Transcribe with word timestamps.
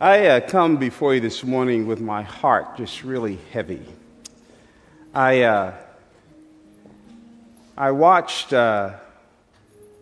I 0.00 0.26
uh, 0.26 0.40
come 0.40 0.76
before 0.76 1.14
you 1.14 1.20
this 1.20 1.44
morning 1.44 1.86
with 1.86 2.00
my 2.00 2.22
heart 2.22 2.76
just 2.76 3.04
really 3.04 3.38
heavy. 3.52 3.80
I, 5.14 5.42
uh, 5.42 5.74
I 7.76 7.92
watched 7.92 8.52
uh, 8.52 8.94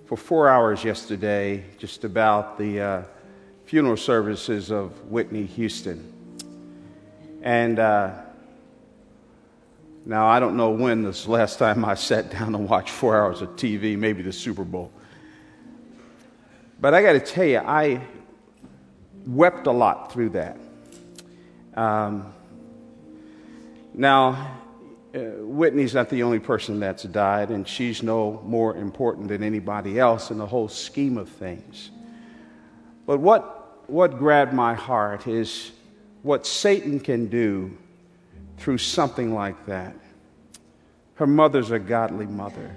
for 0.07 0.17
four 0.17 0.49
hours 0.49 0.83
yesterday 0.83 1.65
just 1.77 2.05
about 2.05 2.57
the 2.57 2.81
uh, 2.81 3.03
funeral 3.67 3.99
services 3.99 4.71
of 4.73 4.99
Whitney 5.11 5.45
Houston. 5.45 6.11
And 7.43 7.79
uh, 7.79 8.15
now 10.07 10.27
I 10.27 10.41
don't 10.41 10.57
know 10.57 10.71
when 10.71 11.03
this 11.03 11.29
last 11.29 11.59
time 11.59 11.85
I 11.85 11.97
sat 11.97 12.31
down 12.31 12.55
and 12.55 12.67
watched 12.67 12.89
four 12.89 13.15
hours 13.15 13.43
of 13.43 13.51
TV, 13.57 13.99
maybe 13.99 14.23
the 14.23 14.33
Super 14.33 14.65
Bowl. 14.65 14.91
But 16.81 16.95
I 16.95 17.03
got 17.03 17.13
to 17.13 17.21
tell 17.21 17.45
you, 17.45 17.59
I 17.59 18.01
wept 19.27 19.67
a 19.67 19.73
lot 19.73 20.13
through 20.13 20.31
that. 20.31 20.59
Um, 21.75 22.33
now, 23.95 24.59
uh, 25.15 25.19
Whitney's 25.19 25.95
not 25.95 26.09
the 26.09 26.23
only 26.23 26.39
person 26.39 26.81
that's 26.81 27.03
died, 27.03 27.51
and 27.51 27.69
she's 27.69 28.03
no 28.03 28.41
more 28.45 28.77
important 28.77 29.29
than 29.29 29.43
anybody 29.43 29.99
else 29.99 30.31
in 30.31 30.39
the 30.39 30.47
whole 30.47 30.69
scheme 30.69 31.19
of 31.19 31.29
things. 31.29 31.91
But 33.07 33.19
what, 33.19 33.89
what 33.91 34.19
grabbed 34.19 34.55
my 34.55 34.75
heart 34.75 35.27
is 35.27 35.73
what 36.23 36.47
Satan 36.47 37.01
can 37.01 37.27
do 37.27 37.77
through 38.57 38.79
something 38.79 39.35
like 39.35 39.67
that. 39.67 39.95
Her 41.15 41.27
mother's 41.27 41.71
a 41.71 41.79
godly 41.79 42.27
mother, 42.27 42.75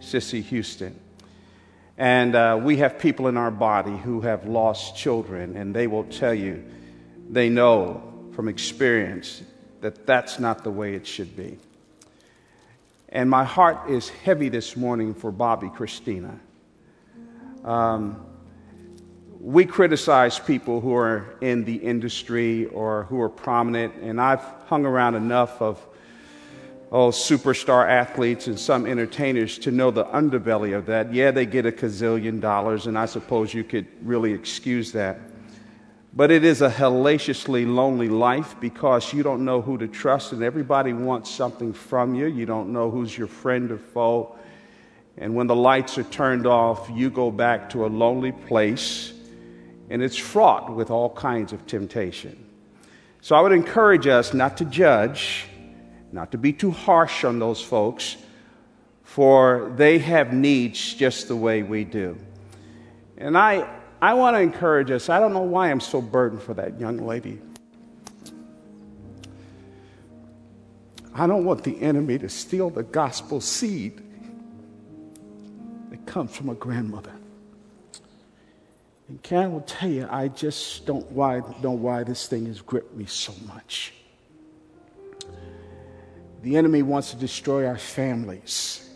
Cissy 0.00 0.40
Houston. 0.40 0.98
And 1.98 2.34
uh, 2.34 2.60
we 2.62 2.76
have 2.78 2.98
people 2.98 3.26
in 3.28 3.36
our 3.36 3.50
body 3.50 3.96
who 3.96 4.20
have 4.20 4.46
lost 4.46 4.96
children, 4.96 5.56
and 5.56 5.74
they 5.74 5.86
will 5.86 6.04
tell 6.04 6.34
you 6.34 6.62
they 7.30 7.48
know 7.48 8.02
from 8.32 8.48
experience 8.48 9.42
that 9.80 10.06
that's 10.06 10.38
not 10.38 10.62
the 10.62 10.70
way 10.70 10.94
it 10.94 11.06
should 11.06 11.36
be. 11.36 11.58
And 13.08 13.30
my 13.30 13.44
heart 13.44 13.88
is 13.88 14.08
heavy 14.10 14.50
this 14.50 14.76
morning 14.76 15.14
for 15.14 15.32
Bobbi 15.32 15.74
Kristina. 15.74 16.38
Um, 17.64 18.26
we 19.40 19.64
criticize 19.64 20.38
people 20.38 20.80
who 20.80 20.94
are 20.94 21.36
in 21.40 21.64
the 21.64 21.76
industry 21.76 22.66
or 22.66 23.04
who 23.04 23.20
are 23.22 23.28
prominent, 23.28 23.94
and 24.02 24.20
I've 24.20 24.42
hung 24.66 24.84
around 24.84 25.14
enough 25.14 25.62
of 25.62 25.84
oh, 26.92 27.08
superstar 27.08 27.88
athletes 27.88 28.46
and 28.46 28.58
some 28.58 28.86
entertainers 28.86 29.58
to 29.58 29.70
know 29.70 29.90
the 29.90 30.04
underbelly 30.04 30.76
of 30.76 30.86
that. 30.86 31.12
Yeah, 31.12 31.30
they 31.30 31.46
get 31.46 31.66
a 31.66 31.72
gazillion 31.72 32.40
dollars, 32.40 32.86
and 32.86 32.98
I 32.98 33.06
suppose 33.06 33.52
you 33.52 33.64
could 33.64 33.86
really 34.02 34.32
excuse 34.32 34.92
that. 34.92 35.18
But 36.14 36.30
it 36.30 36.44
is 36.44 36.62
a 36.62 36.70
hellaciously 36.70 37.66
lonely 37.66 38.08
life 38.08 38.56
because 38.58 39.12
you 39.12 39.22
don't 39.22 39.44
know 39.44 39.60
who 39.60 39.76
to 39.78 39.88
trust, 39.88 40.32
and 40.32 40.42
everybody 40.42 40.92
wants 40.92 41.30
something 41.30 41.72
from 41.72 42.14
you. 42.14 42.26
You 42.26 42.46
don't 42.46 42.72
know 42.72 42.90
who's 42.90 43.16
your 43.16 43.26
friend 43.26 43.70
or 43.70 43.78
foe. 43.78 44.36
And 45.18 45.34
when 45.34 45.46
the 45.46 45.56
lights 45.56 45.98
are 45.98 46.04
turned 46.04 46.46
off, 46.46 46.90
you 46.92 47.10
go 47.10 47.30
back 47.30 47.70
to 47.70 47.84
a 47.84 47.88
lonely 47.88 48.32
place, 48.32 49.12
and 49.90 50.02
it's 50.02 50.16
fraught 50.16 50.74
with 50.74 50.90
all 50.90 51.10
kinds 51.10 51.52
of 51.52 51.66
temptation. 51.66 52.42
So 53.20 53.34
I 53.34 53.40
would 53.40 53.52
encourage 53.52 54.06
us 54.06 54.32
not 54.32 54.56
to 54.58 54.64
judge 54.64 55.46
not 56.12 56.32
to 56.32 56.38
be 56.38 56.52
too 56.52 56.70
harsh 56.70 57.24
on 57.24 57.38
those 57.38 57.62
folks, 57.62 58.16
for 59.02 59.72
they 59.76 59.98
have 59.98 60.32
needs 60.32 60.94
just 60.94 61.28
the 61.28 61.36
way 61.36 61.62
we 61.62 61.84
do. 61.84 62.18
And 63.16 63.36
I, 63.36 63.68
I 64.00 64.14
want 64.14 64.36
to 64.36 64.40
encourage 64.40 64.90
us. 64.90 65.08
I 65.08 65.18
don't 65.18 65.32
know 65.32 65.42
why 65.42 65.70
I'm 65.70 65.80
so 65.80 66.02
burdened 66.02 66.42
for 66.42 66.54
that 66.54 66.78
young 66.78 67.06
lady. 67.06 67.38
I 71.14 71.26
don't 71.26 71.44
want 71.46 71.64
the 71.64 71.80
enemy 71.80 72.18
to 72.18 72.28
steal 72.28 72.68
the 72.68 72.82
gospel 72.82 73.40
seed 73.40 74.02
that 75.90 76.04
comes 76.04 76.36
from 76.36 76.50
a 76.50 76.54
grandmother. 76.54 77.12
And 79.08 79.22
Karen 79.22 79.52
will 79.52 79.60
tell 79.62 79.88
you, 79.88 80.08
I 80.10 80.28
just 80.28 80.84
don't 80.84 81.10
why, 81.12 81.40
know 81.62 81.70
why 81.70 82.02
this 82.02 82.26
thing 82.26 82.46
has 82.46 82.60
gripped 82.60 82.94
me 82.94 83.06
so 83.06 83.32
much. 83.46 83.94
The 86.46 86.56
enemy 86.56 86.82
wants 86.82 87.10
to 87.10 87.16
destroy 87.16 87.66
our 87.66 87.76
families. 87.76 88.88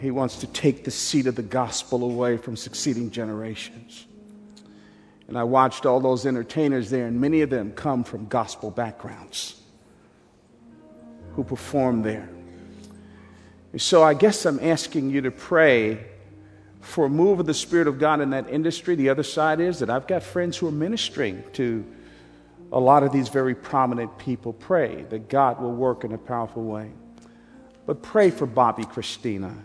He 0.00 0.10
wants 0.10 0.38
to 0.38 0.48
take 0.48 0.82
the 0.82 0.90
seed 0.90 1.28
of 1.28 1.36
the 1.36 1.44
gospel 1.44 2.02
away 2.02 2.38
from 2.38 2.56
succeeding 2.56 3.12
generations. 3.12 4.04
And 5.28 5.38
I 5.38 5.44
watched 5.44 5.86
all 5.86 6.00
those 6.00 6.26
entertainers 6.26 6.90
there, 6.90 7.06
and 7.06 7.20
many 7.20 7.42
of 7.42 7.50
them 7.50 7.70
come 7.70 8.02
from 8.02 8.26
gospel 8.26 8.72
backgrounds 8.72 9.62
who 11.36 11.44
perform 11.44 12.02
there. 12.02 12.28
And 13.70 13.80
so 13.80 14.02
I 14.02 14.14
guess 14.14 14.46
I'm 14.46 14.58
asking 14.58 15.10
you 15.10 15.20
to 15.20 15.30
pray 15.30 16.04
for 16.80 17.04
a 17.04 17.08
move 17.08 17.38
of 17.38 17.46
the 17.46 17.54
Spirit 17.54 17.86
of 17.86 18.00
God 18.00 18.20
in 18.20 18.30
that 18.30 18.50
industry. 18.50 18.96
The 18.96 19.08
other 19.08 19.22
side 19.22 19.60
is 19.60 19.78
that 19.78 19.88
I've 19.88 20.08
got 20.08 20.24
friends 20.24 20.56
who 20.56 20.66
are 20.66 20.72
ministering 20.72 21.44
to 21.52 21.86
a 22.72 22.78
lot 22.78 23.02
of 23.02 23.12
these 23.12 23.28
very 23.28 23.54
prominent 23.54 24.16
people 24.18 24.52
pray 24.52 25.02
that 25.10 25.28
God 25.28 25.60
will 25.60 25.72
work 25.72 26.04
in 26.04 26.12
a 26.12 26.18
powerful 26.18 26.62
way. 26.62 26.90
But 27.86 28.02
pray 28.02 28.30
for 28.30 28.46
Bobbi 28.46 28.84
Kristina. 28.84 29.64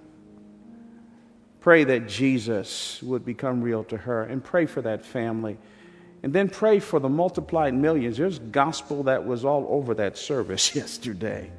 Pray 1.61 1.83
that 1.83 2.07
Jesus 2.07 3.01
would 3.03 3.25
become 3.25 3.61
real 3.61 3.83
to 3.85 3.97
her 3.97 4.23
and 4.23 4.43
pray 4.43 4.65
for 4.65 4.81
that 4.81 5.05
family. 5.05 5.57
And 6.23 6.33
then 6.33 6.49
pray 6.49 6.79
for 6.79 6.99
the 6.99 7.09
multiplied 7.09 7.75
millions. 7.75 8.17
There's 8.17 8.39
gospel 8.39 9.03
that 9.03 9.25
was 9.25 9.45
all 9.45 9.67
over 9.69 9.93
that 9.95 10.17
service 10.17 10.75
yesterday. 10.75 11.51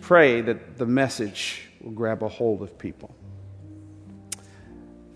Pray 0.00 0.40
that 0.42 0.78
the 0.78 0.86
message 0.86 1.68
will 1.80 1.92
grab 1.92 2.22
a 2.22 2.28
hold 2.28 2.62
of 2.62 2.78
people. 2.78 3.14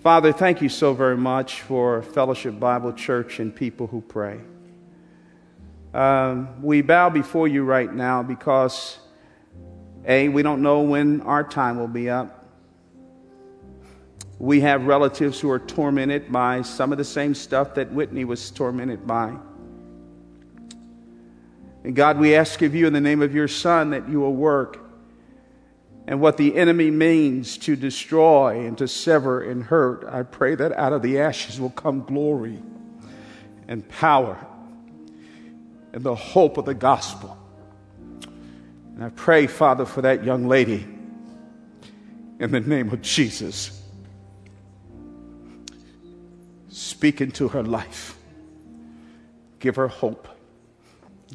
Father, 0.01 0.33
thank 0.33 0.61
you 0.61 0.69
so 0.69 0.93
very 0.93 1.17
much 1.17 1.63
for 1.63 2.03
Fellowship 2.03 2.59
Bible 2.59 2.93
Church 2.93 3.39
and 3.39 3.55
people 3.55 3.87
who 3.87 4.01
pray. 4.01 4.41
Um, 5.95 6.61
we 6.61 6.83
bow 6.83 7.09
before 7.09 7.47
you 7.47 7.63
right 7.63 7.93
now 7.93 8.25
because, 8.25 8.99
A, 10.05 10.29
we 10.29 10.43
don't 10.43 10.61
know 10.61 10.81
when 10.81 11.21
our 11.21 11.45
time 11.45 11.79
will 11.79 11.87
be 11.87 12.11
up. 12.11 12.49
We 14.41 14.61
have 14.63 14.87
relatives 14.87 15.39
who 15.39 15.49
are 15.51 15.61
tormented 15.61 16.33
by 16.33 16.63
some 16.63 16.91
of 16.91 16.99
the 16.99 17.05
same 17.05 17.33
stuff 17.33 17.77
that 17.77 17.93
Whitney 17.93 18.25
was 18.25 18.51
tormented 18.51 19.07
by. 19.07 19.37
And 21.85 21.95
God, 21.95 22.19
we 22.19 22.35
ask 22.35 22.61
of 22.63 22.75
you 22.75 22.89
in 22.89 22.93
the 22.93 23.01
name 23.01 23.23
of 23.23 23.33
your 23.33 23.47
Son 23.47 23.91
that 23.91 24.09
you 24.09 24.19
will 24.19 24.35
work 24.35 24.85
and 26.09 26.21
what 26.21 26.37
the 26.37 26.57
enemy 26.57 26.91
means 26.91 27.57
to 27.59 27.77
destroy 27.77 28.67
and 28.67 28.77
to 28.79 28.89
sever 28.89 29.43
and 29.49 29.63
hurt. 29.63 30.05
I 30.11 30.25
pray 30.25 30.57
that 30.57 30.73
out 30.73 30.93
of 30.93 31.03
the 31.03 31.21
ashes 31.21 31.61
will 31.61 31.71
come 31.71 32.03
glory 32.03 32.59
and 33.69 33.89
power 33.89 34.45
and 35.95 36.03
the 36.03 36.15
hope 36.15 36.59
of 36.59 36.65
the 36.65 36.75
gospel. 36.75 37.39
And 38.95 39.05
I 39.05 39.11
pray, 39.11 39.47
Father, 39.47 39.87
for 39.87 40.03
that 40.03 40.25
young 40.25 40.49
lady 40.49 40.85
in 42.41 42.51
the 42.51 42.61
name 42.61 42.91
of 42.91 43.01
Jesus. 43.01 43.81
Speak 46.69 47.21
into 47.21 47.47
her 47.47 47.63
life. 47.63 48.19
Give 49.61 49.77
her 49.77 49.87
hope. 49.87 50.27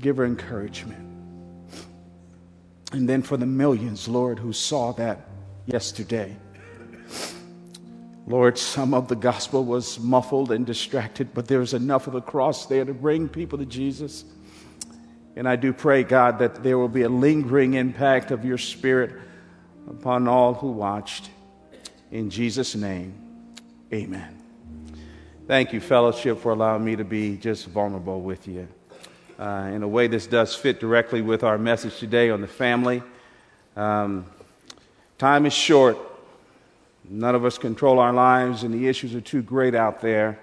Give 0.01 0.17
her 0.17 0.25
encouragement. 0.25 1.07
And 2.91 3.07
then 3.07 3.21
for 3.21 3.37
the 3.37 3.45
millions, 3.45 4.09
Lord, 4.09 4.39
who 4.39 4.51
saw 4.51 4.91
that 4.93 5.29
yesterday. 5.67 6.35
Lord, 8.27 8.57
some 8.57 8.93
of 8.93 9.07
the 9.07 9.15
gospel 9.15 9.63
was 9.63 9.99
muffled 9.99 10.51
and 10.51 10.65
distracted, 10.65 11.33
but 11.33 11.47
there 11.47 11.59
was 11.59 11.73
enough 11.73 12.07
of 12.07 12.13
the 12.13 12.21
cross 12.21 12.65
there 12.65 12.83
to 12.83 12.93
bring 12.93 13.29
people 13.29 13.57
to 13.57 13.65
Jesus. 13.65 14.25
And 15.35 15.47
I 15.47 15.55
do 15.55 15.71
pray, 15.73 16.03
God, 16.03 16.39
that 16.39 16.63
there 16.63 16.77
will 16.77 16.89
be 16.89 17.03
a 17.03 17.09
lingering 17.09 17.75
impact 17.75 18.31
of 18.31 18.43
your 18.43 18.57
Spirit 18.57 19.15
upon 19.89 20.27
all 20.27 20.53
who 20.53 20.71
watched. 20.71 21.29
In 22.11 22.29
Jesus' 22.29 22.75
name, 22.75 23.13
amen. 23.93 24.37
Thank 25.47 25.73
you, 25.73 25.79
fellowship, 25.79 26.39
for 26.39 26.51
allowing 26.51 26.83
me 26.83 26.95
to 26.95 27.03
be 27.03 27.37
just 27.37 27.67
vulnerable 27.67 28.21
with 28.21 28.47
you. 28.47 28.67
Uh, 29.39 29.71
in 29.73 29.83
a 29.83 29.87
way, 29.87 30.07
this 30.07 30.27
does 30.27 30.53
fit 30.53 30.79
directly 30.79 31.21
with 31.21 31.43
our 31.43 31.57
message 31.57 31.97
today 31.97 32.29
on 32.29 32.41
the 32.41 32.47
family. 32.47 33.01
Um, 33.75 34.25
time 35.17 35.45
is 35.45 35.53
short. 35.53 35.97
None 37.09 37.33
of 37.33 37.45
us 37.45 37.57
control 37.57 37.99
our 37.99 38.13
lives, 38.13 38.63
and 38.63 38.73
the 38.73 38.87
issues 38.87 39.15
are 39.15 39.21
too 39.21 39.41
great 39.41 39.73
out 39.73 40.01
there. 40.01 40.39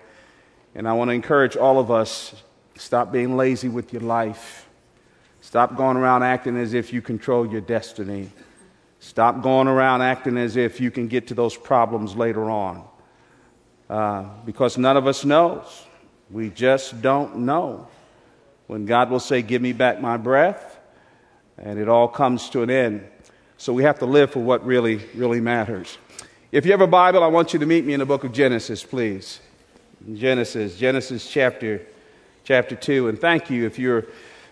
And 0.74 0.88
I 0.88 0.94
want 0.94 1.10
to 1.10 1.12
encourage 1.12 1.56
all 1.56 1.78
of 1.78 1.90
us 1.90 2.34
stop 2.74 3.12
being 3.12 3.36
lazy 3.36 3.68
with 3.68 3.92
your 3.92 4.02
life. 4.02 4.65
Stop 5.46 5.76
going 5.76 5.96
around 5.96 6.25
acting 6.25 6.56
as 6.56 6.75
if 6.75 6.93
you 6.93 7.00
control 7.00 7.46
your 7.46 7.60
destiny. 7.60 8.31
Stop 8.98 9.43
going 9.43 9.69
around 9.69 10.02
acting 10.02 10.37
as 10.37 10.56
if 10.56 10.81
you 10.81 10.90
can 10.90 11.06
get 11.06 11.28
to 11.28 11.34
those 11.34 11.56
problems 11.56 12.16
later 12.16 12.50
on. 12.50 12.82
Uh, 13.88 14.25
because 14.44 14.76
none 14.76 14.96
of 14.96 15.06
us 15.06 15.25
knows. 15.25 15.84
We 16.32 16.50
just 16.50 17.00
don't 17.00 17.37
know 17.37 17.87
when 18.66 18.87
God 18.87 19.08
will 19.08 19.20
say, 19.20 19.40
Give 19.40 19.62
me 19.62 19.72
back 19.72 20.00
my 20.00 20.16
breath, 20.16 20.81
and 21.56 21.78
it 21.78 21.88
all 21.88 22.08
comes 22.08 22.50
to 22.50 22.62
an 22.62 22.70
end. 22.70 23.06
So 23.56 23.72
we 23.72 23.84
have 23.84 24.00
to 24.00 24.06
live 24.06 24.32
for 24.32 24.40
what 24.40 24.66
really, 24.66 24.96
really 25.14 25.40
matters. 25.40 25.96
If 26.50 26.66
you 26.66 26.72
have 26.72 26.81
a 26.81 26.88
Bible, 26.88 27.22
I 27.22 27.28
want 27.28 27.52
you 27.52 27.60
to 27.60 27.66
meet 27.66 27.84
me 27.84 27.92
in 27.92 28.00
the 28.00 28.06
book 28.06 28.25
of 28.25 28.32
Genesis, 28.32 28.82
please. 28.82 29.38
Genesis, 30.12 30.76
Genesis 30.76 31.31
chapter, 31.31 31.87
chapter 32.42 32.75
2. 32.75 33.10
And 33.10 33.20
thank 33.20 33.49
you 33.49 33.64
if 33.64 33.78
you're 33.78 34.06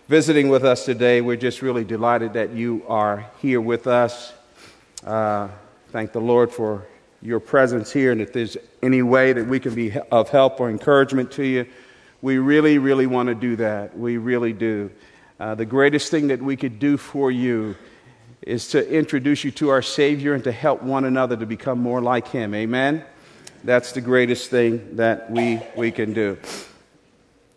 visiting 0.07 0.49
with 0.49 0.63
us 0.63 0.85
today. 0.85 1.21
We're 1.21 1.35
just 1.35 1.61
really 1.61 1.83
delighted 1.83 2.33
that 2.33 2.51
you 2.51 2.83
are 2.87 3.25
here 3.41 3.59
with 3.59 3.87
us. 3.87 4.33
Uh, 5.03 5.47
thank 5.89 6.11
the 6.11 6.21
Lord 6.21 6.51
for 6.51 6.85
your 7.21 7.39
presence 7.39 7.91
here. 7.91 8.11
And 8.11 8.21
if 8.21 8.31
there's 8.31 8.55
any 8.83 9.01
way 9.01 9.33
that 9.33 9.47
we 9.47 9.59
can 9.59 9.73
be 9.73 9.97
of 10.11 10.29
help 10.29 10.59
or 10.59 10.69
encouragement 10.69 11.31
to 11.33 11.43
you, 11.43 11.65
we 12.21 12.37
really, 12.37 12.77
really 12.77 13.07
want 13.07 13.29
to 13.29 13.35
do 13.35 13.55
that. 13.55 13.97
We 13.97 14.17
really 14.17 14.53
do. 14.53 14.91
Uh, 15.39 15.55
the 15.55 15.65
greatest 15.65 16.11
thing 16.11 16.27
that 16.27 16.41
we 16.41 16.55
could 16.55 16.79
do 16.79 16.97
for 16.97 17.31
you 17.31 17.75
is 18.43 18.67
to 18.69 18.87
introduce 18.87 19.43
you 19.43 19.49
to 19.51 19.69
our 19.69 19.81
Savior 19.81 20.35
and 20.35 20.43
to 20.43 20.51
help 20.51 20.83
one 20.83 21.05
another 21.05 21.35
to 21.35 21.47
become 21.47 21.79
more 21.79 21.99
like 21.99 22.27
Him. 22.27 22.53
Amen? 22.53 23.03
That's 23.63 23.91
the 23.91 24.01
greatest 24.01 24.51
thing 24.51 24.97
that 24.97 25.31
we, 25.31 25.59
we 25.75 25.91
can 25.91 26.13
do. 26.13 26.37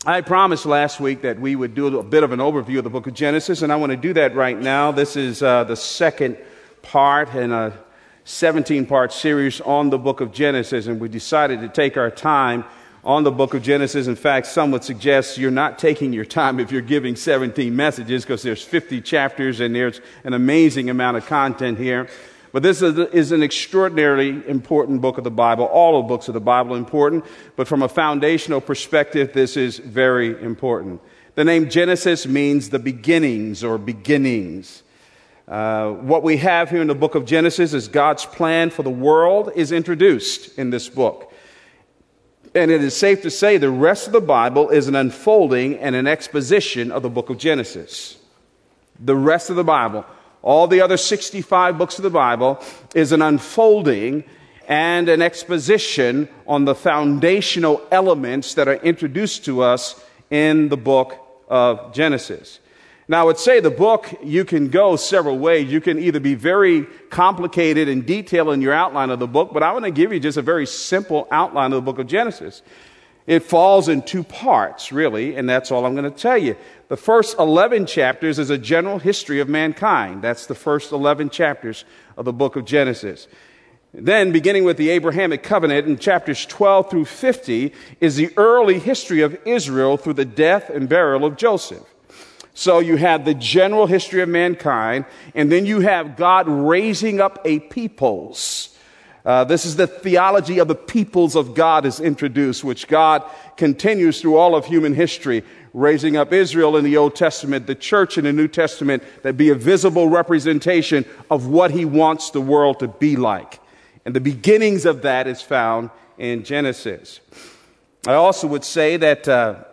I 0.06 0.20
promised 0.20 0.64
last 0.64 1.00
week 1.00 1.22
that 1.22 1.40
we 1.40 1.56
would 1.56 1.74
do 1.74 1.98
a 1.98 2.02
bit 2.04 2.22
of 2.22 2.30
an 2.30 2.38
overview 2.38 2.78
of 2.78 2.84
the 2.84 2.90
book 2.90 3.08
of 3.08 3.14
Genesis, 3.14 3.62
and 3.62 3.72
I 3.72 3.76
want 3.76 3.90
to 3.90 3.96
do 3.96 4.12
that 4.12 4.32
right 4.36 4.56
now. 4.56 4.92
This 4.92 5.16
is 5.16 5.42
uh, 5.42 5.64
the 5.64 5.74
second 5.74 6.38
part 6.82 7.34
in 7.34 7.50
a 7.50 7.76
17 8.22 8.86
part 8.86 9.12
series 9.12 9.60
on 9.60 9.90
the 9.90 9.98
book 9.98 10.20
of 10.20 10.32
Genesis, 10.32 10.86
and 10.86 11.00
we 11.00 11.08
decided 11.08 11.60
to 11.62 11.68
take 11.68 11.96
our 11.96 12.12
time 12.12 12.64
on 13.02 13.24
the 13.24 13.32
book 13.32 13.54
of 13.54 13.62
Genesis. 13.64 14.06
In 14.06 14.14
fact, 14.14 14.46
some 14.46 14.70
would 14.70 14.84
suggest 14.84 15.36
you're 15.36 15.50
not 15.50 15.80
taking 15.80 16.12
your 16.12 16.24
time 16.24 16.60
if 16.60 16.70
you're 16.70 16.80
giving 16.80 17.16
17 17.16 17.74
messages 17.74 18.22
because 18.22 18.42
there's 18.42 18.62
50 18.62 19.00
chapters 19.00 19.58
and 19.58 19.74
there's 19.74 20.00
an 20.22 20.32
amazing 20.32 20.90
amount 20.90 21.16
of 21.16 21.26
content 21.26 21.76
here. 21.76 22.08
But 22.52 22.62
this 22.62 22.80
is, 22.80 23.32
an 23.32 23.42
extraordinarily 23.42 24.42
important 24.48 25.00
book 25.00 25.18
of 25.18 25.24
the 25.24 25.30
Bible. 25.30 25.64
All 25.64 26.00
the 26.02 26.08
books 26.08 26.28
of 26.28 26.34
the 26.34 26.40
Bible 26.40 26.74
are 26.74 26.78
important, 26.78 27.24
but 27.56 27.68
from 27.68 27.82
a 27.82 27.88
foundational 27.88 28.60
perspective, 28.60 29.32
this 29.32 29.56
is 29.56 29.78
very 29.78 30.40
important. 30.42 31.00
The 31.34 31.44
name 31.44 31.68
Genesis 31.68 32.26
means 32.26 32.70
the 32.70 32.78
beginnings 32.78 33.62
or 33.62 33.76
beginnings. 33.78 34.82
Uh, 35.46 35.92
what 35.92 36.22
we 36.22 36.38
have 36.38 36.68
here 36.68 36.82
in 36.82 36.88
the 36.88 36.94
book 36.94 37.14
of 37.14 37.24
Genesis 37.24 37.72
is 37.74 37.88
God's 37.88 38.26
plan 38.26 38.70
for 38.70 38.82
the 38.82 38.90
world 38.90 39.52
is 39.54 39.72
introduced 39.72 40.58
in 40.58 40.70
this 40.70 40.88
book. 40.88 41.32
And 42.54 42.70
it 42.70 42.82
is 42.82 42.96
safe 42.96 43.22
to 43.22 43.30
say 43.30 43.56
the 43.56 43.70
rest 43.70 44.06
of 44.06 44.12
the 44.12 44.20
Bible 44.20 44.70
is 44.70 44.88
an 44.88 44.94
unfolding 44.94 45.78
and 45.78 45.94
an 45.94 46.06
exposition 46.06 46.90
of 46.90 47.02
the 47.02 47.10
book 47.10 47.30
of 47.30 47.38
Genesis. 47.38 48.18
The 49.00 49.16
rest 49.16 49.48
of 49.48 49.56
the 49.56 49.64
Bible, 49.64 50.04
all 50.42 50.66
the 50.66 50.80
other 50.80 50.96
65 50.96 51.78
books 51.78 51.98
of 51.98 52.02
the 52.02 52.10
Bible, 52.10 52.62
is 52.94 53.12
an 53.12 53.22
unfolding 53.22 54.24
and 54.66 55.08
an 55.08 55.22
exposition 55.22 56.28
on 56.46 56.64
the 56.64 56.74
foundational 56.74 57.86
elements 57.90 58.54
that 58.54 58.68
are 58.68 58.74
introduced 58.74 59.44
to 59.46 59.62
us 59.62 60.04
in 60.30 60.68
the 60.68 60.76
book 60.76 61.16
of 61.48 61.94
Genesis. 61.94 62.60
Now, 63.10 63.22
I 63.22 63.24
would 63.24 63.38
say 63.38 63.60
the 63.60 63.70
book, 63.70 64.14
you 64.22 64.44
can 64.44 64.68
go 64.68 64.96
several 64.96 65.38
ways. 65.38 65.72
You 65.72 65.80
can 65.80 65.98
either 65.98 66.20
be 66.20 66.34
very 66.34 66.82
complicated 67.08 67.88
and 67.88 68.04
detailed 68.04 68.50
in 68.52 68.60
your 68.60 68.74
outline 68.74 69.08
of 69.08 69.18
the 69.18 69.26
book, 69.26 69.50
but 69.54 69.62
I 69.62 69.72
want 69.72 69.86
to 69.86 69.90
give 69.90 70.12
you 70.12 70.20
just 70.20 70.36
a 70.36 70.42
very 70.42 70.66
simple 70.66 71.26
outline 71.30 71.72
of 71.72 71.76
the 71.76 71.90
book 71.90 71.98
of 71.98 72.06
Genesis. 72.06 72.60
It 73.26 73.42
falls 73.42 73.88
in 73.88 74.02
two 74.02 74.24
parts, 74.24 74.92
really, 74.92 75.36
and 75.36 75.48
that's 75.48 75.70
all 75.70 75.86
I'm 75.86 75.94
going 75.94 76.10
to 76.10 76.18
tell 76.18 76.36
you. 76.36 76.56
The 76.88 76.96
first 76.96 77.38
11 77.38 77.84
chapters 77.84 78.38
is 78.38 78.48
a 78.48 78.56
general 78.56 78.98
history 78.98 79.40
of 79.40 79.48
mankind. 79.48 80.22
That's 80.22 80.46
the 80.46 80.54
first 80.54 80.90
11 80.90 81.28
chapters 81.28 81.84
of 82.16 82.24
the 82.24 82.32
book 82.32 82.56
of 82.56 82.64
Genesis. 82.64 83.28
Then, 83.92 84.32
beginning 84.32 84.64
with 84.64 84.78
the 84.78 84.90
Abrahamic 84.90 85.42
covenant 85.42 85.86
in 85.86 85.98
chapters 85.98 86.46
12 86.46 86.90
through 86.90 87.04
50, 87.04 87.72
is 88.00 88.16
the 88.16 88.30
early 88.38 88.78
history 88.78 89.20
of 89.20 89.38
Israel 89.46 89.98
through 89.98 90.14
the 90.14 90.24
death 90.24 90.70
and 90.70 90.88
burial 90.88 91.26
of 91.26 91.36
Joseph. 91.36 91.84
So 92.54 92.78
you 92.78 92.96
have 92.96 93.24
the 93.24 93.34
general 93.34 93.86
history 93.86 94.22
of 94.22 94.28
mankind, 94.28 95.04
and 95.34 95.52
then 95.52 95.66
you 95.66 95.80
have 95.80 96.16
God 96.16 96.48
raising 96.48 97.20
up 97.20 97.38
a 97.44 97.60
peoples. 97.60 98.76
Uh, 99.24 99.44
this 99.44 99.66
is 99.66 99.76
the 99.76 99.86
theology 99.86 100.58
of 100.58 100.68
the 100.68 100.74
peoples 100.74 101.36
of 101.36 101.54
God 101.54 101.84
is 101.84 102.00
introduced, 102.00 102.64
which 102.64 102.88
God 102.88 103.22
continues 103.56 104.20
through 104.20 104.36
all 104.36 104.56
of 104.56 104.64
human 104.64 104.94
history, 104.94 105.44
raising 105.72 106.16
up 106.16 106.32
Israel 106.32 106.76
in 106.76 106.84
the 106.84 106.96
Old 106.96 107.14
Testament, 107.14 107.66
the 107.66 107.74
church 107.74 108.18
in 108.18 108.24
the 108.24 108.32
New 108.32 108.48
Testament, 108.48 109.02
that 109.22 109.36
be 109.36 109.50
a 109.50 109.54
visible 109.54 110.08
representation 110.08 111.04
of 111.30 111.46
what 111.46 111.70
he 111.70 111.84
wants 111.84 112.30
the 112.30 112.40
world 112.40 112.80
to 112.80 112.88
be 112.88 113.16
like. 113.16 113.60
And 114.04 114.14
the 114.14 114.20
beginnings 114.20 114.86
of 114.86 115.02
that 115.02 115.26
is 115.26 115.42
found 115.42 115.90
in 116.16 116.44
Genesis. 116.44 117.20
I 118.06 118.14
also 118.14 118.46
would 118.46 118.64
say 118.64 118.96
that 118.96 119.28
uh, 119.28 119.64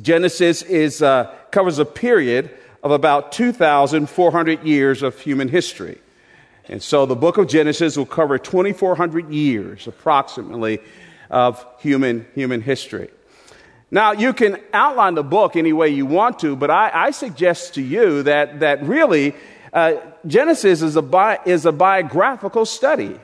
Genesis 0.00 0.62
is, 0.62 1.02
uh, 1.02 1.34
covers 1.50 1.78
a 1.78 1.84
period 1.84 2.50
of 2.82 2.90
about 2.90 3.32
2,400 3.32 4.62
years 4.62 5.02
of 5.02 5.18
human 5.20 5.48
history. 5.48 5.98
And 6.68 6.82
so 6.82 7.06
the 7.06 7.16
book 7.16 7.36
of 7.38 7.48
Genesis 7.48 7.96
will 7.96 8.06
cover 8.06 8.38
2,400 8.38 9.30
years 9.30 9.86
approximately 9.86 10.80
of 11.30 11.64
human, 11.78 12.26
human 12.34 12.62
history. 12.62 13.10
Now, 13.90 14.12
you 14.12 14.32
can 14.32 14.58
outline 14.72 15.14
the 15.14 15.22
book 15.22 15.54
any 15.54 15.72
way 15.72 15.88
you 15.90 16.06
want 16.06 16.40
to, 16.40 16.56
but 16.56 16.70
I, 16.70 16.90
I 16.92 17.10
suggest 17.12 17.74
to 17.74 17.82
you 17.82 18.24
that, 18.24 18.60
that 18.60 18.82
really 18.82 19.34
uh, 19.72 19.94
Genesis 20.26 20.82
is 20.82 20.96
a, 20.96 21.02
bi- 21.02 21.38
is 21.44 21.66
a 21.66 21.72
biographical 21.72 22.64
study. 22.64 23.20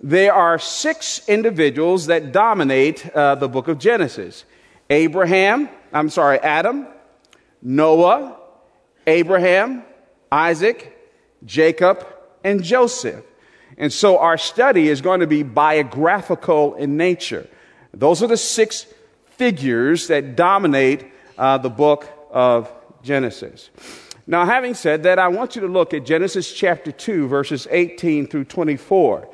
There 0.00 0.34
are 0.34 0.58
six 0.58 1.28
individuals 1.28 2.06
that 2.06 2.32
dominate 2.32 3.08
uh, 3.10 3.36
the 3.36 3.48
book 3.48 3.68
of 3.68 3.78
Genesis 3.78 4.44
Abraham, 4.90 5.68
I'm 5.92 6.10
sorry, 6.10 6.38
Adam, 6.40 6.86
Noah, 7.62 8.36
Abraham, 9.06 9.84
Isaac, 10.30 10.98
Jacob, 11.44 12.06
and 12.42 12.62
Joseph. 12.62 13.24
And 13.78 13.92
so 13.92 14.18
our 14.18 14.36
study 14.36 14.88
is 14.88 15.00
going 15.00 15.20
to 15.20 15.26
be 15.26 15.42
biographical 15.42 16.74
in 16.74 16.96
nature. 16.96 17.48
Those 17.94 18.22
are 18.22 18.26
the 18.26 18.36
six 18.36 18.86
figures 19.42 20.06
that 20.06 20.36
dominate 20.36 21.04
uh, 21.36 21.58
the 21.58 21.68
book 21.68 22.08
of 22.30 22.72
Genesis. 23.02 23.70
Now, 24.24 24.44
having 24.44 24.72
said 24.72 25.02
that, 25.02 25.18
I 25.18 25.26
want 25.26 25.56
you 25.56 25.62
to 25.62 25.66
look 25.66 25.92
at 25.92 26.06
Genesis 26.06 26.52
chapter 26.52 26.92
2, 26.92 27.26
verses 27.26 27.66
18 27.68 28.28
through 28.28 28.44
24. 28.44 29.28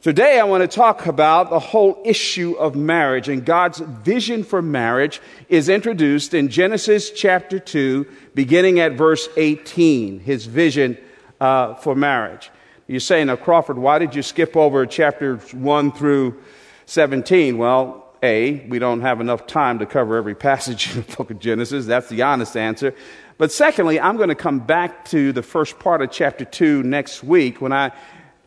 Today, 0.00 0.40
I 0.40 0.44
want 0.44 0.62
to 0.62 0.74
talk 0.74 1.04
about 1.04 1.50
the 1.50 1.58
whole 1.58 2.00
issue 2.02 2.54
of 2.54 2.76
marriage, 2.76 3.28
and 3.28 3.44
God's 3.44 3.80
vision 3.80 4.42
for 4.42 4.62
marriage 4.62 5.20
is 5.50 5.68
introduced 5.68 6.32
in 6.32 6.48
Genesis 6.48 7.10
chapter 7.10 7.58
2, 7.58 8.06
beginning 8.34 8.80
at 8.80 8.92
verse 8.92 9.28
18. 9.36 10.20
His 10.20 10.46
vision 10.46 10.96
uh, 11.42 11.74
for 11.74 11.94
marriage. 11.94 12.50
You're 12.86 13.00
saying, 13.00 13.26
now, 13.26 13.36
Crawford, 13.36 13.76
why 13.76 13.98
did 13.98 14.14
you 14.14 14.22
skip 14.22 14.56
over 14.56 14.86
chapters 14.86 15.52
1 15.52 15.92
through 15.92 16.42
17? 16.86 17.58
Well, 17.58 18.05
A, 18.22 18.66
we 18.66 18.78
don't 18.78 19.00
have 19.00 19.20
enough 19.20 19.46
time 19.46 19.78
to 19.78 19.86
cover 19.86 20.16
every 20.16 20.34
passage 20.34 20.94
in 20.94 21.02
the 21.02 21.16
book 21.16 21.30
of 21.30 21.38
Genesis. 21.38 21.86
That's 21.86 22.08
the 22.08 22.22
honest 22.22 22.56
answer. 22.56 22.94
But 23.38 23.52
secondly, 23.52 24.00
I'm 24.00 24.16
going 24.16 24.30
to 24.30 24.34
come 24.34 24.60
back 24.60 25.04
to 25.06 25.32
the 25.32 25.42
first 25.42 25.78
part 25.78 26.02
of 26.02 26.10
chapter 26.10 26.44
2 26.44 26.82
next 26.82 27.22
week 27.22 27.60
when 27.60 27.72
I 27.72 27.92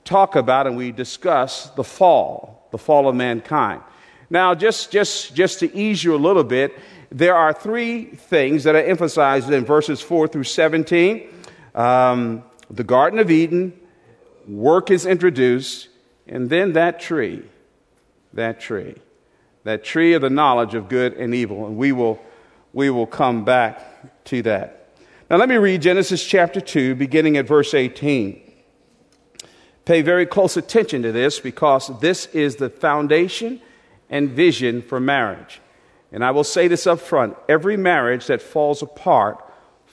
talk 0.03 0.35
about 0.35 0.65
and 0.65 0.75
we 0.75 0.91
discuss 0.91 1.69
the 1.71 1.83
fall, 1.83 2.67
the 2.71 2.77
fall 2.77 3.07
of 3.07 3.15
mankind. 3.15 3.81
Now, 4.29 4.55
just, 4.55 4.91
just, 4.91 5.35
just 5.35 5.59
to 5.59 5.75
ease 5.75 6.03
you 6.03 6.15
a 6.15 6.17
little 6.17 6.43
bit, 6.43 6.77
there 7.11 7.35
are 7.35 7.53
three 7.53 8.05
things 8.05 8.63
that 8.63 8.75
are 8.75 8.83
emphasized 8.83 9.51
in 9.51 9.65
verses 9.65 10.01
4 10.01 10.27
through 10.27 10.43
17. 10.43 11.27
Um, 11.73 12.43
the 12.69 12.83
Garden 12.83 13.19
of 13.19 13.31
Eden, 13.31 13.79
work 14.47 14.91
is 14.91 15.05
introduced, 15.05 15.89
and 16.27 16.49
then 16.49 16.73
that 16.73 16.99
tree, 16.99 17.43
that 18.33 18.59
tree, 18.59 18.95
that 19.63 19.83
tree 19.83 20.13
of 20.13 20.21
the 20.21 20.29
knowledge 20.29 20.73
of 20.73 20.89
good 20.89 21.13
and 21.13 21.33
evil. 21.33 21.65
And 21.65 21.77
we 21.77 21.91
will, 21.91 22.19
we 22.73 22.89
will 22.89 23.07
come 23.07 23.43
back 23.45 24.25
to 24.25 24.41
that. 24.43 24.89
Now, 25.29 25.37
let 25.37 25.49
me 25.49 25.57
read 25.57 25.81
Genesis 25.81 26.25
chapter 26.25 26.59
2, 26.59 26.95
beginning 26.95 27.37
at 27.37 27.47
verse 27.47 27.73
18. 27.73 28.41
Pay 29.85 30.01
very 30.01 30.25
close 30.25 30.57
attention 30.57 31.01
to 31.03 31.11
this 31.11 31.39
because 31.39 31.91
this 31.99 32.27
is 32.27 32.55
the 32.55 32.69
foundation 32.69 33.61
and 34.09 34.29
vision 34.29 34.81
for 34.81 34.99
marriage. 34.99 35.61
And 36.11 36.23
I 36.23 36.31
will 36.31 36.43
say 36.43 36.67
this 36.67 36.87
up 36.87 36.99
front 36.99 37.35
every 37.47 37.77
marriage 37.77 38.27
that 38.27 38.41
falls 38.41 38.81
apart 38.81 39.43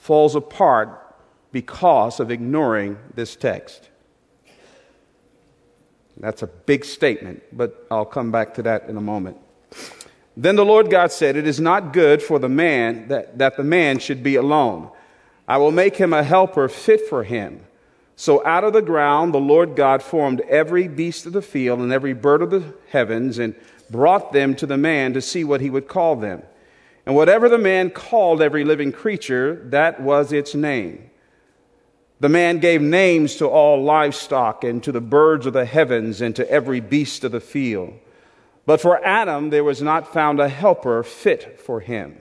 falls 0.07 0.35
apart 0.35 1.15
because 1.51 2.19
of 2.19 2.31
ignoring 2.31 2.97
this 3.13 3.35
text. 3.35 3.89
That's 6.15 6.41
a 6.41 6.47
big 6.47 6.85
statement, 6.85 7.43
but 7.51 7.85
I'll 7.91 8.05
come 8.05 8.31
back 8.31 8.53
to 8.53 8.63
that 8.63 8.87
in 8.89 8.95
a 8.95 9.01
moment. 9.01 9.37
Then 10.35 10.55
the 10.55 10.65
Lord 10.65 10.89
God 10.91 11.11
said, 11.11 11.35
It 11.35 11.47
is 11.47 11.59
not 11.59 11.93
good 11.93 12.21
for 12.21 12.37
the 12.37 12.49
man 12.49 13.07
that, 13.07 13.37
that 13.39 13.57
the 13.57 13.63
man 13.63 13.99
should 13.99 14.21
be 14.21 14.35
alone. 14.35 14.91
I 15.47 15.57
will 15.57 15.71
make 15.71 15.95
him 15.95 16.13
a 16.13 16.23
helper 16.23 16.69
fit 16.69 17.07
for 17.07 17.23
him. 17.23 17.61
So 18.15 18.45
out 18.45 18.63
of 18.63 18.73
the 18.73 18.81
ground 18.81 19.33
the 19.33 19.39
Lord 19.39 19.75
God 19.75 20.01
formed 20.01 20.41
every 20.41 20.87
beast 20.87 21.25
of 21.25 21.33
the 21.33 21.41
field 21.41 21.79
and 21.79 21.91
every 21.91 22.13
bird 22.13 22.41
of 22.41 22.49
the 22.49 22.73
heavens 22.89 23.39
and 23.39 23.55
brought 23.89 24.33
them 24.33 24.55
to 24.55 24.65
the 24.65 24.77
man 24.77 25.13
to 25.13 25.21
see 25.21 25.43
what 25.43 25.61
he 25.61 25.69
would 25.69 25.87
call 25.87 26.15
them. 26.15 26.43
And 27.05 27.15
whatever 27.15 27.47
the 27.47 27.57
man 27.57 27.89
called 27.89 28.41
every 28.41 28.65
living 28.65 28.91
creature, 28.91 29.61
that 29.69 30.01
was 30.01 30.33
its 30.33 30.53
name. 30.53 31.09
The 32.19 32.29
man 32.29 32.59
gave 32.59 32.81
names 32.81 33.35
to 33.35 33.47
all 33.47 33.83
livestock 33.83 34.63
and 34.63 34.83
to 34.83 34.91
the 34.91 34.99
birds 34.99 35.45
of 35.45 35.53
the 35.53 35.65
heavens 35.65 36.19
and 36.19 36.35
to 36.35 36.49
every 36.49 36.79
beast 36.79 37.23
of 37.23 37.31
the 37.31 37.39
field. 37.39 37.93
But 38.67 38.81
for 38.81 39.03
Adam 39.03 39.49
there 39.49 39.63
was 39.63 39.81
not 39.81 40.13
found 40.13 40.39
a 40.39 40.49
helper 40.49 41.01
fit 41.01 41.59
for 41.59 41.79
him. 41.79 42.17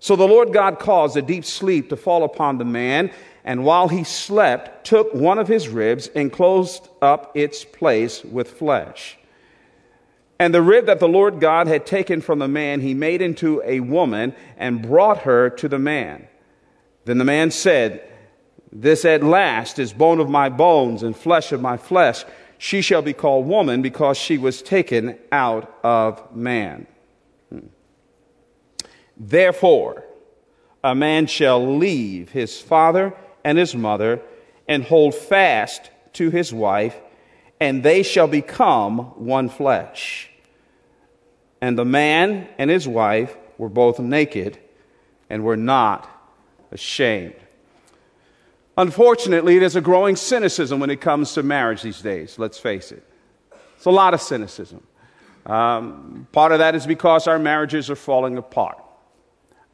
So 0.00 0.16
the 0.16 0.26
Lord 0.26 0.52
God 0.52 0.78
caused 0.78 1.16
a 1.16 1.22
deep 1.22 1.44
sleep 1.44 1.90
to 1.90 1.96
fall 1.96 2.24
upon 2.24 2.58
the 2.58 2.64
man, 2.64 3.12
and 3.44 3.64
while 3.64 3.88
he 3.88 4.02
slept, 4.02 4.86
took 4.86 5.12
one 5.12 5.38
of 5.38 5.46
his 5.46 5.68
ribs 5.68 6.08
and 6.08 6.32
closed 6.32 6.88
up 7.02 7.36
its 7.36 7.64
place 7.64 8.24
with 8.24 8.50
flesh. 8.50 9.18
And 10.38 10.54
the 10.54 10.62
rib 10.62 10.86
that 10.86 11.00
the 11.00 11.08
Lord 11.08 11.40
God 11.40 11.66
had 11.66 11.84
taken 11.84 12.20
from 12.20 12.38
the 12.38 12.48
man, 12.48 12.80
he 12.80 12.94
made 12.94 13.20
into 13.20 13.60
a 13.64 13.80
woman 13.80 14.34
and 14.56 14.80
brought 14.80 15.18
her 15.22 15.50
to 15.50 15.68
the 15.68 15.78
man. 15.78 16.28
Then 17.04 17.18
the 17.18 17.24
man 17.24 17.50
said, 17.50 18.08
this 18.70 19.04
at 19.04 19.22
last 19.22 19.78
is 19.78 19.92
bone 19.92 20.20
of 20.20 20.30
my 20.30 20.48
bones 20.48 21.02
and 21.02 21.16
flesh 21.16 21.52
of 21.52 21.60
my 21.60 21.76
flesh. 21.76 22.24
She 22.58 22.82
shall 22.82 23.02
be 23.02 23.12
called 23.12 23.46
woman 23.46 23.82
because 23.82 24.18
she 24.18 24.36
was 24.36 24.60
taken 24.62 25.16
out 25.30 25.72
of 25.84 26.34
man. 26.34 26.86
Hmm. 27.50 27.66
Therefore, 29.16 30.04
a 30.82 30.94
man 30.94 31.26
shall 31.26 31.76
leave 31.76 32.30
his 32.30 32.60
father 32.60 33.14
and 33.44 33.56
his 33.56 33.74
mother 33.74 34.20
and 34.66 34.82
hold 34.82 35.14
fast 35.14 35.90
to 36.14 36.30
his 36.30 36.52
wife, 36.52 36.96
and 37.60 37.82
they 37.82 38.02
shall 38.02 38.28
become 38.28 38.98
one 39.24 39.48
flesh. 39.48 40.30
And 41.60 41.78
the 41.78 41.84
man 41.84 42.48
and 42.58 42.70
his 42.70 42.86
wife 42.86 43.36
were 43.56 43.68
both 43.68 43.98
naked 43.98 44.58
and 45.30 45.44
were 45.44 45.56
not 45.56 46.08
ashamed. 46.70 47.34
Unfortunately, 48.78 49.58
there's 49.58 49.74
a 49.74 49.80
growing 49.80 50.14
cynicism 50.14 50.78
when 50.78 50.88
it 50.88 51.00
comes 51.00 51.32
to 51.32 51.42
marriage 51.42 51.82
these 51.82 52.00
days, 52.00 52.38
let's 52.38 52.60
face 52.60 52.92
it. 52.92 53.02
It's 53.74 53.86
a 53.86 53.90
lot 53.90 54.14
of 54.14 54.22
cynicism. 54.22 54.86
Um, 55.46 56.28
part 56.30 56.52
of 56.52 56.60
that 56.60 56.76
is 56.76 56.86
because 56.86 57.26
our 57.26 57.40
marriages 57.40 57.90
are 57.90 57.96
falling 57.96 58.38
apart. 58.38 58.78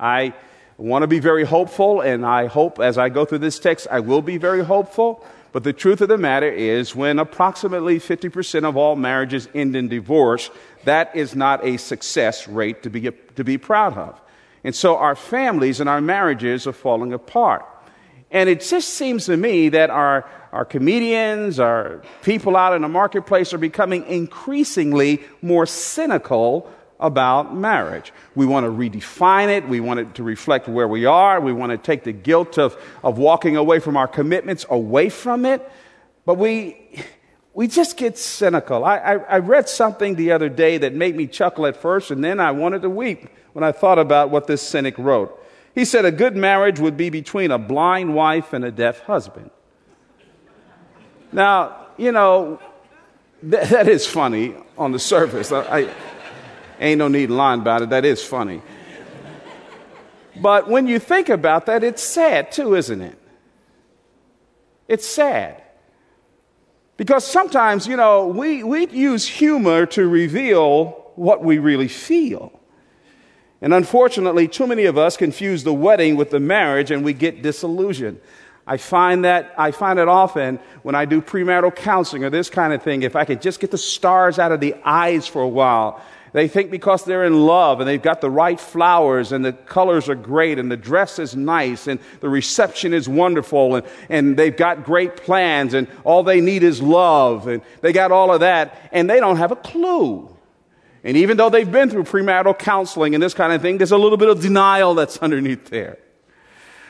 I 0.01 0.33
want 0.79 1.03
to 1.03 1.07
be 1.07 1.19
very 1.19 1.45
hopeful, 1.45 2.01
and 2.01 2.25
I 2.25 2.47
hope 2.47 2.81
as 2.81 2.97
I 2.97 3.11
go 3.11 3.27
through 3.27 3.41
this 3.41 3.59
text, 3.59 3.87
I 3.91 4.01
will 4.01 4.23
be 4.23 4.39
very 4.39 4.65
hopeful. 4.65 5.23
But 5.53 5.65
the 5.65 5.75
truth 5.75 6.01
of 6.01 6.09
the 6.09 6.17
matter 6.17 6.51
is, 6.51 6.97
when 6.97 7.19
approximately 7.19 8.01
50% 8.01 8.65
of 8.65 8.79
all 8.79 8.97
marriages 8.97 9.51
end 9.55 9.77
in 9.77 9.89
divorce, 9.89 10.51
that 10.85 11.15
is 11.15 11.37
not 11.37 11.63
a 11.63 11.77
success 11.77 12.49
rate 12.49 12.83
to 12.85 12.89
be, 12.89 13.11
to 13.37 13.45
be 13.45 13.59
proud 13.59 13.99
of. 13.99 14.19
And 14.65 14.75
so 14.75 14.97
our 14.97 15.15
families 15.15 15.79
and 15.79 15.91
our 15.91 16.01
marriages 16.01 16.67
are 16.67 16.73
falling 16.73 17.13
apart. 17.13 17.67
And 18.35 18.49
it 18.49 18.63
just 18.63 18.95
seems 18.95 19.27
to 19.27 19.37
me 19.37 19.69
that 19.69 19.91
our, 19.91 20.29
our 20.53 20.65
comedians, 20.65 21.61
our 21.61 22.03
people 22.23 22.57
out 22.57 22.75
in 22.75 22.83
the 22.83 22.89
marketplace 22.89 23.55
are 23.55 23.59
becoming 23.59 24.05
increasingly 24.07 25.23
more 25.41 25.67
cynical 25.67 26.69
about 26.99 27.55
marriage. 27.55 28.13
We 28.35 28.45
want 28.45 28.65
to 28.65 28.71
redefine 28.71 29.57
it. 29.57 29.69
We 29.69 29.79
want 29.79 30.01
it 30.01 30.17
to 30.17 30.25
reflect 30.25 30.67
where 30.67 30.89
we 30.89 31.05
are. 31.05 31.41
We 31.41 31.53
want 31.53 31.71
to 31.71 31.79
take 31.79 32.03
the 32.03 32.13
guilt 32.13 32.59
of, 32.59 32.77
of 33.05 33.19
walking 33.19 33.57
away 33.57 33.79
from 33.79 33.97
our 33.97 34.09
commitments 34.09 34.67
away 34.69 35.11
from 35.11 35.45
it. 35.45 35.71
But 36.27 36.35
we, 36.35 37.05
we 37.53 37.69
just 37.69 37.97
get 37.97 38.19
cynical. 38.19 38.85
I, 38.85 38.97
I, 38.97 39.13
I 39.15 39.39
read 39.39 39.69
something 39.69 40.17
the 40.17 40.33
other 40.33 40.49
day 40.49 40.79
that 40.79 40.93
made 40.93 41.15
me 41.15 41.29
chuckle 41.29 41.67
at 41.67 41.77
first, 41.77 42.11
and 42.11 42.25
then 42.25 42.41
I 42.41 42.51
wanted 42.51 42.83
to 42.83 42.91
weep 42.91 43.29
when 43.53 43.63
I 43.63 43.71
thought 43.71 44.01
about 44.01 44.31
what 44.31 44.49
this 44.49 44.61
cynic 44.61 44.99
wrote. 44.99 45.41
He 45.75 45.85
said 45.85 46.05
a 46.05 46.13
good 46.13 46.37
marriage 46.37 46.79
would 46.79 46.97
be 46.97 47.11
between 47.11 47.51
a 47.51 47.59
blind 47.59 48.15
wife 48.15 48.53
and 48.53 48.65
a 48.65 48.71
deaf 48.71 49.01
husband. 49.01 49.51
Now, 51.33 51.89
you 51.97 52.13
know, 52.13 52.61
th- 53.49 53.69
that 53.71 53.89
is 53.89 54.07
funny 54.07 54.55
on 54.79 54.93
the 54.93 54.99
surface. 54.99 55.51
I, 55.51 55.81
I 55.81 55.95
ain't 56.79 56.99
no 56.99 57.09
need 57.09 57.31
lying 57.31 57.61
about 57.61 57.83
it. 57.83 57.91
That 57.91 58.05
is 58.05 58.23
funny. 58.25 58.63
But 60.41 60.69
when 60.69 60.87
you 60.87 60.99
think 60.99 61.29
about 61.29 61.67
that, 61.67 61.85
it's 61.85 62.03
sad 62.03 62.53
too, 62.53 62.75
isn't 62.75 63.01
it? 63.01 63.19
It's 64.89 65.07
sad. 65.07 65.63
Because 66.97 67.27
sometimes, 67.27 67.87
you 67.87 67.97
know, 67.97 68.27
we, 68.27 68.63
we 68.63 68.87
use 68.89 69.27
humor 69.27 69.87
to 69.87 70.07
reveal 70.07 71.11
what 71.17 71.43
we 71.43 71.59
really 71.59 71.89
feel. 71.89 72.61
And 73.65 73.73
unfortunately, 73.73 74.47
too 74.47 74.67
many 74.67 74.85
of 74.85 74.99
us 74.99 75.17
confuse 75.17 75.65
the 75.65 75.73
wedding 75.73 76.17
with 76.17 76.29
the 76.29 76.39
marriage 76.39 76.91
and 76.91 77.03
we 77.03 77.15
get 77.15 77.41
disillusioned. 77.41 78.21
I 78.67 78.77
find 78.77 79.25
that 79.25 79.55
I 79.57 79.71
find 79.71 79.99
it 79.99 80.07
often 80.07 80.59
when 80.83 80.95
I 80.95 81.07
do 81.07 81.23
premarital 81.23 81.75
counseling 81.75 82.25
or 82.25 82.31
this 82.31 82.51
kind 82.51 82.75
of 82.75 82.83
thing. 82.83 83.05
If 83.05 83.17
I 83.17 83.25
could 83.25 83.41
just 83.41 83.61
get 83.61 83.71
the 83.71 83.79
stars 83.79 84.39
out 84.39 84.53
of 84.53 84.61
the 84.61 84.75
eyes 84.85 85.27
for 85.27 85.41
a 85.41 85.49
while, 85.49 86.03
they 86.35 86.47
think 86.47 86.71
because 86.71 87.07
they're 87.07 87.25
in 87.25 87.47
love 87.47 87.81
and 87.81 87.89
they've 87.89 88.03
got 88.03 88.21
the 88.21 88.29
right 88.29 88.61
flowers 88.61 89.33
and 89.33 89.43
the 89.43 89.55
colors 89.55 90.11
are 90.11 90.15
great 90.15 90.59
and 90.59 90.71
the 90.71 90.77
dress 90.77 91.19
is 91.19 91.35
nice 91.35 91.87
and 91.87 92.01
the 92.21 92.29
reception 92.29 92.93
is 92.93 93.09
wonderful 93.09 93.77
and, 93.77 93.87
and 94.11 94.37
they've 94.37 94.55
got 94.55 94.85
great 94.85 95.17
plans 95.17 95.73
and 95.73 95.89
all 96.05 96.23
they 96.23 96.43
need 96.43 96.63
is 96.63 96.83
love 96.83 97.49
and 97.49 97.63
they 97.81 97.95
got 97.95 98.13
all 98.13 98.31
of 98.31 98.41
that 98.41 98.91
and 98.93 99.09
they 99.09 99.21
don't 99.21 99.39
have 99.39 99.53
a 99.53 99.57
clue 99.57 100.29
and 101.05 101.19
even 101.19 101.37
though 101.37 101.51
they've 101.51 101.71
been 101.71 101.91
through 101.91 102.05
premarital 102.05 102.59
counseling 102.59 103.15
and 103.15 103.23
this 103.23 103.35
kind 103.35 103.53
of 103.53 103.61
thing, 103.61 103.77
there's 103.77 103.93
a 103.93 103.99
little 103.99 104.17
bit 104.17 104.31
of 104.31 104.41
denial 104.41 104.95
that's 104.95 105.19
underneath 105.23 105.67
there. 105.67 105.99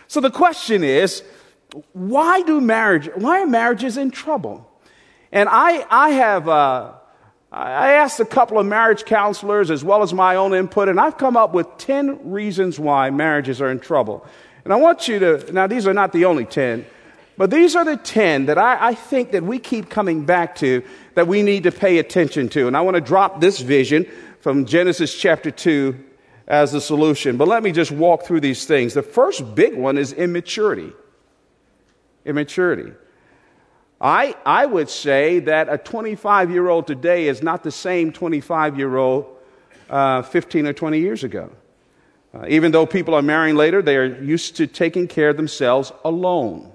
So 0.06 0.20
the 0.20 0.30
question 0.30 0.84
is, 0.84 1.24
why 1.92 2.42
do 2.42 2.60
marriage, 2.60 3.10
why 3.16 3.40
are 3.40 3.46
marriages 3.46 3.96
in 3.96 4.12
trouble? 4.12 4.70
And 5.32 5.48
I, 5.50 5.84
I 5.90 6.10
have, 6.10 6.48
uh, 6.48 6.92
I 7.50 7.92
asked 7.92 8.20
a 8.20 8.24
couple 8.24 8.60
of 8.60 8.66
marriage 8.66 9.04
counselors 9.04 9.70
as 9.70 9.82
well 9.82 10.02
as 10.02 10.14
my 10.14 10.36
own 10.36 10.54
input, 10.54 10.88
and 10.88 11.00
I've 11.00 11.18
come 11.18 11.36
up 11.36 11.52
with 11.52 11.66
10 11.78 12.30
reasons 12.30 12.78
why 12.78 13.10
marriages 13.10 13.60
are 13.60 13.70
in 13.70 13.80
trouble. 13.80 14.24
And 14.62 14.72
I 14.72 14.76
want 14.76 15.08
you 15.08 15.18
to, 15.18 15.52
now 15.52 15.66
these 15.66 15.88
are 15.88 15.94
not 15.94 16.12
the 16.12 16.26
only 16.26 16.44
10, 16.44 16.86
but 17.36 17.50
these 17.50 17.74
are 17.74 17.84
the 17.84 17.96
10 17.96 18.46
that 18.46 18.58
I, 18.58 18.88
I, 18.88 18.94
think 18.94 19.32
that 19.32 19.42
we 19.42 19.58
keep 19.58 19.90
coming 19.90 20.24
back 20.24 20.54
to 20.56 20.84
that 21.14 21.26
we 21.26 21.42
need 21.42 21.62
to 21.64 21.72
pay 21.72 21.98
attention 21.98 22.48
to. 22.50 22.66
And 22.66 22.76
I 22.76 22.80
want 22.80 22.96
to 22.96 23.00
drop 23.00 23.40
this 23.40 23.60
vision 23.60 24.06
from 24.40 24.64
Genesis 24.64 25.14
chapter 25.14 25.50
2 25.50 25.96
as 26.46 26.72
the 26.72 26.80
solution. 26.80 27.36
But 27.36 27.48
let 27.48 27.62
me 27.62 27.72
just 27.72 27.90
walk 27.90 28.24
through 28.24 28.40
these 28.40 28.66
things. 28.66 28.94
The 28.94 29.02
first 29.02 29.54
big 29.54 29.74
one 29.74 29.96
is 29.96 30.12
immaturity. 30.12 30.92
Immaturity. 32.24 32.92
I, 34.00 34.34
I 34.44 34.66
would 34.66 34.90
say 34.90 35.38
that 35.40 35.68
a 35.72 35.78
25 35.78 36.50
year 36.50 36.68
old 36.68 36.86
today 36.86 37.28
is 37.28 37.42
not 37.42 37.62
the 37.62 37.70
same 37.70 38.12
25 38.12 38.76
year 38.76 38.96
old 38.96 39.26
uh, 39.88 40.22
15 40.22 40.66
or 40.66 40.72
20 40.72 40.98
years 40.98 41.24
ago. 41.24 41.50
Uh, 42.34 42.46
even 42.48 42.72
though 42.72 42.84
people 42.84 43.14
are 43.14 43.22
marrying 43.22 43.56
later, 43.56 43.80
they 43.80 43.96
are 43.96 44.20
used 44.20 44.56
to 44.56 44.66
taking 44.66 45.06
care 45.06 45.28
of 45.28 45.36
themselves 45.36 45.92
alone. 46.04 46.73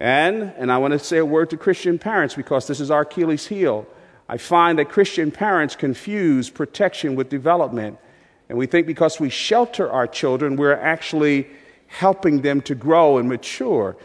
And, 0.00 0.54
and 0.56 0.72
I 0.72 0.78
want 0.78 0.92
to 0.92 0.98
say 0.98 1.18
a 1.18 1.26
word 1.26 1.50
to 1.50 1.58
Christian 1.58 1.98
parents 1.98 2.34
because 2.34 2.66
this 2.66 2.80
is 2.80 2.90
our 2.90 3.02
Achilles 3.02 3.46
heel. 3.46 3.86
I 4.30 4.38
find 4.38 4.78
that 4.78 4.88
Christian 4.88 5.30
parents 5.30 5.76
confuse 5.76 6.48
protection 6.48 7.16
with 7.16 7.28
development. 7.28 7.98
And 8.48 8.56
we 8.56 8.66
think 8.66 8.86
because 8.86 9.20
we 9.20 9.28
shelter 9.28 9.90
our 9.90 10.06
children, 10.06 10.56
we're 10.56 10.72
actually 10.72 11.48
helping 11.86 12.40
them 12.40 12.62
to 12.62 12.74
grow 12.74 13.18
and 13.18 13.28
mature. 13.28 13.96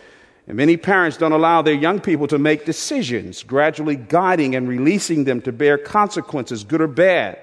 And 0.47 0.57
many 0.57 0.75
parents 0.75 1.17
don't 1.17 1.31
allow 1.31 1.61
their 1.61 1.73
young 1.73 2.01
people 2.01 2.27
to 2.27 2.37
make 2.37 2.65
decisions, 2.65 3.41
gradually 3.43 3.95
guiding 3.95 4.55
and 4.55 4.67
releasing 4.67 5.23
them 5.23 5.41
to 5.43 5.51
bear 5.53 5.77
consequences, 5.77 6.63
good 6.63 6.81
or 6.81 6.87
bad. 6.87 7.39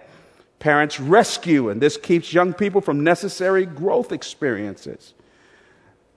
Parents 0.58 1.00
rescue, 1.00 1.70
and 1.70 1.80
this 1.80 1.96
keeps 1.96 2.32
young 2.32 2.52
people 2.52 2.80
from 2.80 3.02
necessary 3.02 3.64
growth 3.64 4.12
experiences. 4.12 5.14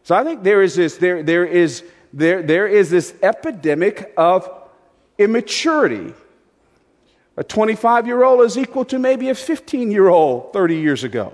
So 0.03 0.13
I 0.13 0.23
think 0.23 0.43
there 0.43 0.61
is 0.61 0.75
this, 0.75 0.97
there, 0.97 1.23
there 1.23 1.45
is 1.45 1.83
there, 2.15 2.41
there 2.41 2.65
is 2.65 2.89
this 2.89 3.13
epidemic 3.21 4.13
of 4.15 4.49
immaturity. 5.17 6.13
A 7.35 7.43
25 7.43 8.07
year 8.07 8.23
old 8.23 8.45
is 8.45 8.57
equal 8.57 8.85
to 8.85 8.97
maybe 8.97 9.27
a 9.27 9.35
15 9.35 9.91
year 9.91 10.07
old 10.07 10.53
30 10.53 10.77
years 10.77 11.03
ago 11.03 11.33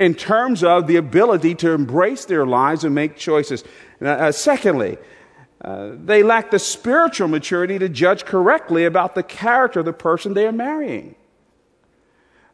in 0.00 0.14
terms 0.14 0.64
of 0.64 0.88
the 0.88 0.96
ability 0.96 1.54
to 1.54 1.70
embrace 1.70 2.24
their 2.24 2.44
lives 2.44 2.82
and 2.82 2.92
make 2.92 3.16
choices. 3.16 3.62
Uh, 4.00 4.32
secondly, 4.32 4.98
uh, 5.60 5.92
they 5.94 6.24
lack 6.24 6.50
the 6.50 6.58
spiritual 6.58 7.28
maturity 7.28 7.78
to 7.78 7.88
judge 7.88 8.24
correctly 8.24 8.84
about 8.84 9.14
the 9.14 9.22
character 9.22 9.78
of 9.78 9.86
the 9.86 9.92
person 9.92 10.34
they 10.34 10.48
are 10.48 10.52
marrying. 10.52 11.14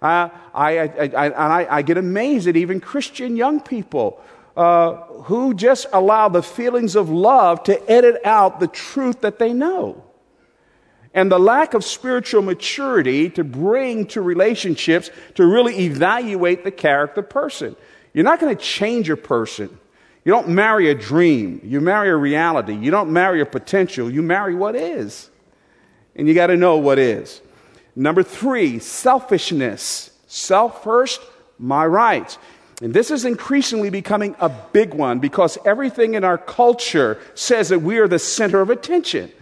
Uh, 0.02 0.28
I, 0.54 0.78
I, 0.78 1.26
I, 1.28 1.76
I, 1.78 1.82
get 1.82 1.96
amazed 1.96 2.46
at 2.46 2.56
even 2.56 2.78
Christian 2.78 3.36
young 3.36 3.60
people 3.60 4.22
uh, 4.58 5.04
who 5.22 5.54
just 5.54 5.86
allow 5.92 6.28
the 6.28 6.42
feelings 6.42 6.96
of 6.96 7.08
love 7.08 7.62
to 7.62 7.90
edit 7.90 8.20
out 8.24 8.58
the 8.58 8.66
truth 8.66 9.20
that 9.20 9.38
they 9.38 9.52
know. 9.52 10.02
And 11.14 11.30
the 11.30 11.38
lack 11.38 11.74
of 11.74 11.84
spiritual 11.84 12.42
maturity 12.42 13.30
to 13.30 13.44
bring 13.44 14.06
to 14.08 14.20
relationships 14.20 15.12
to 15.36 15.46
really 15.46 15.84
evaluate 15.86 16.64
the 16.64 16.72
character 16.72 17.22
person. 17.22 17.76
You're 18.12 18.24
not 18.24 18.40
going 18.40 18.54
to 18.54 18.60
change 18.60 19.08
a 19.08 19.16
person. 19.16 19.78
You 20.24 20.32
don't 20.32 20.48
marry 20.48 20.90
a 20.90 20.94
dream. 20.96 21.60
You 21.62 21.80
marry 21.80 22.08
a 22.08 22.16
reality. 22.16 22.74
You 22.74 22.90
don't 22.90 23.12
marry 23.12 23.40
a 23.40 23.46
potential. 23.46 24.10
You 24.10 24.22
marry 24.22 24.56
what 24.56 24.74
is. 24.74 25.30
And 26.16 26.26
you 26.26 26.34
got 26.34 26.48
to 26.48 26.56
know 26.56 26.78
what 26.78 26.98
is. 26.98 27.42
Number 27.94 28.24
three, 28.24 28.80
selfishness. 28.80 30.10
Self 30.26 30.82
first, 30.82 31.20
my 31.60 31.86
rights. 31.86 32.38
And 32.80 32.94
this 32.94 33.10
is 33.10 33.24
increasingly 33.24 33.90
becoming 33.90 34.36
a 34.38 34.48
big 34.48 34.94
one 34.94 35.18
because 35.18 35.58
everything 35.64 36.14
in 36.14 36.22
our 36.22 36.38
culture 36.38 37.20
says 37.34 37.70
that 37.70 37.80
we 37.80 37.98
are 37.98 38.06
the 38.06 38.20
center 38.20 38.60
of 38.60 38.70
attention 38.70 39.32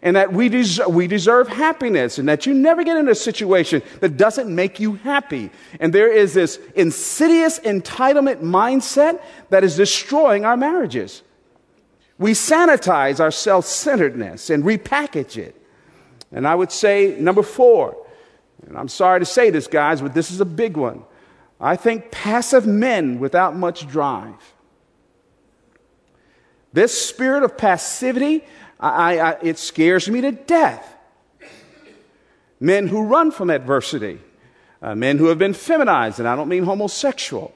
and 0.00 0.14
that 0.14 0.32
we, 0.32 0.48
des- 0.48 0.86
we 0.86 1.08
deserve 1.08 1.48
happiness 1.48 2.18
and 2.18 2.28
that 2.28 2.46
you 2.46 2.54
never 2.54 2.84
get 2.84 2.96
in 2.96 3.08
a 3.08 3.14
situation 3.14 3.82
that 4.00 4.16
doesn't 4.16 4.54
make 4.54 4.78
you 4.78 4.94
happy. 4.96 5.50
And 5.80 5.92
there 5.92 6.12
is 6.12 6.34
this 6.34 6.60
insidious 6.76 7.58
entitlement 7.60 8.42
mindset 8.42 9.20
that 9.48 9.64
is 9.64 9.76
destroying 9.76 10.44
our 10.44 10.56
marriages. 10.56 11.22
We 12.18 12.32
sanitize 12.32 13.18
our 13.18 13.32
self 13.32 13.64
centeredness 13.64 14.50
and 14.50 14.62
repackage 14.62 15.36
it. 15.36 15.60
And 16.30 16.46
I 16.46 16.54
would 16.54 16.70
say, 16.70 17.16
number 17.18 17.42
four, 17.42 17.96
and 18.66 18.76
I'm 18.76 18.88
sorry 18.88 19.20
to 19.20 19.26
say 19.26 19.50
this, 19.50 19.66
guys, 19.66 20.00
but 20.00 20.14
this 20.14 20.30
is 20.30 20.40
a 20.40 20.44
big 20.44 20.76
one. 20.76 21.02
I 21.64 21.76
think 21.76 22.10
passive 22.10 22.66
men 22.66 23.18
without 23.18 23.56
much 23.56 23.88
drive. 23.88 24.34
This 26.74 27.08
spirit 27.08 27.42
of 27.42 27.56
passivity, 27.56 28.44
I, 28.78 29.18
I, 29.18 29.30
it 29.40 29.56
scares 29.56 30.06
me 30.10 30.20
to 30.20 30.32
death. 30.32 30.94
Men 32.60 32.86
who 32.86 33.04
run 33.04 33.30
from 33.30 33.48
adversity, 33.48 34.20
uh, 34.82 34.94
men 34.94 35.16
who 35.16 35.26
have 35.26 35.38
been 35.38 35.54
feminized, 35.54 36.18
and 36.18 36.28
I 36.28 36.36
don't 36.36 36.48
mean 36.48 36.64
homosexual, 36.64 37.54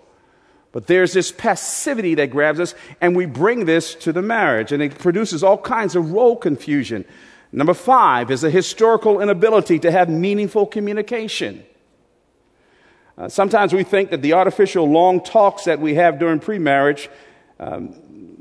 but 0.72 0.86
there's 0.86 1.12
this 1.12 1.30
passivity 1.30 2.14
that 2.14 2.30
grabs 2.30 2.60
us, 2.60 2.74
and 3.02 3.14
we 3.14 3.26
bring 3.26 3.66
this 3.66 3.94
to 3.96 4.12
the 4.14 4.22
marriage, 4.22 4.72
and 4.72 4.82
it 4.82 4.98
produces 4.98 5.44
all 5.44 5.58
kinds 5.58 5.94
of 5.94 6.12
role 6.12 6.36
confusion. 6.36 7.04
Number 7.52 7.74
five 7.74 8.30
is 8.30 8.42
a 8.42 8.50
historical 8.50 9.20
inability 9.20 9.78
to 9.80 9.90
have 9.90 10.08
meaningful 10.08 10.64
communication. 10.64 11.62
Uh, 13.18 13.28
sometimes 13.28 13.72
we 13.72 13.82
think 13.82 14.10
that 14.10 14.22
the 14.22 14.32
artificial 14.32 14.88
long 14.88 15.20
talks 15.20 15.64
that 15.64 15.80
we 15.80 15.94
have 15.96 16.20
during 16.20 16.38
pre-marriage, 16.38 17.10
um, 17.58 17.92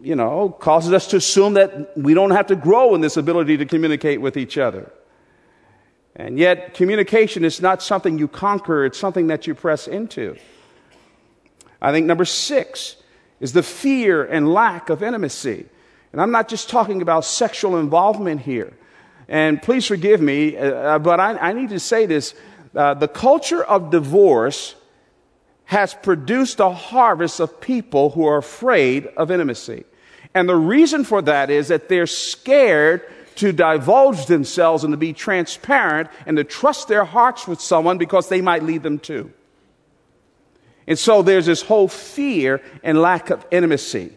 you 0.04 0.16
know, 0.16 0.50
causes 0.50 0.94
us 0.94 1.08
to 1.08 1.18
assume 1.18 1.56
that 1.56 1.98
we 1.98 2.14
don't 2.14 2.30
have 2.30 2.46
to 2.46 2.56
grow 2.56 2.94
in 2.94 3.02
this 3.02 3.18
ability 3.18 3.58
to 3.58 3.66
communicate 3.66 4.22
with 4.22 4.38
each 4.38 4.56
other. 4.56 4.92
And 6.16 6.38
yet, 6.38 6.76
communication 6.76 7.44
is 7.44 7.60
not 7.60 7.82
something 7.82 8.20
you 8.20 8.28
conquer, 8.28 8.86
it's 8.86 9.00
something 9.00 9.28
that 9.28 9.48
you 9.48 9.56
press 9.56 9.88
into. 9.88 10.38
I 11.82 11.92
think 11.92 12.06
number 12.06 12.26
six 12.26 12.98
is 13.40 13.54
the 13.54 13.64
fear 13.64 14.24
and 14.24 14.52
lack 14.52 14.90
of 14.90 15.02
intimacy. 15.02 15.66
And 16.12 16.22
I'm 16.22 16.32
not 16.32 16.48
just 16.50 16.70
talking 16.70 17.02
about 17.02 17.26
sexual 17.26 17.78
involvement 17.78 18.42
here. 18.42 18.74
And 19.28 19.62
please 19.62 19.86
forgive 19.86 20.22
me, 20.22 20.56
uh, 20.56 21.00
but 21.00 21.20
I, 21.20 21.38
I, 21.38 21.54
need 21.54 21.70
to 21.70 21.80
say 21.80 22.06
this. 22.06 22.34
Uh, 22.76 22.94
the 22.94 23.08
culture 23.08 23.64
of 23.64 23.92
divorce 23.92 24.76
has 25.66 25.94
produced 25.94 26.60
a 26.60 26.70
harvest 26.70 27.40
of 27.40 27.60
people 27.60 28.12
who 28.12 28.26
are 28.26 28.38
afraid 28.38 29.08
of 29.18 29.30
intimacy. 29.32 29.84
And 30.34 30.48
the 30.48 30.56
reason 30.56 31.04
for 31.04 31.22
that 31.24 31.50
is 31.50 31.68
that 31.68 31.90
they're 31.90 32.08
scared 32.08 33.04
to 33.36 33.52
divulge 33.52 34.26
themselves 34.26 34.84
and 34.84 34.94
to 34.94 34.98
be 34.98 35.14
transparent 35.14 36.10
and 36.26 36.38
to 36.38 36.44
trust 36.44 36.88
their 36.88 37.06
hearts 37.06 37.48
with 37.48 37.62
someone 37.62 37.98
because 37.98 38.30
they 38.30 38.42
might 38.42 38.64
lead 38.64 38.84
them 38.84 39.00
to. 39.00 39.32
And 40.88 40.98
so 40.98 41.22
there's 41.22 41.46
this 41.46 41.62
whole 41.62 41.88
fear 41.88 42.62
and 42.82 43.02
lack 43.02 43.30
of 43.30 43.46
intimacy. 43.52 44.14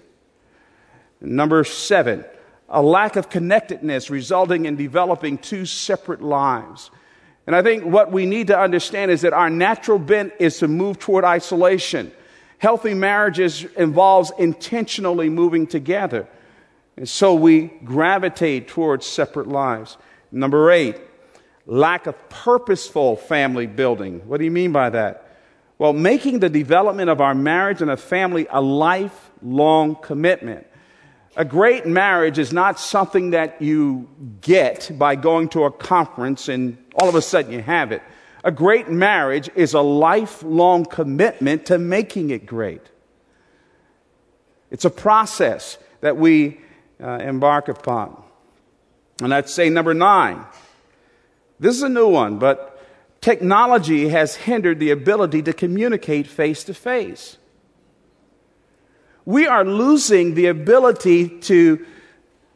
Number 1.21 1.65
seven, 1.65 2.25
a 2.69 2.81
lack 2.81 3.17
of 3.17 3.29
connectedness 3.29 4.09
resulting 4.09 4.67
in 4.67 4.77
developing 4.77 5.37
two 5.37 5.67
separate 5.67 6.23
lives. 6.23 6.91
And 7.47 7.57
I 7.57 7.63
think 7.63 7.85
what 7.85 8.13
we 8.13 8.27
need 8.27 8.49
to 8.49 8.59
understand 8.59 9.11
is 9.11 9.23
that 9.23 9.33
our 9.33 9.51
natural 9.51 9.99
bent 9.99 10.33
is 10.39 10.59
to 10.59 10.69
move 10.69 10.99
toward 10.99 11.25
isolation. 11.25 12.13
Healthy 12.59 12.95
marriages 12.95 13.65
involves 13.77 14.33
intentionally 14.39 15.29
moving 15.29 15.67
together. 15.67 16.29
And 16.97 17.09
so 17.09 17.35
we 17.35 17.69
gravitate 17.85 18.69
towards 18.69 19.07
separate 19.07 19.49
lives. 19.49 19.97
Number 20.31 20.71
eight, 20.71 20.97
lack 21.67 22.07
of 22.07 22.29
purposeful 22.29 23.17
family 23.17 23.67
building. 23.67 24.21
What 24.29 24.39
do 24.39 24.45
you 24.45 24.51
mean 24.51 24.73
by 24.73 24.91
that? 24.91 25.39
Well, 25.79 25.95
making 25.95 26.41
the 26.41 26.51
development 26.51 27.09
of 27.09 27.23
our 27.23 27.35
marriage 27.35 27.81
and 27.81 27.91
a 27.91 27.97
family 27.97 28.47
a 28.51 28.61
lifelong 28.61 29.97
commitment. 29.97 30.67
A 31.37 31.45
great 31.45 31.87
marriage 31.87 32.39
is 32.39 32.53
not 32.53 32.81
something 32.81 33.31
that 33.31 33.63
you 33.63 34.09
get 34.41 34.91
by 34.99 35.15
going 35.15 35.49
to 35.51 35.65
a 35.65 35.71
conference 35.71 36.49
and 36.49 36.77
all 36.95 37.09
of 37.09 37.15
a 37.15 37.23
sudden 37.23 37.53
you 37.53 37.63
have 37.63 37.93
it. 37.93 38.03
A 38.43 38.51
great 38.51 38.89
marriage 38.89 39.49
is 39.55 39.75
a 39.75 39.81
lifelong 39.81 40.85
commitment 40.85 41.67
to 41.67 41.79
making 41.79 42.31
it 42.31 42.47
great. 42.47 42.83
It's 44.71 44.85
a 44.85 44.91
process 44.91 45.79
that 46.01 46.17
we 46.17 46.61
uh, 47.01 47.19
embark 47.19 47.69
upon. 47.69 48.21
And 49.23 49.33
I'd 49.33 49.49
say 49.49 49.71
number 49.71 49.95
nine. 49.95 50.45
This 51.61 51.77
is 51.77 51.83
a 51.83 51.89
new 51.89 52.09
one, 52.09 52.39
but 52.39 52.83
technology 53.21 54.09
has 54.09 54.35
hindered 54.35 54.81
the 54.81 54.91
ability 54.91 55.43
to 55.43 55.53
communicate 55.53 56.27
face 56.27 56.65
to 56.65 56.75
face 56.75 57.37
we 59.25 59.47
are 59.47 59.65
losing 59.65 60.35
the 60.35 60.47
ability 60.47 61.41
to, 61.41 61.85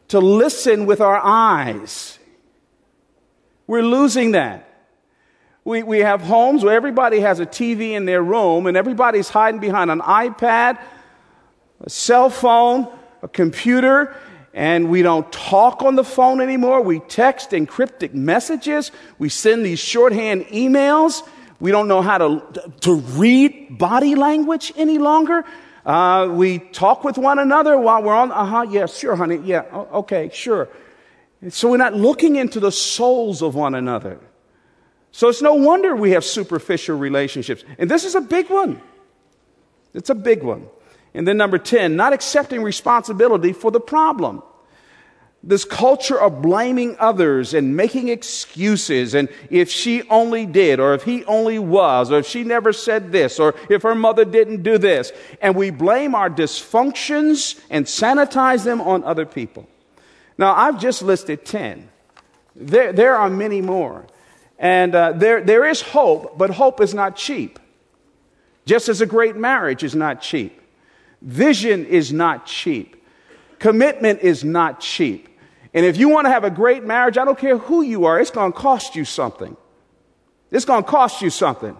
to 0.09 0.19
listen 0.19 0.85
with 0.85 1.01
our 1.01 1.19
eyes. 1.23 2.19
We're 3.67 3.83
losing 3.83 4.31
that. 4.31 4.69
We, 5.63 5.81
we 5.81 5.99
have 5.99 6.21
homes 6.21 6.63
where 6.63 6.75
everybody 6.75 7.21
has 7.21 7.39
a 7.39 7.45
TV 7.45 7.91
in 7.91 8.05
their 8.05 8.21
room 8.21 8.67
and 8.67 8.77
everybody's 8.77 9.29
hiding 9.29 9.59
behind 9.59 9.89
an 9.89 10.01
iPad, 10.01 10.79
a 11.81 11.89
cell 11.89 12.29
phone, 12.29 12.87
a 13.23 13.27
computer, 13.27 14.15
and 14.53 14.89
we 14.89 15.01
don't 15.01 15.29
talk 15.31 15.81
on 15.81 15.95
the 15.95 16.03
phone 16.03 16.39
anymore. 16.39 16.81
We 16.81 16.99
text 16.99 17.51
in 17.51 17.65
cryptic 17.65 18.13
messages. 18.13 18.91
We 19.17 19.29
send 19.29 19.65
these 19.65 19.79
shorthand 19.79 20.45
emails. 20.45 21.27
We 21.59 21.71
don't 21.71 21.87
know 21.87 22.01
how 22.01 22.19
to, 22.19 22.71
to 22.81 22.95
read 22.95 23.77
body 23.77 24.15
language 24.15 24.71
any 24.77 24.97
longer. 24.97 25.43
Uh, 25.85 26.27
we 26.31 26.57
talk 26.57 27.03
with 27.03 27.17
one 27.17 27.37
another 27.37 27.77
while 27.77 28.01
we're 28.01 28.15
on, 28.15 28.31
uh 28.31 28.45
huh, 28.45 28.65
yeah, 28.69 28.87
sure, 28.87 29.15
honey, 29.15 29.37
yeah, 29.43 29.61
okay, 29.93 30.31
sure. 30.33 30.67
So 31.49 31.69
we're 31.69 31.77
not 31.77 31.93
looking 31.93 32.37
into 32.37 32.59
the 32.59 32.71
souls 32.71 33.43
of 33.43 33.53
one 33.53 33.75
another. 33.75 34.19
So 35.11 35.29
it's 35.29 35.41
no 35.41 35.53
wonder 35.53 35.95
we 35.95 36.11
have 36.11 36.25
superficial 36.25 36.97
relationships. 36.97 37.63
And 37.77 37.89
this 37.89 38.03
is 38.03 38.15
a 38.15 38.21
big 38.21 38.49
one. 38.49 38.81
It's 39.93 40.09
a 40.09 40.15
big 40.15 40.43
one. 40.43 40.67
And 41.13 41.27
then 41.27 41.37
number 41.37 41.57
10, 41.57 41.95
not 41.95 42.13
accepting 42.13 42.63
responsibility 42.63 43.53
for 43.53 43.71
the 43.71 43.79
problem 43.79 44.41
this 45.45 45.63
culture 45.63 46.19
of 46.19 46.41
blaming 46.41 46.97
others 46.99 47.53
and 47.53 47.77
making 47.77 48.07
excuses 48.09 49.13
and 49.13 49.29
if 49.51 49.69
she 49.69 50.01
only 50.09 50.45
did 50.47 50.79
or 50.79 50.95
if 50.95 51.03
he 51.03 51.23
only 51.25 51.59
was 51.59 52.11
or 52.11 52.19
if 52.19 52.25
she 52.25 52.43
never 52.43 52.73
said 52.73 53.11
this 53.11 53.39
or 53.39 53.53
if 53.69 53.83
her 53.83 53.93
mother 53.93 54.25
didn't 54.25 54.63
do 54.63 54.79
this 54.79 55.11
and 55.41 55.55
we 55.55 55.69
blame 55.69 56.15
our 56.15 56.31
dysfunctions 56.31 57.59
and 57.69 57.85
sanitize 57.85 58.63
them 58.63 58.81
on 58.81 59.03
other 59.03 59.25
people. 59.25 59.69
Now 60.37 60.53
i've 60.55 60.81
just 60.81 61.03
listed 61.03 61.45
10 61.45 61.89
there, 62.55 62.91
there 62.91 63.15
are 63.15 63.29
many 63.29 63.61
more. 63.61 64.07
And 64.57 64.95
uh, 64.95 65.11
there, 65.11 65.41
there 65.41 65.65
is 65.65 65.81
hope 65.81 66.37
but 66.37 66.49
hope 66.49 66.81
is 66.81 66.93
not 66.93 67.15
cheap. 67.15 67.59
Just 68.65 68.89
as 68.89 68.99
a 68.99 69.05
great 69.05 69.35
marriage 69.35 69.83
is 69.83 69.93
not 69.93 70.21
cheap. 70.21 70.59
Vision 71.21 71.85
is 71.85 72.11
not 72.11 72.47
cheap. 72.47 72.95
Commitment 73.59 74.21
is 74.21 74.43
not 74.43 74.79
cheap 74.79 75.29
and 75.75 75.85
if 75.85 75.97
you 75.97 76.07
want 76.07 76.25
to 76.25 76.31
have 76.31 76.45
a 76.45 76.49
great 76.49 76.85
marriage, 76.85 77.17
I 77.17 77.25
don't 77.25 77.37
care 77.37 77.57
who 77.57 77.81
you 77.81 78.05
are, 78.05 78.17
it's 78.17 78.31
going 78.31 78.53
to 78.53 78.57
cost 78.57 78.95
you 78.95 79.03
something. 79.03 79.57
It's 80.49 80.63
going 80.63 80.85
to 80.85 80.89
cost 80.89 81.21
you 81.21 81.29
something. 81.29 81.75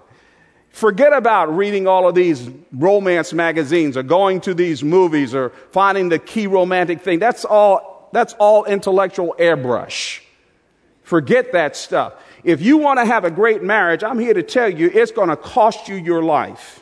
Forget 0.69 1.13
about 1.13 1.55
reading 1.55 1.87
all 1.87 2.05
of 2.09 2.13
these 2.13 2.49
romance 2.73 3.31
magazines 3.31 3.95
or 3.95 4.03
going 4.03 4.41
to 4.41 4.53
these 4.53 4.83
movies 4.83 5.33
or 5.33 5.49
finding 5.71 6.09
the 6.09 6.19
key 6.19 6.45
romantic 6.45 7.01
thing. 7.01 7.19
That's 7.19 7.45
all, 7.45 8.09
that's 8.11 8.33
all 8.33 8.65
intellectual 8.65 9.33
airbrush. 9.39 10.19
Forget 11.03 11.53
that 11.53 11.77
stuff. 11.77 12.15
If 12.43 12.61
you 12.61 12.75
want 12.75 12.99
to 12.99 13.05
have 13.05 13.23
a 13.23 13.31
great 13.31 13.63
marriage, 13.63 14.03
I'm 14.03 14.19
here 14.19 14.33
to 14.33 14.43
tell 14.43 14.69
you 14.69 14.91
it's 14.93 15.13
going 15.13 15.29
to 15.29 15.37
cost 15.37 15.87
you 15.87 15.95
your 15.95 16.21
life. 16.21 16.81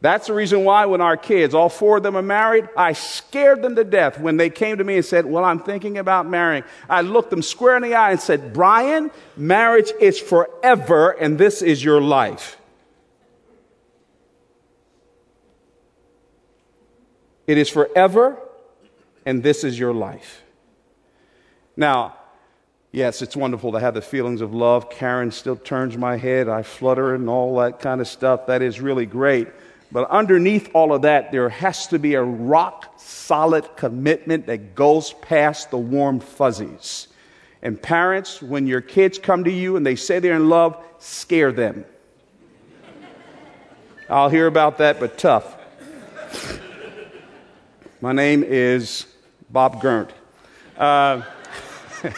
That's 0.00 0.26
the 0.26 0.34
reason 0.34 0.64
why, 0.64 0.86
when 0.86 1.00
our 1.00 1.16
kids, 1.16 1.54
all 1.54 1.68
four 1.68 1.96
of 1.96 2.02
them 2.02 2.16
are 2.16 2.22
married, 2.22 2.68
I 2.76 2.92
scared 2.92 3.62
them 3.62 3.76
to 3.76 3.84
death 3.84 4.20
when 4.20 4.36
they 4.36 4.50
came 4.50 4.76
to 4.78 4.84
me 4.84 4.96
and 4.96 5.04
said, 5.04 5.24
Well, 5.24 5.44
I'm 5.44 5.60
thinking 5.60 5.96
about 5.98 6.28
marrying. 6.28 6.64
I 6.88 7.00
looked 7.00 7.30
them 7.30 7.42
square 7.42 7.76
in 7.76 7.82
the 7.82 7.94
eye 7.94 8.10
and 8.10 8.20
said, 8.20 8.52
Brian, 8.52 9.10
marriage 9.36 9.90
is 10.00 10.20
forever, 10.20 11.12
and 11.12 11.38
this 11.38 11.62
is 11.62 11.82
your 11.82 12.00
life. 12.00 12.58
It 17.46 17.58
is 17.58 17.70
forever, 17.70 18.38
and 19.24 19.42
this 19.42 19.64
is 19.64 19.78
your 19.78 19.94
life. 19.94 20.42
Now, 21.76 22.16
yes, 22.92 23.22
it's 23.22 23.36
wonderful 23.36 23.72
to 23.72 23.80
have 23.80 23.94
the 23.94 24.02
feelings 24.02 24.40
of 24.40 24.52
love. 24.52 24.90
Karen 24.90 25.30
still 25.30 25.56
turns 25.56 25.96
my 25.96 26.16
head. 26.16 26.48
I 26.48 26.62
flutter 26.62 27.14
and 27.14 27.28
all 27.28 27.56
that 27.58 27.80
kind 27.80 28.00
of 28.00 28.08
stuff. 28.08 28.46
That 28.46 28.62
is 28.62 28.80
really 28.80 29.06
great. 29.06 29.48
But 29.92 30.10
underneath 30.10 30.70
all 30.74 30.92
of 30.92 31.02
that, 31.02 31.32
there 31.32 31.48
has 31.48 31.86
to 31.88 31.98
be 31.98 32.14
a 32.14 32.22
rock 32.22 32.94
solid 32.98 33.76
commitment 33.76 34.46
that 34.46 34.74
goes 34.74 35.12
past 35.14 35.70
the 35.70 35.78
warm 35.78 36.20
fuzzies. 36.20 37.08
And 37.62 37.80
parents, 37.80 38.42
when 38.42 38.66
your 38.66 38.80
kids 38.80 39.18
come 39.18 39.44
to 39.44 39.50
you 39.50 39.76
and 39.76 39.86
they 39.86 39.96
say 39.96 40.18
they're 40.18 40.36
in 40.36 40.48
love, 40.48 40.82
scare 40.98 41.52
them. 41.52 41.84
I'll 44.08 44.28
hear 44.28 44.46
about 44.46 44.78
that, 44.78 45.00
but 45.00 45.18
tough. 45.18 45.56
My 48.00 48.12
name 48.12 48.44
is 48.44 49.06
Bob 49.50 49.80
Gurnt. 49.80 50.10
Uh, 50.76 51.22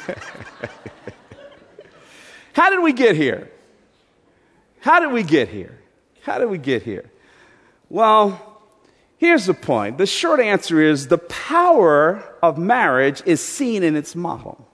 How 2.52 2.70
did 2.70 2.82
we 2.82 2.92
get 2.92 3.14
here? 3.14 3.50
How 4.80 4.98
did 5.00 5.12
we 5.12 5.22
get 5.22 5.48
here? 5.48 5.78
How 6.22 6.38
did 6.38 6.50
we 6.50 6.58
get 6.58 6.82
here? 6.82 7.08
Well, 7.88 8.60
here's 9.16 9.46
the 9.46 9.54
point. 9.54 9.98
The 9.98 10.06
short 10.06 10.40
answer 10.40 10.80
is 10.80 11.08
the 11.08 11.18
power 11.18 12.22
of 12.42 12.58
marriage 12.58 13.22
is 13.24 13.44
seen 13.44 13.82
in 13.82 13.96
its 13.96 14.14
model. 14.14 14.68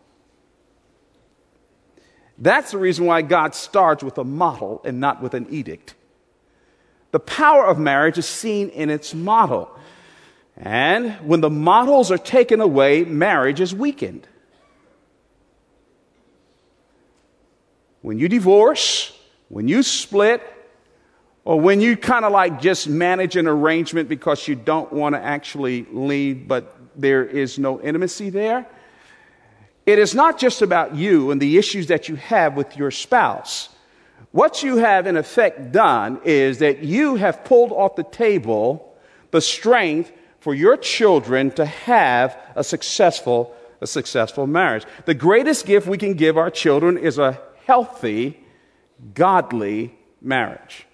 That's 2.37 2.73
the 2.73 2.79
reason 2.79 3.07
why 3.07 3.23
God 3.23 3.55
starts 3.55 4.03
with 4.03 4.19
a 4.19 4.25
model 4.25 4.81
and 4.85 4.99
not 4.99 5.23
with 5.23 5.35
an 5.35 5.47
edict. 5.51 5.95
The 7.13 7.21
power 7.21 7.65
of 7.65 7.79
marriage 7.79 8.19
is 8.19 8.27
seen 8.27 8.71
in 8.71 8.91
its 8.91 9.15
model. 9.15 9.71
And 10.57 11.13
when 11.27 11.41
the 11.41 11.51
models 11.51 12.11
are 12.11 12.19
taken 12.19 12.61
away, 12.61 13.05
marriage 13.05 13.61
is 13.61 13.73
weakened. 13.73 14.27
When 18.03 18.19
you 18.19 18.29
divorce, 18.29 19.17
when 19.49 19.69
you 19.69 19.83
split, 19.83 20.43
or 21.45 21.61
when 21.61 21.81
you 21.81 21.97
kind 21.97 22.25
of 22.25 22.33
like 22.33 22.61
just 22.61 22.89
manage 22.89 23.37
an 23.37 23.47
arrangement 23.47 24.09
because 24.09 24.49
you 24.49 24.55
don't 24.55 24.93
want 24.93 25.15
to 25.15 25.21
actually 25.21 25.87
leave, 25.91 26.49
but 26.49 26.77
there 26.97 27.25
is 27.25 27.59
no 27.59 27.81
intimacy 27.81 28.31
there, 28.31 28.67
it 29.85 29.99
is 29.99 30.15
not 30.15 30.39
just 30.39 30.63
about 30.63 30.95
you 30.95 31.31
and 31.31 31.41
the 31.41 31.59
issues 31.59 31.89
that 31.89 32.09
you 32.09 32.17
have 32.17 32.57
with 32.57 32.77
your 32.77 32.91
spouse. 32.91 33.69
What 34.33 34.63
you 34.63 34.79
have 34.79 35.07
in 35.07 35.17
effect 35.17 35.73
done 35.73 36.21
is 36.25 36.59
that 36.59 36.83
you 36.83 37.17
have 37.17 37.45
pulled 37.45 37.73
off 37.73 37.97
the 37.97 38.05
table 38.05 38.91
the 39.31 39.41
strength 39.41 40.13
for 40.39 40.55
your 40.55 40.77
children 40.77 41.51
to 41.51 41.67
have 41.67 42.39
a 42.55 42.63
successful, 42.63 43.53
a 43.81 43.87
successful 43.87 44.47
marriage. 44.47 44.85
The 45.07 45.15
greatest 45.15 45.67
gift 45.67 45.89
we 45.89 45.99
can 45.99 46.15
give 46.15 46.39
our 46.39 46.51
children 46.51 46.97
is 46.97 47.19
a 47.19 47.41
healthy, 47.67 48.39
godly 49.13 49.93
marriage. 50.23 50.87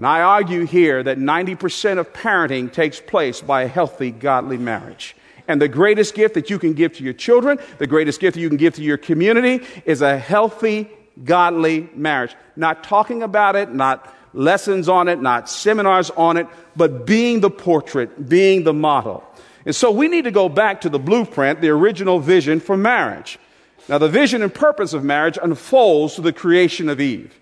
And 0.00 0.06
I 0.06 0.22
argue 0.22 0.64
here 0.64 1.02
that 1.02 1.18
90% 1.18 1.98
of 1.98 2.10
parenting 2.14 2.72
takes 2.72 2.98
place 3.02 3.42
by 3.42 3.64
a 3.64 3.68
healthy, 3.68 4.10
godly 4.10 4.56
marriage. 4.56 5.14
And 5.46 5.60
the 5.60 5.68
greatest 5.68 6.14
gift 6.14 6.32
that 6.36 6.48
you 6.48 6.58
can 6.58 6.72
give 6.72 6.94
to 6.94 7.04
your 7.04 7.12
children, 7.12 7.58
the 7.76 7.86
greatest 7.86 8.18
gift 8.18 8.36
that 8.36 8.40
you 8.40 8.48
can 8.48 8.56
give 8.56 8.76
to 8.76 8.82
your 8.82 8.96
community 8.96 9.62
is 9.84 10.00
a 10.00 10.16
healthy, 10.16 10.88
godly 11.22 11.90
marriage. 11.94 12.34
Not 12.56 12.82
talking 12.82 13.22
about 13.22 13.56
it, 13.56 13.74
not 13.74 14.10
lessons 14.32 14.88
on 14.88 15.06
it, 15.08 15.20
not 15.20 15.50
seminars 15.50 16.08
on 16.12 16.38
it, 16.38 16.46
but 16.74 17.04
being 17.04 17.40
the 17.40 17.50
portrait, 17.50 18.26
being 18.26 18.64
the 18.64 18.72
model. 18.72 19.22
And 19.66 19.76
so 19.76 19.90
we 19.90 20.08
need 20.08 20.24
to 20.24 20.30
go 20.30 20.48
back 20.48 20.80
to 20.80 20.88
the 20.88 20.98
blueprint, 20.98 21.60
the 21.60 21.68
original 21.68 22.20
vision 22.20 22.60
for 22.60 22.74
marriage. 22.74 23.38
Now, 23.86 23.98
the 23.98 24.08
vision 24.08 24.40
and 24.40 24.54
purpose 24.54 24.94
of 24.94 25.04
marriage 25.04 25.38
unfolds 25.42 26.14
through 26.14 26.24
the 26.24 26.32
creation 26.32 26.88
of 26.88 27.02
Eve. 27.02 27.38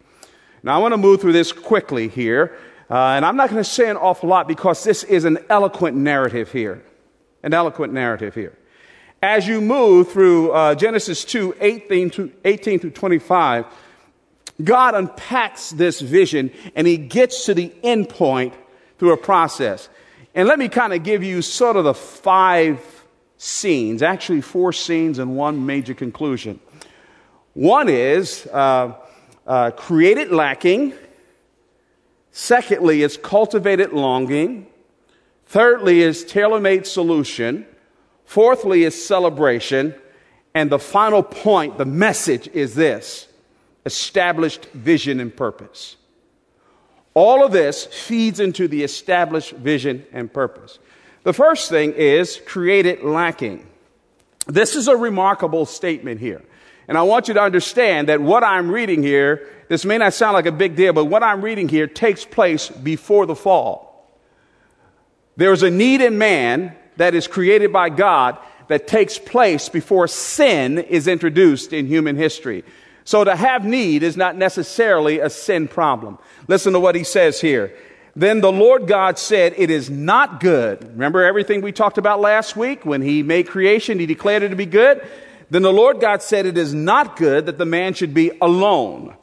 Now, 0.62 0.76
I 0.76 0.78
want 0.78 0.92
to 0.92 0.98
move 0.98 1.20
through 1.20 1.32
this 1.32 1.52
quickly 1.52 2.08
here, 2.08 2.56
uh, 2.90 2.94
and 2.94 3.24
I'm 3.24 3.36
not 3.36 3.50
going 3.50 3.62
to 3.62 3.68
say 3.68 3.88
an 3.88 3.96
awful 3.96 4.28
lot 4.28 4.48
because 4.48 4.82
this 4.82 5.04
is 5.04 5.24
an 5.24 5.38
eloquent 5.48 5.96
narrative 5.96 6.50
here. 6.50 6.82
An 7.42 7.54
eloquent 7.54 7.92
narrative 7.92 8.34
here. 8.34 8.56
As 9.22 9.46
you 9.46 9.60
move 9.60 10.12
through 10.12 10.52
uh, 10.52 10.74
Genesis 10.74 11.24
2 11.24 11.56
18 11.60 12.10
to, 12.10 12.32
18 12.44 12.80
through 12.80 12.90
25, 12.90 13.66
God 14.62 14.94
unpacks 14.94 15.70
this 15.70 16.00
vision 16.00 16.52
and 16.74 16.86
he 16.86 16.96
gets 16.96 17.46
to 17.46 17.54
the 17.54 17.72
end 17.82 18.08
point 18.08 18.54
through 18.98 19.12
a 19.12 19.16
process. 19.16 19.88
And 20.34 20.46
let 20.46 20.58
me 20.58 20.68
kind 20.68 20.92
of 20.92 21.02
give 21.02 21.22
you 21.22 21.42
sort 21.42 21.76
of 21.76 21.84
the 21.84 21.94
five 21.94 22.80
scenes, 23.38 24.02
actually, 24.02 24.40
four 24.40 24.72
scenes 24.72 25.18
and 25.18 25.36
one 25.36 25.66
major 25.66 25.94
conclusion. 25.94 26.60
One 27.54 27.88
is 27.88 28.46
uh, 28.46 28.94
uh, 29.48 29.70
created 29.72 30.30
lacking. 30.30 30.92
Secondly, 32.30 33.02
is 33.02 33.16
cultivated 33.16 33.92
longing. 33.92 34.68
Thirdly, 35.46 36.02
is 36.02 36.24
tailor 36.24 36.60
made 36.60 36.86
solution. 36.86 37.66
Fourthly, 38.26 38.84
is 38.84 39.04
celebration. 39.06 39.94
And 40.54 40.70
the 40.70 40.78
final 40.78 41.22
point, 41.22 41.78
the 41.78 41.86
message 41.86 42.48
is 42.48 42.74
this 42.74 43.28
established 43.86 44.66
vision 44.66 45.18
and 45.18 45.34
purpose. 45.34 45.96
All 47.14 47.44
of 47.44 47.52
this 47.52 47.86
feeds 47.86 48.38
into 48.38 48.68
the 48.68 48.84
established 48.84 49.52
vision 49.52 50.04
and 50.12 50.32
purpose. 50.32 50.78
The 51.22 51.32
first 51.32 51.70
thing 51.70 51.94
is 51.94 52.40
created 52.46 53.02
lacking. 53.02 53.66
This 54.46 54.76
is 54.76 54.88
a 54.88 54.96
remarkable 54.96 55.66
statement 55.66 56.20
here. 56.20 56.42
And 56.88 56.96
I 56.96 57.02
want 57.02 57.28
you 57.28 57.34
to 57.34 57.42
understand 57.42 58.08
that 58.08 58.20
what 58.20 58.42
I'm 58.42 58.70
reading 58.70 59.02
here, 59.02 59.46
this 59.68 59.84
may 59.84 59.98
not 59.98 60.14
sound 60.14 60.32
like 60.32 60.46
a 60.46 60.52
big 60.52 60.74
deal, 60.74 60.94
but 60.94 61.04
what 61.04 61.22
I'm 61.22 61.42
reading 61.42 61.68
here 61.68 61.86
takes 61.86 62.24
place 62.24 62.68
before 62.68 63.26
the 63.26 63.36
fall. 63.36 64.10
There 65.36 65.52
is 65.52 65.62
a 65.62 65.70
need 65.70 66.00
in 66.00 66.18
man 66.18 66.74
that 66.96 67.14
is 67.14 67.28
created 67.28 67.72
by 67.72 67.90
God 67.90 68.38
that 68.68 68.86
takes 68.86 69.18
place 69.18 69.68
before 69.68 70.08
sin 70.08 70.78
is 70.78 71.06
introduced 71.06 71.72
in 71.72 71.86
human 71.86 72.16
history. 72.16 72.64
So 73.04 73.24
to 73.24 73.36
have 73.36 73.64
need 73.64 74.02
is 74.02 74.16
not 74.16 74.36
necessarily 74.36 75.20
a 75.20 75.30
sin 75.30 75.68
problem. 75.68 76.18
Listen 76.46 76.72
to 76.72 76.80
what 76.80 76.94
he 76.94 77.04
says 77.04 77.40
here. 77.40 77.72
Then 78.16 78.40
the 78.40 78.52
Lord 78.52 78.86
God 78.86 79.18
said, 79.18 79.54
It 79.56 79.70
is 79.70 79.88
not 79.88 80.40
good. 80.40 80.82
Remember 80.82 81.24
everything 81.24 81.60
we 81.62 81.72
talked 81.72 81.98
about 81.98 82.20
last 82.20 82.56
week 82.56 82.84
when 82.84 83.00
he 83.00 83.22
made 83.22 83.46
creation, 83.46 83.98
he 83.98 84.06
declared 84.06 84.42
it 84.42 84.48
to 84.48 84.56
be 84.56 84.66
good? 84.66 85.06
Then 85.50 85.62
the 85.62 85.72
Lord 85.72 86.00
God 86.00 86.22
said, 86.22 86.46
It 86.46 86.58
is 86.58 86.74
not 86.74 87.16
good 87.16 87.46
that 87.46 87.58
the 87.58 87.64
man 87.64 87.94
should 87.94 88.12
be 88.12 88.30
alone. 88.40 89.16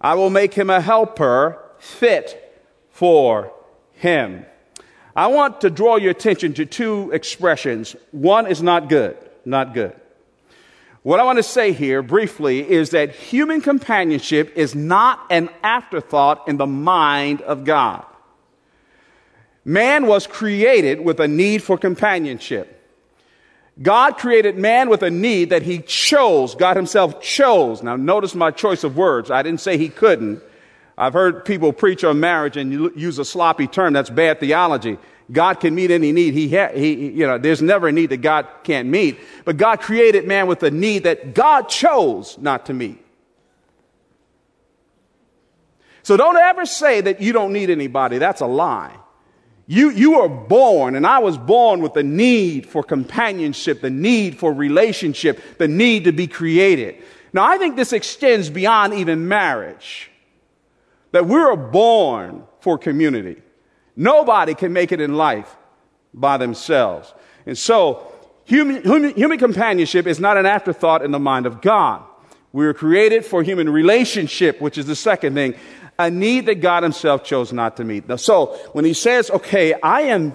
I 0.00 0.14
will 0.14 0.30
make 0.30 0.54
him 0.54 0.70
a 0.70 0.80
helper 0.80 1.62
fit 1.78 2.62
for 2.90 3.52
him. 3.92 4.46
I 5.16 5.26
want 5.26 5.62
to 5.62 5.70
draw 5.70 5.96
your 5.96 6.12
attention 6.12 6.54
to 6.54 6.66
two 6.66 7.10
expressions. 7.12 7.96
One 8.12 8.46
is 8.46 8.62
not 8.62 8.88
good, 8.88 9.16
not 9.44 9.74
good. 9.74 9.94
What 11.02 11.20
I 11.20 11.24
want 11.24 11.38
to 11.38 11.42
say 11.42 11.72
here 11.72 12.02
briefly 12.02 12.68
is 12.68 12.90
that 12.90 13.14
human 13.14 13.60
companionship 13.60 14.52
is 14.56 14.74
not 14.74 15.20
an 15.30 15.48
afterthought 15.62 16.46
in 16.46 16.56
the 16.56 16.66
mind 16.66 17.40
of 17.42 17.64
God. 17.64 18.04
Man 19.64 20.06
was 20.06 20.26
created 20.26 21.00
with 21.00 21.18
a 21.20 21.28
need 21.28 21.62
for 21.62 21.76
companionship. 21.78 22.77
God 23.80 24.18
created 24.18 24.58
man 24.58 24.88
with 24.88 25.02
a 25.02 25.10
need 25.10 25.50
that 25.50 25.62
he 25.62 25.78
chose. 25.80 26.54
God 26.54 26.76
himself 26.76 27.20
chose. 27.22 27.82
Now 27.82 27.96
notice 27.96 28.34
my 28.34 28.50
choice 28.50 28.82
of 28.82 28.96
words. 28.96 29.30
I 29.30 29.42
didn't 29.42 29.60
say 29.60 29.78
he 29.78 29.88
couldn't. 29.88 30.42
I've 30.96 31.12
heard 31.12 31.44
people 31.44 31.72
preach 31.72 32.02
on 32.02 32.18
marriage 32.18 32.56
and 32.56 32.72
use 32.96 33.18
a 33.18 33.24
sloppy 33.24 33.68
term. 33.68 33.92
That's 33.92 34.10
bad 34.10 34.40
theology. 34.40 34.98
God 35.30 35.60
can 35.60 35.74
meet 35.74 35.92
any 35.92 36.10
need. 36.10 36.34
He, 36.34 36.54
ha- 36.54 36.72
he, 36.74 37.10
you 37.10 37.26
know, 37.26 37.38
there's 37.38 37.62
never 37.62 37.88
a 37.88 37.92
need 37.92 38.10
that 38.10 38.16
God 38.16 38.48
can't 38.64 38.88
meet. 38.88 39.18
But 39.44 39.58
God 39.58 39.80
created 39.80 40.26
man 40.26 40.48
with 40.48 40.62
a 40.64 40.70
need 40.70 41.04
that 41.04 41.34
God 41.34 41.68
chose 41.68 42.36
not 42.38 42.66
to 42.66 42.74
meet. 42.74 43.04
So 46.02 46.16
don't 46.16 46.36
ever 46.36 46.64
say 46.64 47.02
that 47.02 47.20
you 47.20 47.32
don't 47.32 47.52
need 47.52 47.70
anybody. 47.70 48.18
That's 48.18 48.40
a 48.40 48.46
lie. 48.46 48.96
You, 49.70 49.90
you 49.90 50.20
are 50.20 50.30
born, 50.30 50.94
and 50.94 51.06
I 51.06 51.18
was 51.18 51.36
born 51.36 51.82
with 51.82 51.92
the 51.92 52.02
need 52.02 52.66
for 52.66 52.82
companionship, 52.82 53.82
the 53.82 53.90
need 53.90 54.38
for 54.38 54.50
relationship, 54.50 55.58
the 55.58 55.68
need 55.68 56.04
to 56.04 56.12
be 56.12 56.26
created. 56.26 57.02
Now, 57.34 57.44
I 57.44 57.58
think 57.58 57.76
this 57.76 57.92
extends 57.92 58.48
beyond 58.48 58.94
even 58.94 59.28
marriage, 59.28 60.10
that 61.12 61.26
we 61.26 61.38
are 61.38 61.54
born 61.54 62.44
for 62.60 62.78
community. 62.78 63.42
Nobody 63.94 64.54
can 64.54 64.72
make 64.72 64.90
it 64.90 65.02
in 65.02 65.18
life 65.18 65.54
by 66.14 66.38
themselves. 66.38 67.12
And 67.44 67.58
so, 67.58 68.10
human, 68.46 68.82
human, 68.82 69.14
human 69.14 69.38
companionship 69.38 70.06
is 70.06 70.18
not 70.18 70.38
an 70.38 70.46
afterthought 70.46 71.04
in 71.04 71.10
the 71.10 71.18
mind 71.18 71.44
of 71.44 71.60
God. 71.60 72.04
We 72.54 72.64
were 72.64 72.72
created 72.72 73.26
for 73.26 73.42
human 73.42 73.68
relationship, 73.68 74.62
which 74.62 74.78
is 74.78 74.86
the 74.86 74.96
second 74.96 75.34
thing, 75.34 75.54
a 75.98 76.10
need 76.10 76.46
that 76.46 76.56
God 76.56 76.82
Himself 76.82 77.24
chose 77.24 77.52
not 77.52 77.76
to 77.78 77.84
meet. 77.84 78.04
So, 78.20 78.46
when 78.72 78.84
He 78.84 78.94
says, 78.94 79.30
okay, 79.30 79.74
I 79.74 80.02
am 80.02 80.34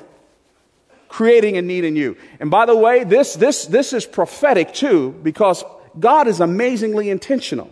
creating 1.14 1.58
a 1.58 1.62
need 1.62 1.84
in 1.84 1.96
you. 1.96 2.18
And 2.40 2.50
by 2.50 2.66
the 2.66 2.76
way, 2.76 3.04
this, 3.04 3.36
this, 3.36 3.68
this 3.68 3.94
is 3.94 4.04
prophetic 4.04 4.74
too, 4.74 5.12
because 5.22 5.64
God 6.00 6.28
is 6.28 6.40
amazingly 6.40 7.12
intentional. 7.12 7.72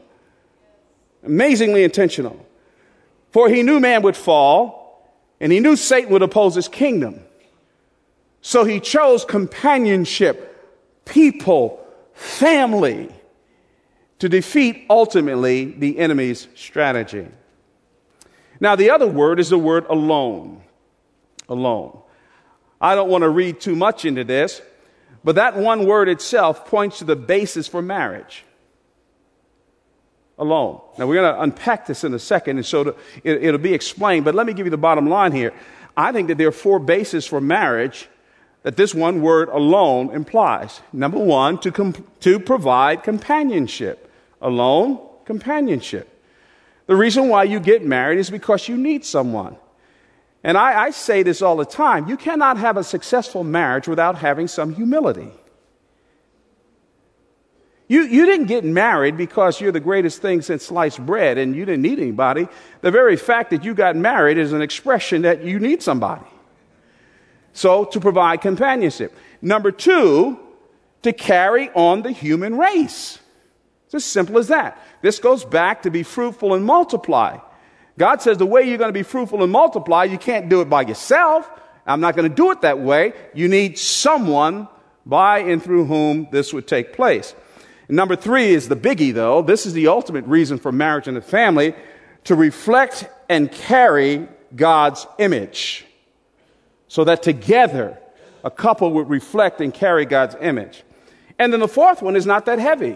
Amazingly 1.24 1.84
intentional. 1.84 2.46
For 3.32 3.50
he 3.50 3.64
knew 3.64 3.80
man 3.80 4.04
would 4.04 4.16
fall, 4.16 5.12
and 5.40 5.52
he 5.52 5.60
knew 5.60 5.76
Satan 5.76 6.12
would 6.12 6.22
oppose 6.22 6.54
his 6.54 6.68
kingdom. 6.68 7.20
So 8.42 8.64
he 8.64 8.80
chose 8.80 9.26
companionship, 9.26 11.04
people, 11.06 11.84
family, 12.14 13.10
to 14.20 14.30
defeat 14.30 14.86
ultimately 14.88 15.66
the 15.66 15.98
enemy's 15.98 16.48
strategy. 16.54 17.28
Now, 18.62 18.76
the 18.76 18.92
other 18.92 19.08
word 19.08 19.40
is 19.40 19.50
the 19.50 19.58
word 19.58 19.86
alone. 19.90 20.62
Alone. 21.50 22.00
I 22.80 22.94
don't 22.96 23.10
want 23.10 23.24
to 23.24 23.30
read 23.30 23.60
too 23.60 23.76
much 23.76 24.06
into 24.06 24.24
this, 24.24 24.62
but 25.24 25.36
that 25.36 25.58
one 25.58 25.86
word 25.86 26.08
itself 26.08 26.66
points 26.68 27.00
to 27.00 27.04
the 27.04 27.16
basis 27.16 27.68
for 27.68 27.82
marriage. 27.82 28.46
Alone. 30.38 30.80
Now, 30.98 31.08
we're 31.08 31.22
going 31.22 31.34
to 31.34 31.42
unpack 31.42 31.88
this 31.88 32.04
in 32.04 32.14
a 32.14 32.20
second, 32.20 32.58
and 32.58 32.66
so 32.66 32.96
it, 33.24 33.42
will 33.42 33.58
be 33.58 33.74
explained, 33.74 34.26
but 34.26 34.36
let 34.36 34.46
me 34.46 34.54
give 34.54 34.68
you 34.68 34.72
the 34.72 34.78
bottom 34.78 35.10
line 35.10 35.32
here. 35.32 35.54
I 35.98 36.12
think 36.12 36.28
that 36.28 36.38
there 36.38 36.48
are 36.48 36.54
four 36.54 36.80
bases 36.80 37.26
for 37.26 37.42
marriage 37.42 38.08
that 38.62 38.78
this 38.78 38.94
one 38.94 39.24
word 39.24 39.50
alone 39.50 40.12
implies. 40.12 40.82
Number 40.94 41.18
one, 41.18 41.58
to, 41.60 41.72
com- 41.72 42.08
to 42.22 42.40
provide 42.40 43.04
companionship. 43.04 44.12
Alone, 44.40 45.00
companionship. 45.26 46.11
The 46.88 46.96
reason 46.96 47.30
why 47.30 47.44
you 47.44 47.60
get 47.60 47.86
married 47.86 48.20
is 48.20 48.30
because 48.30 48.68
you 48.68 48.78
need 48.78 49.06
someone. 49.06 49.56
And 50.44 50.58
I, 50.58 50.86
I, 50.86 50.90
say 50.90 51.22
this 51.24 51.42
all 51.42 51.56
the 51.56 51.66
time 51.66 52.10
you 52.10 52.18
cannot 52.18 52.58
have 52.58 52.76
a 52.76 52.84
successful 52.84 53.44
marriage 53.44 53.88
without 53.88 54.18
having 54.18 54.48
some 54.48 54.74
humility. 54.74 55.32
You, 57.88 58.04
you 58.04 58.26
didn't 58.26 58.46
get 58.46 58.64
married 58.64 59.18
because 59.18 59.60
you're 59.60 59.74
the 59.74 59.82
greatest 59.82 60.22
thing 60.22 60.42
since 60.42 60.64
sliced 60.64 61.06
bread 61.06 61.38
and 61.38 61.54
you 61.54 61.66
didn't 61.66 61.82
need 61.82 62.00
anybody. 62.00 62.48
The 62.80 62.90
very 62.90 63.18
fact 63.18 63.50
that 63.50 63.66
you 63.66 63.74
got 63.74 63.98
married 63.98 64.38
is 64.38 64.54
an 64.54 64.62
expression 64.62 65.24
that 65.24 65.44
you 65.44 65.60
need 65.60 65.84
somebody. 65.84 66.26
So, 67.52 67.84
to 67.84 68.00
provide 68.00 68.40
companionship. 68.40 69.14
Number 69.42 69.74
two, 69.74 70.40
to 71.02 71.12
carry 71.12 71.70
on 71.72 72.02
the 72.02 72.12
human 72.12 72.58
race. 72.58 73.20
It's 73.92 74.06
as 74.06 74.06
simple 74.06 74.38
as 74.38 74.48
that. 74.48 74.82
This 75.02 75.20
goes 75.20 75.44
back 75.44 75.82
to 75.82 75.92
be 75.92 76.04
fruitful 76.04 76.54
and 76.54 76.64
multiply. 76.64 77.40
God 77.98 78.22
says 78.22 78.38
the 78.38 78.46
way 78.46 78.64
you're 78.64 78.78
going 78.78 78.88
to 78.88 78.94
be 78.94 79.04
fruitful 79.04 79.44
and 79.44 79.52
multiply, 79.52 80.06
you 80.06 80.18
can't 80.18 80.48
do 80.48 80.62
it 80.62 80.70
by 80.70 80.84
yourself. 80.84 81.50
I'm 81.86 82.00
not 82.00 82.16
going 82.16 82.30
to 82.30 82.34
do 82.34 82.52
it 82.52 82.62
that 82.62 82.80
way. 82.80 83.12
You 83.34 83.50
need 83.50 83.78
someone 83.78 84.70
by 85.06 85.40
and 85.40 85.62
through 85.62 85.84
whom 85.86 86.30
this 86.32 86.54
would 86.54 86.68
take 86.68 86.94
place. 86.94 87.36
Number 87.90 88.16
three 88.16 88.54
is 88.54 88.70
the 88.70 88.78
biggie, 88.78 89.14
though. 89.14 89.42
This 89.42 89.66
is 89.66 89.74
the 89.74 89.88
ultimate 89.88 90.24
reason 90.24 90.58
for 90.58 90.72
marriage 90.72 91.10
and 91.10 91.18
a 91.18 91.22
family 91.22 91.76
to 92.24 92.36
reflect 92.36 93.10
and 93.28 93.52
carry 93.52 94.26
God's 94.56 95.06
image. 95.20 95.86
So 96.88 97.04
that 97.04 97.24
together, 97.24 98.00
a 98.46 98.52
couple 98.52 98.94
would 98.94 99.10
reflect 99.10 99.60
and 99.60 99.74
carry 99.74 100.06
God's 100.06 100.38
image. 100.40 100.84
And 101.38 101.52
then 101.52 101.60
the 101.60 101.68
fourth 101.68 102.02
one 102.02 102.16
is 102.16 102.26
not 102.26 102.46
that 102.46 102.60
heavy. 102.60 102.96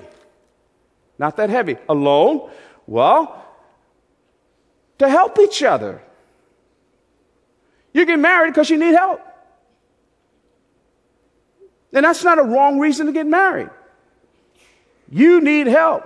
Not 1.17 1.37
that 1.37 1.49
heavy. 1.49 1.77
Alone? 1.87 2.49
Well, 2.87 3.45
to 4.99 5.09
help 5.09 5.39
each 5.39 5.63
other. 5.63 6.01
You 7.93 8.05
get 8.05 8.19
married 8.19 8.49
because 8.51 8.69
you 8.69 8.77
need 8.77 8.93
help. 8.93 9.21
And 11.93 12.05
that's 12.05 12.23
not 12.23 12.39
a 12.39 12.43
wrong 12.43 12.79
reason 12.79 13.05
to 13.07 13.13
get 13.13 13.25
married. 13.25 13.69
You 15.09 15.39
need 15.39 15.67
help. 15.67 16.03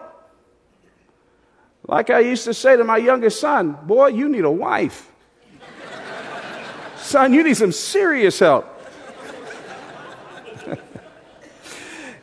Like 1.88 2.12
I 2.12 2.20
used 2.20 2.44
to 2.44 2.54
say 2.54 2.78
to 2.78 2.84
my 2.84 2.98
youngest 2.98 3.40
son, 3.40 3.76
boy, 3.84 4.10
you 4.10 4.30
need 4.30 4.44
a 4.44 4.52
wife. 4.52 5.12
son, 6.98 7.34
you 7.34 7.44
need 7.44 7.58
some 7.58 7.72
serious 7.72 8.38
help. 8.38 8.68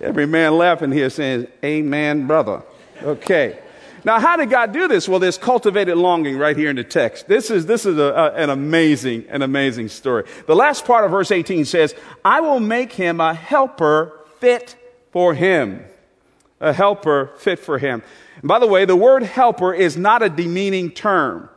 Every 0.01 0.27
man 0.27 0.57
laughing 0.57 0.93
here 0.93 1.11
saying, 1.11 1.49
Amen, 1.65 2.29
brother. 2.29 2.63
Okay. 3.03 3.59
Now, 4.05 4.21
how 4.21 4.37
did 4.37 4.51
God 4.51 4.73
do 4.73 4.87
this? 4.87 5.09
Well, 5.09 5.19
there's 5.19 5.37
cultivated 5.37 5.97
longing 5.97 6.39
right 6.39 6.57
here 6.57 6.71
in 6.71 6.77
the 6.77 6.85
text. 6.85 7.27
This 7.27 7.51
is, 7.51 7.67
this 7.67 7.85
is 7.85 7.99
a, 7.99 8.03
a, 8.03 8.33
an 8.35 8.51
amazing, 8.51 9.27
an 9.29 9.43
amazing 9.43 9.89
story. 9.89 10.25
The 10.47 10.55
last 10.55 10.85
part 10.85 11.05
of 11.05 11.11
verse 11.11 11.33
18 11.33 11.65
says, 11.65 11.95
I 12.25 12.41
will 12.41 12.61
make 12.61 12.93
him 12.93 13.21
a 13.21 13.35
helper 13.35 14.21
fit 14.39 14.77
for 15.11 15.35
him. 15.35 15.85
A 16.61 16.73
helper 16.73 17.33
fit 17.39 17.59
for 17.59 17.79
him. 17.79 18.03
And 18.37 18.49
by 18.49 18.61
the 18.61 18.69
way, 18.69 18.85
the 18.85 18.95
word 18.95 19.25
helper 19.25 19.75
is 19.75 19.97
not 19.97 20.23
a 20.23 20.29
demeaning 20.29 20.93
term. 20.93 21.49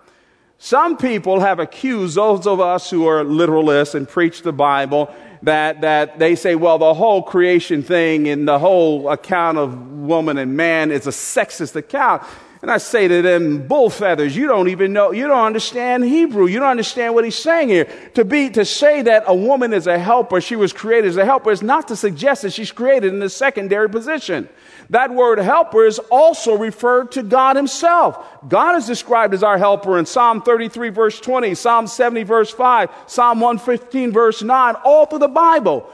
Some 0.58 0.98
people 0.98 1.40
have 1.40 1.60
accused 1.60 2.16
those 2.16 2.48
of 2.48 2.60
us 2.60 2.90
who 2.90 3.06
are 3.06 3.24
literalists 3.24 3.96
and 3.96 4.10
preach 4.10 4.42
the 4.42 4.52
Bible 4.52 5.14
that, 5.44 5.82
that 5.82 6.20
they 6.20 6.36
say, 6.36 6.56
well, 6.56 6.78
the 6.78 6.94
whole 6.94 7.24
creation 7.24 7.84
thing 7.84 8.28
and 8.28 8.48
the 8.48 8.60
whole 8.60 9.10
account 9.10 9.58
of 9.58 9.92
woman 9.92 10.38
and 10.38 10.58
man 10.58 10.92
is 10.92 11.08
a 11.08 11.12
sexist 11.12 11.76
account. 11.76 12.24
And 12.62 12.70
I 12.70 12.78
say 12.78 13.08
to 13.08 13.22
them, 13.22 13.68
bull 13.68 13.90
feathers, 13.90 14.36
you 14.36 14.46
don't 14.46 14.68
even 14.68 14.92
know, 14.92 15.12
you 15.12 15.28
don't 15.28 15.46
understand 15.46 16.04
Hebrew. 16.04 16.46
You 16.48 16.60
don't 16.60 16.70
understand 16.70 17.14
what 17.14 17.24
he's 17.24 17.38
saying 17.38 17.70
here. 17.70 17.88
To 18.16 18.26
be, 18.26 18.50
to 18.50 18.66
say 18.66 19.02
that 19.04 19.24
a 19.28 19.34
woman 19.34 19.72
is 19.72 19.88
a 19.88 19.98
helper, 19.98 20.42
she 20.42 20.58
was 20.58 20.74
created 20.74 21.08
as 21.08 21.18
a 21.18 21.24
helper, 21.24 21.52
is 21.52 21.62
not 21.62 21.88
to 21.88 21.96
suggest 21.96 22.42
that 22.42 22.52
she's 22.52 22.72
created 22.72 23.14
in 23.14 23.22
a 23.22 23.30
secondary 23.30 23.90
position. 23.90 24.50
That 24.90 25.14
word 25.14 25.38
helper 25.40 25.86
is 25.86 26.00
also 26.10 26.58
referred 26.58 27.12
to 27.12 27.24
God 27.24 27.56
himself. 27.56 28.26
God 28.48 28.76
is 28.76 28.88
described 28.88 29.34
as 29.34 29.44
our 29.44 29.58
helper 29.58 30.00
in 30.00 30.06
Psalm 30.06 30.42
33 30.42 30.90
verse 30.90 31.20
20, 31.20 31.54
Psalm 31.56 31.86
70 31.86 32.24
verse 32.24 32.50
5, 32.50 32.90
Psalm 33.06 33.40
115 33.40 34.12
verse 34.12 34.42
9, 34.42 34.76
all 34.84 35.06
through 35.06 35.20
the 35.20 35.28
Bible. 35.28 35.90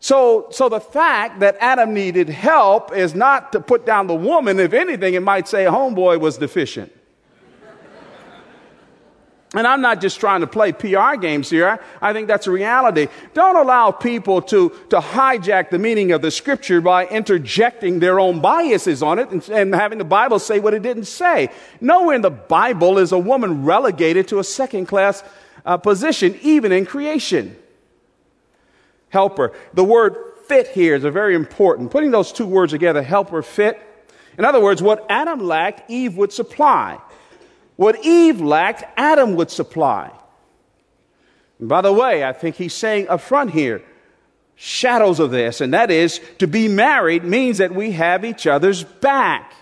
So, 0.00 0.48
so 0.50 0.68
the 0.68 0.80
fact 0.80 1.40
that 1.40 1.56
Adam 1.60 1.94
needed 1.94 2.28
help 2.28 2.92
is 2.96 3.14
not 3.14 3.52
to 3.52 3.60
put 3.60 3.86
down 3.86 4.06
the 4.06 4.14
woman. 4.14 4.58
If 4.58 4.72
anything, 4.72 5.14
it 5.14 5.20
might 5.20 5.46
say 5.46 5.64
homeboy 5.64 6.18
was 6.18 6.38
deficient. 6.38 6.92
And 9.54 9.66
I'm 9.66 9.82
not 9.82 10.00
just 10.00 10.18
trying 10.18 10.40
to 10.40 10.46
play 10.46 10.72
PR 10.72 11.16
games 11.20 11.50
here. 11.50 11.78
I 12.00 12.14
think 12.14 12.26
that's 12.26 12.46
a 12.46 12.50
reality. 12.50 13.08
Don't 13.34 13.56
allow 13.56 13.90
people 13.90 14.40
to, 14.42 14.70
to 14.88 14.98
hijack 14.98 15.68
the 15.68 15.78
meaning 15.78 16.12
of 16.12 16.22
the 16.22 16.30
scripture 16.30 16.80
by 16.80 17.06
interjecting 17.06 17.98
their 17.98 18.18
own 18.18 18.40
biases 18.40 19.02
on 19.02 19.18
it 19.18 19.28
and, 19.30 19.46
and 19.50 19.74
having 19.74 19.98
the 19.98 20.04
Bible 20.04 20.38
say 20.38 20.58
what 20.58 20.72
it 20.72 20.82
didn't 20.82 21.04
say. 21.04 21.50
Nowhere 21.82 22.16
in 22.16 22.22
the 22.22 22.30
Bible 22.30 22.96
is 22.98 23.12
a 23.12 23.18
woman 23.18 23.64
relegated 23.64 24.28
to 24.28 24.38
a 24.38 24.44
second 24.44 24.86
class 24.86 25.22
uh, 25.66 25.76
position, 25.76 26.38
even 26.40 26.72
in 26.72 26.86
creation 26.86 27.56
helper. 29.12 29.52
The 29.74 29.84
word 29.84 30.16
fit 30.46 30.68
here 30.68 30.94
is 30.94 31.04
a 31.04 31.10
very 31.10 31.34
important. 31.34 31.90
Putting 31.90 32.10
those 32.10 32.32
two 32.32 32.46
words 32.46 32.72
together, 32.72 33.02
helper, 33.02 33.42
fit. 33.42 33.80
In 34.38 34.44
other 34.44 34.60
words, 34.60 34.82
what 34.82 35.04
Adam 35.08 35.40
lacked, 35.40 35.90
Eve 35.90 36.16
would 36.16 36.32
supply. 36.32 36.98
What 37.76 38.04
Eve 38.04 38.40
lacked, 38.40 38.84
Adam 38.96 39.34
would 39.36 39.50
supply. 39.50 40.10
And 41.58 41.68
by 41.68 41.80
the 41.80 41.92
way, 41.92 42.24
I 42.24 42.32
think 42.32 42.56
he's 42.56 42.74
saying 42.74 43.08
up 43.08 43.20
front 43.20 43.50
here, 43.50 43.82
shadows 44.56 45.20
of 45.20 45.30
this, 45.30 45.60
and 45.60 45.74
that 45.74 45.90
is 45.90 46.20
to 46.38 46.46
be 46.46 46.68
married 46.68 47.24
means 47.24 47.58
that 47.58 47.74
we 47.74 47.92
have 47.92 48.24
each 48.24 48.46
other's 48.46 48.84
back. 48.84 49.52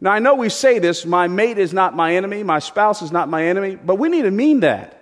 Now, 0.00 0.12
I 0.12 0.20
know 0.20 0.34
we 0.34 0.48
say 0.48 0.78
this 0.78 1.04
my 1.04 1.26
mate 1.26 1.58
is 1.58 1.72
not 1.72 1.94
my 1.94 2.14
enemy, 2.14 2.42
my 2.42 2.60
spouse 2.60 3.02
is 3.02 3.12
not 3.12 3.28
my 3.28 3.44
enemy, 3.46 3.76
but 3.76 3.96
we 3.96 4.08
need 4.08 4.22
to 4.22 4.30
mean 4.30 4.60
that. 4.60 4.94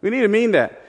We 0.00 0.10
need 0.10 0.22
to 0.22 0.28
mean 0.28 0.52
that. 0.52 0.81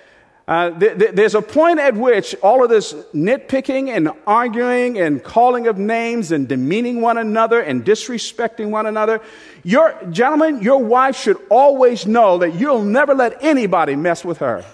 Uh, 0.45 0.77
th- 0.77 0.99
th- 0.99 1.11
there's 1.15 1.35
a 1.35 1.41
point 1.41 1.79
at 1.79 1.95
which 1.95 2.35
all 2.43 2.63
of 2.63 2.69
this 2.69 2.93
nitpicking 3.13 3.89
and 3.89 4.09
arguing 4.27 4.99
and 4.99 5.23
calling 5.23 5.67
of 5.67 5.77
names 5.77 6.33
and 6.33 6.49
demeaning 6.49 6.99
one 6.99 7.17
another 7.17 7.61
and 7.61 7.85
disrespecting 7.85 8.69
one 8.69 8.85
another, 8.85 9.21
your 9.63 9.97
gentlemen, 10.11 10.61
your 10.61 10.83
wife 10.83 11.15
should 11.15 11.37
always 11.49 12.05
know 12.05 12.39
that 12.39 12.55
you'll 12.55 12.83
never 12.83 13.13
let 13.15 13.41
anybody 13.41 13.95
mess 13.95 14.25
with 14.25 14.39
her. 14.39 14.65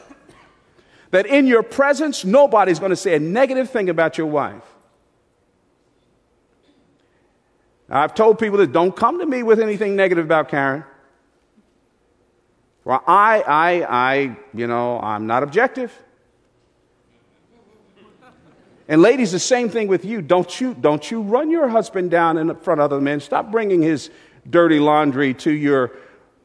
That 1.11 1.27
in 1.27 1.45
your 1.45 1.61
presence, 1.61 2.25
nobody's 2.25 2.79
going 2.79 2.91
to 2.91 2.95
say 2.95 3.15
a 3.15 3.19
negative 3.19 3.69
thing 3.69 3.89
about 3.89 4.17
your 4.17 4.27
wife. 4.27 4.63
I've 7.91 8.13
told 8.13 8.39
people 8.39 8.57
that 8.59 8.71
don't 8.71 8.95
come 8.95 9.19
to 9.19 9.25
me 9.25 9.43
with 9.43 9.59
anything 9.59 9.95
negative 9.95 10.25
about 10.25 10.49
Karen. 10.49 10.83
Well, 12.85 13.03
I, 13.05 13.41
I, 13.41 14.13
I, 14.13 14.37
you 14.53 14.67
know, 14.67 14.99
I'm 14.99 15.27
not 15.27 15.43
objective. 15.43 15.93
And 18.87 19.03
ladies, 19.03 19.31
the 19.31 19.39
same 19.39 19.69
thing 19.69 19.87
with 19.87 20.03
you. 20.03 20.21
Don't 20.21 20.59
you, 20.59 20.73
don't 20.73 21.11
you 21.11 21.21
run 21.21 21.51
your 21.51 21.67
husband 21.67 22.09
down 22.09 22.37
in 22.37 22.55
front 22.55 22.81
of 22.81 22.85
other 22.91 22.99
men. 22.99 23.19
Stop 23.19 23.51
bringing 23.51 23.83
his 23.83 24.09
dirty 24.49 24.79
laundry 24.79 25.35
to 25.35 25.51
your 25.51 25.91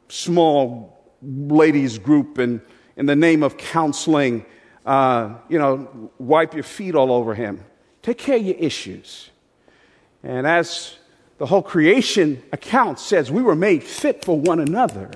small 0.08 1.02
ladies 1.22 1.98
group 1.98 2.36
and 2.36 2.60
in 2.96 3.06
the 3.06 3.16
name 3.16 3.42
of 3.42 3.56
counseling, 3.56 4.44
uh, 4.84 5.34
you 5.48 5.58
know, 5.58 6.10
wipe 6.18 6.54
your 6.54 6.62
feet 6.62 6.94
all 6.94 7.10
over 7.12 7.34
him. 7.34 7.64
Take 8.02 8.18
care 8.18 8.36
of 8.36 8.42
your 8.42 8.56
issues. 8.56 9.30
And 10.22 10.46
as 10.46 10.96
the 11.38 11.46
whole 11.46 11.62
creation 11.62 12.42
account 12.52 12.98
says, 12.98 13.30
we 13.30 13.42
were 13.42 13.56
made 13.56 13.82
fit 13.82 14.24
for 14.24 14.38
one 14.38 14.60
another. 14.60 15.10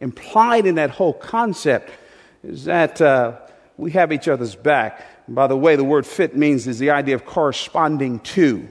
Implied 0.00 0.66
in 0.66 0.74
that 0.76 0.90
whole 0.90 1.14
concept 1.14 1.90
is 2.42 2.64
that 2.64 3.00
uh, 3.00 3.36
we 3.76 3.90
have 3.92 4.12
each 4.12 4.28
other's 4.28 4.54
back. 4.54 5.04
And 5.26 5.34
by 5.34 5.46
the 5.46 5.56
way, 5.56 5.76
the 5.76 5.84
word 5.84 6.06
fit 6.06 6.36
means 6.36 6.66
is 6.66 6.78
the 6.78 6.90
idea 6.90 7.14
of 7.14 7.24
corresponding 7.24 8.20
to. 8.20 8.68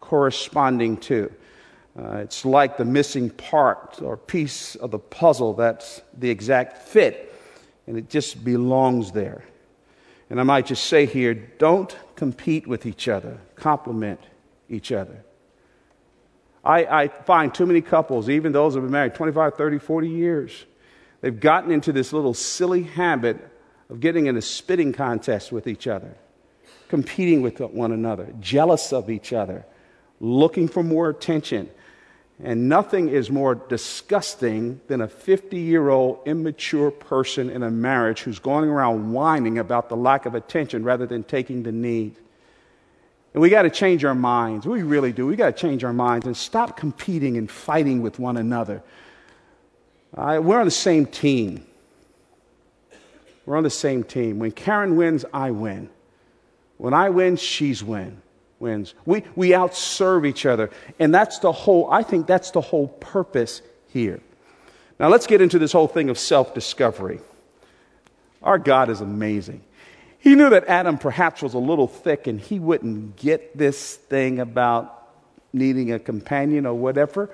Corresponding 0.00 0.96
to. 0.98 1.32
Uh, 1.98 2.18
it's 2.18 2.44
like 2.44 2.76
the 2.76 2.84
missing 2.84 3.30
part 3.30 4.00
or 4.00 4.16
piece 4.16 4.76
of 4.76 4.90
the 4.90 4.98
puzzle 4.98 5.54
that's 5.54 6.00
the 6.16 6.30
exact 6.30 6.78
fit, 6.78 7.34
and 7.86 7.98
it 7.98 8.08
just 8.08 8.44
belongs 8.44 9.12
there. 9.12 9.44
And 10.30 10.38
I 10.38 10.44
might 10.44 10.66
just 10.66 10.84
say 10.84 11.06
here 11.06 11.34
don't 11.34 11.94
compete 12.14 12.66
with 12.66 12.86
each 12.86 13.08
other, 13.08 13.38
complement 13.56 14.20
each 14.68 14.92
other. 14.92 15.24
I, 16.64 16.84
I 16.84 17.08
find 17.08 17.54
too 17.54 17.66
many 17.66 17.80
couples, 17.80 18.28
even 18.28 18.52
those 18.52 18.74
who 18.74 18.80
have 18.80 18.86
been 18.86 18.92
married 18.92 19.14
25, 19.14 19.54
30, 19.54 19.78
40 19.78 20.08
years, 20.08 20.66
they've 21.20 21.38
gotten 21.38 21.70
into 21.70 21.92
this 21.92 22.12
little 22.12 22.34
silly 22.34 22.82
habit 22.82 23.38
of 23.88 24.00
getting 24.00 24.26
in 24.26 24.36
a 24.36 24.42
spitting 24.42 24.92
contest 24.92 25.52
with 25.52 25.66
each 25.66 25.86
other, 25.86 26.16
competing 26.88 27.42
with 27.42 27.60
one 27.60 27.92
another, 27.92 28.32
jealous 28.40 28.92
of 28.92 29.10
each 29.10 29.32
other, 29.32 29.64
looking 30.20 30.68
for 30.68 30.82
more 30.82 31.08
attention. 31.08 31.68
And 32.42 32.68
nothing 32.68 33.08
is 33.08 33.30
more 33.30 33.54
disgusting 33.54 34.80
than 34.86 35.02
a 35.02 35.08
50 35.08 35.58
year 35.58 35.90
old 35.90 36.20
immature 36.26 36.90
person 36.90 37.50
in 37.50 37.62
a 37.62 37.70
marriage 37.70 38.20
who's 38.20 38.38
going 38.38 38.70
around 38.70 39.12
whining 39.12 39.58
about 39.58 39.88
the 39.88 39.96
lack 39.96 40.24
of 40.24 40.34
attention 40.34 40.84
rather 40.84 41.06
than 41.06 41.22
taking 41.22 41.64
the 41.64 41.72
need. 41.72 42.16
And 43.32 43.40
we 43.40 43.48
got 43.48 43.62
to 43.62 43.70
change 43.70 44.04
our 44.04 44.14
minds. 44.14 44.66
We 44.66 44.82
really 44.82 45.12
do. 45.12 45.26
We 45.26 45.36
got 45.36 45.56
to 45.56 45.60
change 45.60 45.84
our 45.84 45.92
minds 45.92 46.26
and 46.26 46.36
stop 46.36 46.76
competing 46.76 47.36
and 47.36 47.50
fighting 47.50 48.02
with 48.02 48.18
one 48.18 48.36
another. 48.36 48.82
We're 50.16 50.58
on 50.58 50.64
the 50.64 50.70
same 50.70 51.06
team. 51.06 51.64
We're 53.46 53.56
on 53.56 53.62
the 53.62 53.70
same 53.70 54.02
team. 54.02 54.38
When 54.38 54.50
Karen 54.50 54.96
wins, 54.96 55.24
I 55.32 55.52
win. 55.52 55.88
When 56.76 56.92
I 56.92 57.10
win, 57.10 57.36
she's 57.36 57.84
win 57.84 58.20
wins. 58.60 58.94
We, 59.06 59.24
we 59.34 59.50
outserve 59.50 60.26
each 60.26 60.46
other. 60.46 60.70
And 60.98 61.12
that's 61.12 61.40
the 61.40 61.50
whole, 61.50 61.90
I 61.90 62.02
think 62.02 62.26
that's 62.26 62.52
the 62.52 62.60
whole 62.60 62.88
purpose 62.88 63.62
here. 63.88 64.20
Now 65.00 65.08
let's 65.08 65.26
get 65.26 65.40
into 65.40 65.58
this 65.58 65.72
whole 65.72 65.88
thing 65.88 66.10
of 66.10 66.18
self 66.18 66.54
discovery. 66.54 67.20
Our 68.42 68.58
God 68.58 68.90
is 68.90 69.00
amazing. 69.00 69.62
He 70.20 70.34
knew 70.34 70.50
that 70.50 70.66
Adam 70.66 70.98
perhaps 70.98 71.42
was 71.42 71.54
a 71.54 71.58
little 71.58 71.86
thick 71.86 72.26
and 72.26 72.40
he 72.40 72.58
wouldn't 72.58 73.16
get 73.16 73.56
this 73.56 73.96
thing 73.96 74.38
about 74.38 75.08
needing 75.52 75.92
a 75.92 75.98
companion 75.98 76.66
or 76.66 76.74
whatever. 76.74 77.30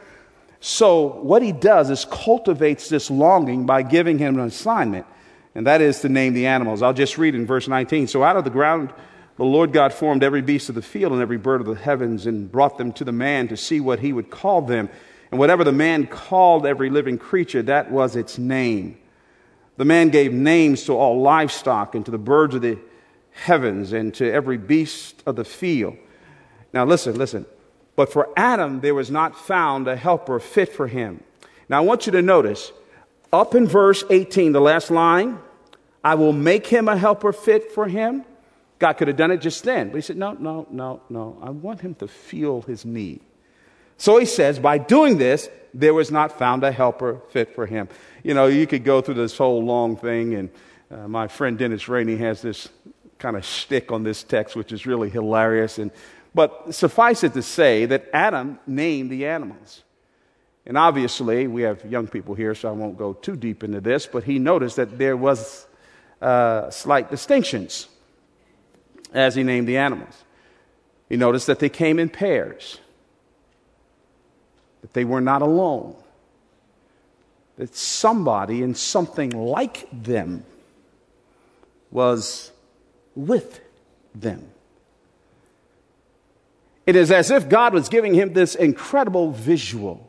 So, 0.61 1.21
what 1.23 1.43
he 1.43 1.53
does 1.53 1.91
is 1.91 2.07
cultivates 2.07 2.89
this 2.89 3.11
longing 3.11 3.67
by 3.67 3.83
giving 3.83 4.19
him 4.19 4.39
an 4.39 4.47
assignment, 4.47 5.07
and 5.55 5.67
that 5.67 5.81
is 5.83 6.01
to 6.01 6.09
name 6.09 6.33
the 6.33 6.47
animals. 6.47 6.81
I'll 6.81 6.95
just 6.95 7.19
read 7.19 7.35
in 7.35 7.45
verse 7.47 7.69
19. 7.69 8.07
So, 8.07 8.25
out 8.25 8.37
of 8.37 8.45
the 8.45 8.51
ground 8.51 8.93
the 9.37 9.45
Lord 9.45 9.73
God 9.73 9.93
formed 9.93 10.23
every 10.23 10.41
beast 10.41 10.71
of 10.71 10.75
the 10.75 10.83
field 10.83 11.13
and 11.13 11.21
every 11.21 11.37
bird 11.37 11.61
of 11.61 11.67
the 11.67 11.75
heavens 11.75 12.27
and 12.27 12.51
brought 12.51 12.79
them 12.79 12.93
to 12.95 13.05
the 13.05 13.13
man 13.13 13.49
to 13.49 13.57
see 13.57 13.81
what 13.81 13.99
he 13.99 14.13
would 14.13 14.31
call 14.31 14.63
them. 14.63 14.89
And 15.31 15.39
whatever 15.39 15.63
the 15.63 15.73
man 15.73 16.07
called 16.07 16.65
every 16.65 16.89
living 16.89 17.19
creature, 17.19 17.63
that 17.63 17.91
was 17.91 18.17
its 18.17 18.39
name. 18.39 18.97
The 19.77 19.85
man 19.85 20.09
gave 20.09 20.33
names 20.33 20.85
to 20.85 20.93
all 20.93 21.21
livestock 21.21 21.95
and 21.95 22.05
to 22.05 22.11
the 22.11 22.19
birds 22.19 22.55
of 22.55 22.63
the 22.63 22.79
heavens 23.33 23.93
and 23.93 24.15
to 24.15 24.31
every 24.31 24.57
beast 24.57 25.23
of 25.27 25.37
the 25.37 25.45
field. 25.45 25.97
Now, 26.73 26.85
listen, 26.85 27.17
listen. 27.17 27.47
But 27.95 28.13
for 28.13 28.29
Adam, 28.37 28.81
there 28.81 28.95
was 28.95 29.11
not 29.11 29.37
found 29.37 29.89
a 29.89 29.97
helper 29.97 30.39
fit 30.39 30.73
for 30.73 30.87
him. 30.87 31.23
Now, 31.69 31.79
I 31.79 31.81
want 31.81 32.07
you 32.07 32.13
to 32.13 32.23
notice 32.23 32.73
up 33.33 33.55
in 33.55 33.67
verse 33.67 34.05
18, 34.09 34.53
the 34.53 34.61
last 34.61 34.91
line, 34.91 35.39
I 36.05 36.15
will 36.15 36.33
make 36.33 36.67
him 36.67 36.89
a 36.89 36.97
helper 36.97 37.33
fit 37.33 37.73
for 37.73 37.89
him. 37.89 38.25
God 38.79 38.95
could 38.95 39.09
have 39.09 39.17
done 39.17 39.31
it 39.31 39.39
just 39.39 39.65
then. 39.65 39.89
But 39.89 39.97
he 39.97 40.03
said, 40.03 40.17
No, 40.17 40.33
no, 40.33 40.67
no, 40.71 41.01
no. 41.09 41.39
I 41.43 41.51
want 41.51 41.81
him 41.81 41.95
to 41.97 42.09
feel 42.09 42.63
his 42.63 42.85
need. 42.85 43.21
So 43.97 44.19
he 44.19 44.27
says, 44.27 44.59
By 44.59 44.79
doing 44.79 45.19
this, 45.19 45.49
there 45.79 45.93
was 45.93 46.11
not 46.11 46.39
found 46.39 46.65
a 46.65 46.73
helper 46.73 47.21
fit 47.31 47.55
for 47.55 47.67
him. 47.67 47.89
You 48.23 48.35
know, 48.35 48.47
you 48.47 48.67
could 48.67 48.83
go 48.83 49.03
through 49.03 49.15
this 49.15 49.37
whole 49.37 49.63
long 49.63 49.97
thing, 49.97 50.35
and 50.35 50.51
uh, 50.91 51.07
my 51.07 51.29
friend 51.29 51.59
Dennis 51.59 51.87
Rainey 51.89 52.17
has 52.17 52.41
this 52.41 52.69
kind 53.19 53.37
of 53.37 53.45
shtick 53.45 53.93
on 53.93 54.03
this 54.03 54.23
text, 54.23 54.57
which 54.57 54.73
is 54.73 54.87
really 54.87 55.11
hilarious. 55.11 55.79
And, 55.79 55.91
but 56.35 56.75
suffice 56.75 57.25
it 57.25 57.35
to 57.35 57.43
say 57.43 57.85
that 57.87 58.07
Adam 58.13 58.59
named 58.67 59.11
the 59.11 59.27
animals. 59.27 59.83
And 60.65 60.79
obviously, 60.79 61.47
we 61.47 61.63
have 61.63 61.85
young 61.85 62.09
people 62.09 62.35
here, 62.35 62.55
so 62.55 62.69
I 62.69 62.73
won't 62.73 62.97
go 62.97 63.13
too 63.13 63.37
deep 63.37 63.63
into 63.63 63.81
this, 63.81 64.07
but 64.07 64.25
he 64.25 64.39
noticed 64.39 64.77
that 64.77 64.99
there 64.99 65.17
was 65.17 65.67
uh, 66.23 66.71
slight 66.71 67.11
distinctions 67.11 67.89
as 69.13 69.35
he 69.35 69.43
named 69.43 69.69
the 69.69 69.77
animals. 69.77 70.25
He 71.09 71.17
noticed 71.17 71.47
that 71.47 71.59
they 71.59 71.69
came 71.69 71.99
in 71.99 72.09
pairs, 72.09 72.81
that 74.87 74.93
they 74.93 75.05
were 75.05 75.21
not 75.21 75.43
alone, 75.43 75.97
that 77.57 77.75
somebody 77.75 78.63
and 78.63 78.77
something 78.77 79.31
like 79.31 79.89
them 79.91 80.45
was 81.91 82.53
with 83.17 83.61
them. 84.15 84.47
It 86.87 86.95
is 86.95 87.11
as 87.11 87.33
if 87.33 87.49
God 87.49 87.75
was 87.75 87.89
giving 87.89 88.15
him 88.15 88.33
this 88.33 88.55
incredible 88.55 89.33
visual. 89.33 90.09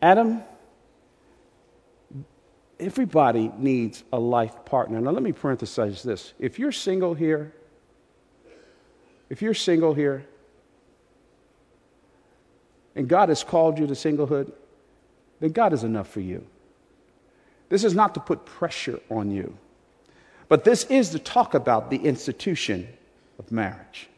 Adam, 0.00 0.44
everybody 2.78 3.50
needs 3.58 4.04
a 4.12 4.20
life 4.20 4.64
partner. 4.64 5.00
Now, 5.00 5.10
let 5.10 5.24
me 5.24 5.32
parenthesize 5.32 6.04
this. 6.04 6.32
If 6.38 6.60
you're 6.60 6.70
single 6.70 7.14
here, 7.14 7.52
if 9.28 9.42
you're 9.42 9.52
single 9.52 9.94
here 9.94 10.26
and 12.94 13.08
God 13.08 13.28
has 13.28 13.42
called 13.44 13.78
you 13.78 13.86
to 13.86 13.94
singlehood, 13.94 14.52
then 15.40 15.50
God 15.52 15.72
is 15.72 15.84
enough 15.84 16.08
for 16.08 16.20
you. 16.20 16.46
This 17.68 17.84
is 17.84 17.94
not 17.94 18.14
to 18.14 18.20
put 18.20 18.44
pressure 18.44 19.00
on 19.10 19.30
you, 19.30 19.56
but 20.48 20.64
this 20.64 20.84
is 20.84 21.10
to 21.10 21.18
talk 21.18 21.54
about 21.54 21.90
the 21.90 21.96
institution 21.96 22.86
of 23.38 23.50
marriage. 23.50 24.08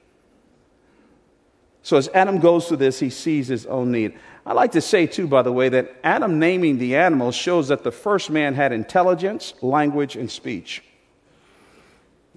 So 1.82 1.98
as 1.98 2.08
Adam 2.14 2.40
goes 2.40 2.66
through 2.66 2.78
this, 2.78 2.98
he 2.98 3.10
sees 3.10 3.46
his 3.46 3.66
own 3.66 3.92
need. 3.92 4.14
I 4.46 4.54
like 4.54 4.72
to 4.72 4.80
say, 4.80 5.06
too, 5.06 5.26
by 5.26 5.42
the 5.42 5.52
way, 5.52 5.68
that 5.68 5.94
Adam 6.02 6.38
naming 6.38 6.78
the 6.78 6.96
animals 6.96 7.34
shows 7.34 7.68
that 7.68 7.84
the 7.84 7.92
first 7.92 8.30
man 8.30 8.54
had 8.54 8.72
intelligence, 8.72 9.52
language, 9.60 10.16
and 10.16 10.30
speech. 10.30 10.82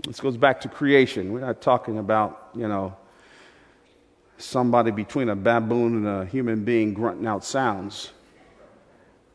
This 0.05 0.19
goes 0.19 0.37
back 0.37 0.61
to 0.61 0.69
creation. 0.69 1.31
We're 1.31 1.39
not 1.39 1.61
talking 1.61 1.97
about, 1.97 2.49
you 2.55 2.67
know, 2.67 2.95
somebody 4.37 4.91
between 4.91 5.29
a 5.29 5.35
baboon 5.35 6.05
and 6.05 6.07
a 6.07 6.25
human 6.25 6.63
being 6.63 6.93
grunting 6.93 7.27
out 7.27 7.43
sounds. 7.43 8.11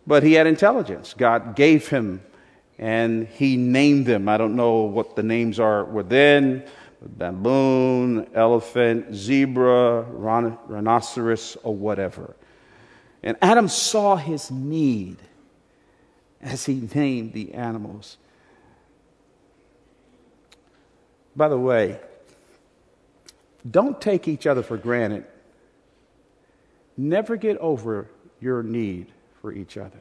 But 0.06 0.22
he 0.22 0.34
had 0.34 0.46
intelligence. 0.46 1.14
God 1.16 1.54
gave 1.54 1.88
him, 1.88 2.22
and 2.78 3.26
he 3.28 3.56
named 3.56 4.06
them. 4.06 4.28
I 4.28 4.36
don't 4.36 4.56
know 4.56 4.82
what 4.82 5.16
the 5.16 5.22
names 5.22 5.60
are 5.60 5.84
within 5.84 6.64
baboon, 7.04 8.28
elephant, 8.34 9.14
zebra, 9.14 10.02
rhinoceros, 10.02 11.56
or 11.62 11.74
whatever. 11.74 12.36
And 13.22 13.36
Adam 13.42 13.68
saw 13.68 14.16
his 14.16 14.50
need 14.50 15.18
as 16.40 16.64
he 16.66 16.88
named 16.94 17.32
the 17.32 17.54
animals. 17.54 18.18
By 21.34 21.48
the 21.48 21.58
way, 21.58 22.00
don't 23.68 24.00
take 24.00 24.28
each 24.28 24.46
other 24.46 24.62
for 24.62 24.76
granted. 24.76 25.24
Never 26.96 27.36
get 27.36 27.58
over 27.58 28.08
your 28.40 28.62
need 28.62 29.06
for 29.40 29.52
each 29.52 29.76
other. 29.76 30.00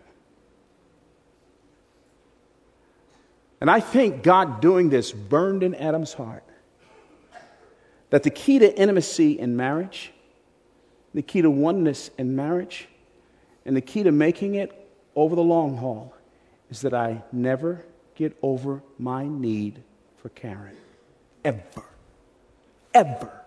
And 3.60 3.70
I 3.70 3.80
think 3.80 4.24
God 4.24 4.60
doing 4.60 4.90
this 4.90 5.12
burned 5.12 5.62
in 5.62 5.76
Adam's 5.76 6.14
heart 6.14 6.44
that 8.10 8.24
the 8.24 8.32
key 8.32 8.60
to 8.60 8.76
intimacy 8.78 9.40
in 9.40 9.56
marriage 9.56 10.12
the 11.14 11.22
key 11.22 11.42
to 11.42 11.52
oneness 11.52 12.10
in 12.18 12.36
marriage, 12.36 12.88
and 13.66 13.76
the 13.76 13.82
key 13.82 14.04
to 14.04 14.12
making 14.12 14.56
it 14.56 14.72
over 15.16 15.36
the 15.36 15.44
long 15.44 15.78
haul 15.78 16.14
is 16.70 16.82
that 16.82 16.94
I 16.94 17.24
never 17.32 17.86
get 18.16 18.38
over 18.42 18.82
my 18.98 19.28
need 19.28 19.82
for 20.22 20.30
Karen. 20.30 20.78
Ever. 21.44 21.84
Ever. 22.94 23.41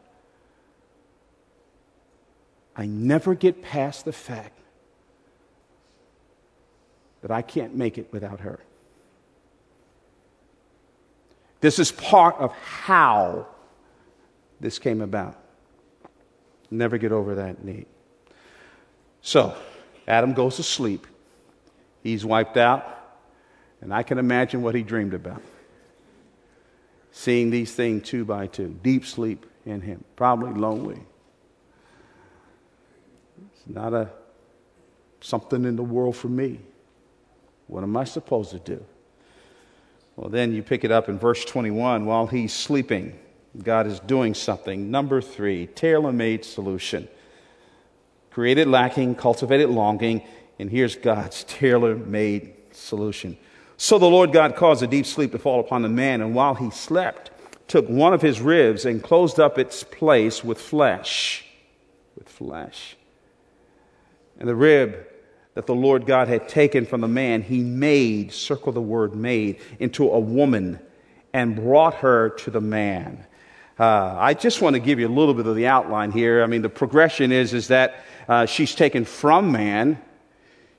I 2.76 2.86
never 2.86 3.34
get 3.34 3.62
past 3.62 4.04
the 4.04 4.12
fact 4.12 4.58
that 7.22 7.30
I 7.30 7.42
can't 7.42 7.74
make 7.74 7.96
it 7.96 8.12
without 8.12 8.40
her. 8.40 8.60
This 11.60 11.78
is 11.78 11.90
part 11.92 12.36
of 12.36 12.52
how 12.52 13.46
this 14.60 14.78
came 14.78 15.00
about. 15.00 15.38
Never 16.70 16.98
get 16.98 17.12
over 17.12 17.36
that 17.36 17.64
need. 17.64 17.86
So, 19.22 19.56
Adam 20.06 20.34
goes 20.34 20.56
to 20.56 20.62
sleep. 20.62 21.06
He's 22.02 22.24
wiped 22.24 22.58
out, 22.58 22.86
and 23.80 23.94
I 23.94 24.02
can 24.02 24.18
imagine 24.18 24.60
what 24.60 24.74
he 24.74 24.82
dreamed 24.82 25.14
about. 25.14 25.40
Seeing 27.12 27.48
these 27.48 27.72
things 27.72 28.06
two 28.06 28.24
by 28.24 28.48
two, 28.48 28.78
deep 28.82 29.06
sleep 29.06 29.46
in 29.64 29.80
him, 29.80 30.04
probably 30.16 30.52
lonely. 30.60 31.00
It's 33.66 33.74
not 33.74 33.94
a 33.94 34.10
something 35.24 35.64
in 35.64 35.76
the 35.76 35.82
world 35.82 36.16
for 36.16 36.28
me. 36.28 36.60
What 37.66 37.82
am 37.82 37.96
I 37.96 38.04
supposed 38.04 38.50
to 38.50 38.58
do? 38.58 38.84
Well, 40.16 40.28
then 40.28 40.52
you 40.52 40.62
pick 40.62 40.84
it 40.84 40.92
up 40.92 41.08
in 41.08 41.18
verse 41.18 41.44
21 41.44 42.04
while 42.04 42.26
he's 42.26 42.52
sleeping. 42.52 43.18
God 43.62 43.86
is 43.86 44.00
doing 44.00 44.34
something. 44.34 44.90
Number 44.90 45.20
three, 45.22 45.66
tailor 45.68 46.12
made 46.12 46.44
solution. 46.44 47.08
Created 48.30 48.68
lacking, 48.68 49.14
cultivated 49.14 49.70
longing, 49.70 50.22
and 50.58 50.70
here's 50.70 50.94
God's 50.94 51.44
tailor 51.48 51.96
made 51.96 52.54
solution. 52.72 53.36
So 53.76 53.98
the 53.98 54.06
Lord 54.06 54.32
God 54.32 54.56
caused 54.56 54.82
a 54.82 54.86
deep 54.86 55.06
sleep 55.06 55.32
to 55.32 55.38
fall 55.38 55.60
upon 55.60 55.82
the 55.82 55.88
man, 55.88 56.20
and 56.20 56.34
while 56.34 56.54
he 56.54 56.70
slept, 56.70 57.30
took 57.66 57.88
one 57.88 58.12
of 58.12 58.22
his 58.22 58.40
ribs 58.40 58.84
and 58.84 59.02
closed 59.02 59.40
up 59.40 59.58
its 59.58 59.82
place 59.82 60.44
with 60.44 60.60
flesh. 60.60 61.46
With 62.16 62.28
flesh. 62.28 62.96
And 64.38 64.48
the 64.48 64.54
rib 64.54 65.06
that 65.54 65.66
the 65.66 65.74
Lord 65.74 66.06
God 66.06 66.28
had 66.28 66.48
taken 66.48 66.84
from 66.84 67.00
the 67.00 67.08
man, 67.08 67.42
he 67.42 67.60
made, 67.60 68.32
circle 68.32 68.72
the 68.72 68.80
word 68.82 69.14
made, 69.14 69.60
into 69.78 70.10
a 70.10 70.18
woman 70.18 70.80
and 71.32 71.56
brought 71.56 71.94
her 71.96 72.30
to 72.30 72.50
the 72.50 72.60
man. 72.60 73.24
Uh, 73.78 74.16
I 74.18 74.34
just 74.34 74.62
want 74.62 74.74
to 74.74 74.80
give 74.80 75.00
you 75.00 75.08
a 75.08 75.10
little 75.10 75.34
bit 75.34 75.46
of 75.46 75.56
the 75.56 75.66
outline 75.66 76.12
here. 76.12 76.42
I 76.42 76.46
mean, 76.46 76.62
the 76.62 76.68
progression 76.68 77.32
is, 77.32 77.52
is 77.52 77.68
that 77.68 78.04
uh, 78.28 78.46
she's 78.46 78.74
taken 78.74 79.04
from 79.04 79.50
man, 79.52 80.00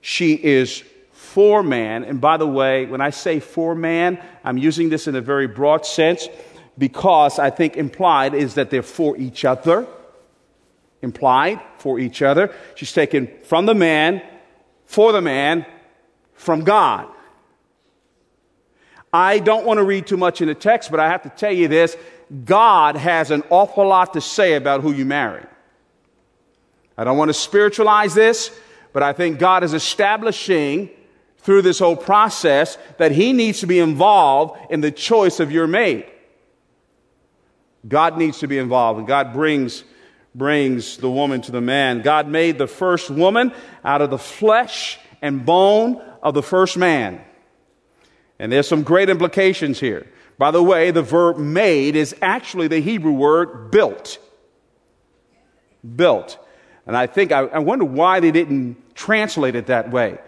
she 0.01 0.33
is 0.33 0.83
for 1.11 1.63
man. 1.63 2.03
And 2.03 2.21
by 2.21 2.37
the 2.37 2.47
way, 2.47 2.85
when 2.85 3.01
I 3.01 3.09
say 3.09 3.39
for 3.39 3.75
man, 3.75 4.21
I'm 4.43 4.57
using 4.57 4.89
this 4.89 5.07
in 5.07 5.15
a 5.15 5.21
very 5.21 5.47
broad 5.47 5.85
sense 5.85 6.29
because 6.77 7.39
I 7.39 7.49
think 7.49 7.75
implied 7.75 8.33
is 8.33 8.53
that 8.55 8.69
they're 8.69 8.83
for 8.83 9.17
each 9.17 9.45
other. 9.45 9.87
Implied 11.05 11.61
for 11.77 11.99
each 11.99 12.23
other. 12.23 12.51
She's 12.73 12.91
taken 12.91 13.29
from 13.43 13.67
the 13.67 13.75
man 13.75 14.23
for 14.87 15.11
the 15.11 15.21
man 15.21 15.63
from 16.33 16.63
God. 16.63 17.07
I 19.13 19.37
don't 19.37 19.67
want 19.67 19.77
to 19.77 19.83
read 19.83 20.07
too 20.07 20.17
much 20.17 20.41
in 20.41 20.47
the 20.47 20.55
text, 20.55 20.89
but 20.89 20.99
I 20.99 21.07
have 21.07 21.21
to 21.21 21.29
tell 21.29 21.51
you 21.51 21.67
this 21.67 21.95
God 22.43 22.95
has 22.95 23.29
an 23.29 23.43
awful 23.51 23.87
lot 23.87 24.13
to 24.13 24.21
say 24.21 24.55
about 24.55 24.81
who 24.81 24.91
you 24.93 25.05
marry. 25.05 25.45
I 26.97 27.03
don't 27.03 27.19
want 27.19 27.29
to 27.29 27.35
spiritualize 27.35 28.15
this, 28.15 28.51
but 28.91 29.03
I 29.03 29.13
think 29.13 29.37
God 29.37 29.63
is 29.63 29.75
establishing 29.75 30.89
through 31.37 31.61
this 31.61 31.77
whole 31.77 31.95
process 31.95 32.79
that 32.97 33.11
He 33.11 33.31
needs 33.31 33.59
to 33.59 33.67
be 33.67 33.77
involved 33.77 34.59
in 34.71 34.81
the 34.81 34.91
choice 34.91 35.39
of 35.39 35.51
your 35.51 35.67
mate. 35.67 36.07
God 37.87 38.17
needs 38.17 38.39
to 38.39 38.47
be 38.47 38.57
involved, 38.57 38.97
and 38.97 39.07
God 39.07 39.33
brings 39.33 39.83
brings 40.35 40.97
the 40.97 41.09
woman 41.09 41.41
to 41.41 41.51
the 41.51 41.61
man. 41.61 42.01
God 42.01 42.27
made 42.27 42.57
the 42.57 42.67
first 42.67 43.09
woman 43.09 43.53
out 43.83 44.01
of 44.01 44.09
the 44.09 44.17
flesh 44.17 44.99
and 45.21 45.45
bone 45.45 46.01
of 46.21 46.33
the 46.33 46.43
first 46.43 46.77
man. 46.77 47.21
And 48.37 48.51
there's 48.51 48.67
some 48.67 48.83
great 48.83 49.09
implications 49.09 49.79
here. 49.79 50.11
By 50.37 50.51
the 50.51 50.61
way, 50.61 50.91
the 50.91 51.01
verb 51.01 51.37
made 51.37 51.95
is 51.95 52.13
actually 52.21 52.67
the 52.67 52.79
Hebrew 52.79 53.13
word 53.13 53.71
built. 53.71 54.19
Built. 55.95 56.37
And 56.85 56.97
I 56.97 57.07
think, 57.07 57.31
I, 57.31 57.39
I 57.39 57.59
wonder 57.59 57.85
why 57.85 58.19
they 58.19 58.31
didn't 58.31 58.95
translate 58.95 59.55
it 59.55 59.67
that 59.67 59.89
way. 59.89 60.19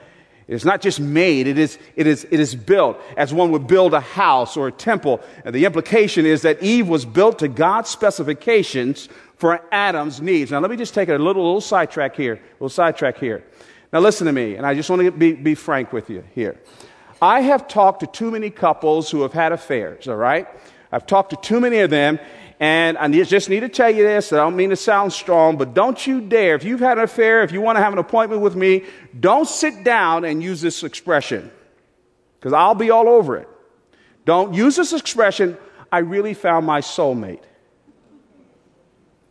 It's 0.47 0.63
not 0.63 0.79
just 0.79 1.01
made, 1.01 1.45
it 1.45 1.57
is, 1.57 1.77
it, 1.97 2.07
is, 2.07 2.25
it 2.31 2.39
is 2.39 2.55
built 2.55 2.97
as 3.17 3.33
one 3.33 3.51
would 3.51 3.67
build 3.67 3.93
a 3.93 3.99
house 3.99 4.55
or 4.55 4.69
a 4.69 4.71
temple. 4.71 5.21
And 5.43 5.53
the 5.53 5.65
implication 5.65 6.25
is 6.25 6.43
that 6.43 6.63
Eve 6.63 6.87
was 6.87 7.03
built 7.03 7.39
to 7.39 7.49
God's 7.49 7.89
specifications 7.89 9.09
for 9.35 9.61
Adam's 9.73 10.21
needs. 10.21 10.51
Now, 10.51 10.59
let 10.59 10.71
me 10.71 10.77
just 10.77 10.93
take 10.93 11.09
a 11.09 11.17
little, 11.17 11.43
little 11.43 11.59
sidetrack 11.59 12.15
here. 12.15 12.35
A 12.35 12.53
little 12.53 12.69
sidetrack 12.69 13.17
here. 13.17 13.43
Now, 13.91 13.99
listen 13.99 14.25
to 14.27 14.33
me, 14.33 14.55
and 14.55 14.65
I 14.65 14.73
just 14.73 14.89
want 14.89 15.01
to 15.01 15.11
be, 15.11 15.33
be 15.33 15.53
frank 15.53 15.91
with 15.91 16.09
you 16.09 16.23
here. 16.33 16.57
I 17.21 17.41
have 17.41 17.67
talked 17.67 17.99
to 18.01 18.07
too 18.07 18.31
many 18.31 18.49
couples 18.49 19.11
who 19.11 19.23
have 19.23 19.33
had 19.33 19.51
affairs, 19.51 20.07
all 20.07 20.15
right? 20.15 20.47
I've 20.91 21.05
talked 21.05 21.31
to 21.31 21.35
too 21.37 21.59
many 21.59 21.79
of 21.79 21.89
them, 21.89 22.19
and 22.59 22.97
I 22.97 23.07
just 23.23 23.49
need 23.49 23.59
to 23.59 23.69
tell 23.69 23.89
you 23.89 24.03
this. 24.03 24.33
I 24.33 24.37
don't 24.37 24.55
mean 24.55 24.71
to 24.71 24.75
sound 24.75 25.13
strong, 25.13 25.57
but 25.57 25.73
don't 25.73 26.07
you 26.07 26.21
dare, 26.21 26.55
if 26.55 26.63
you've 26.63 26.79
had 26.79 26.97
an 26.97 27.03
affair, 27.03 27.43
if 27.43 27.51
you 27.51 27.61
want 27.61 27.77
to 27.77 27.83
have 27.83 27.93
an 27.93 27.99
appointment 27.99 28.41
with 28.41 28.55
me, 28.55 28.83
don't 29.19 29.47
sit 29.47 29.83
down 29.83 30.25
and 30.25 30.41
use 30.41 30.61
this 30.61 30.83
expression, 30.83 31.51
because 32.39 32.53
I'll 32.53 32.75
be 32.75 32.89
all 32.89 33.07
over 33.07 33.37
it. 33.37 33.47
Don't 34.25 34.53
use 34.53 34.75
this 34.75 34.91
expression, 34.91 35.57
I 35.91 35.99
really 35.99 36.33
found 36.33 36.65
my 36.65 36.81
soulmate. 36.81 37.43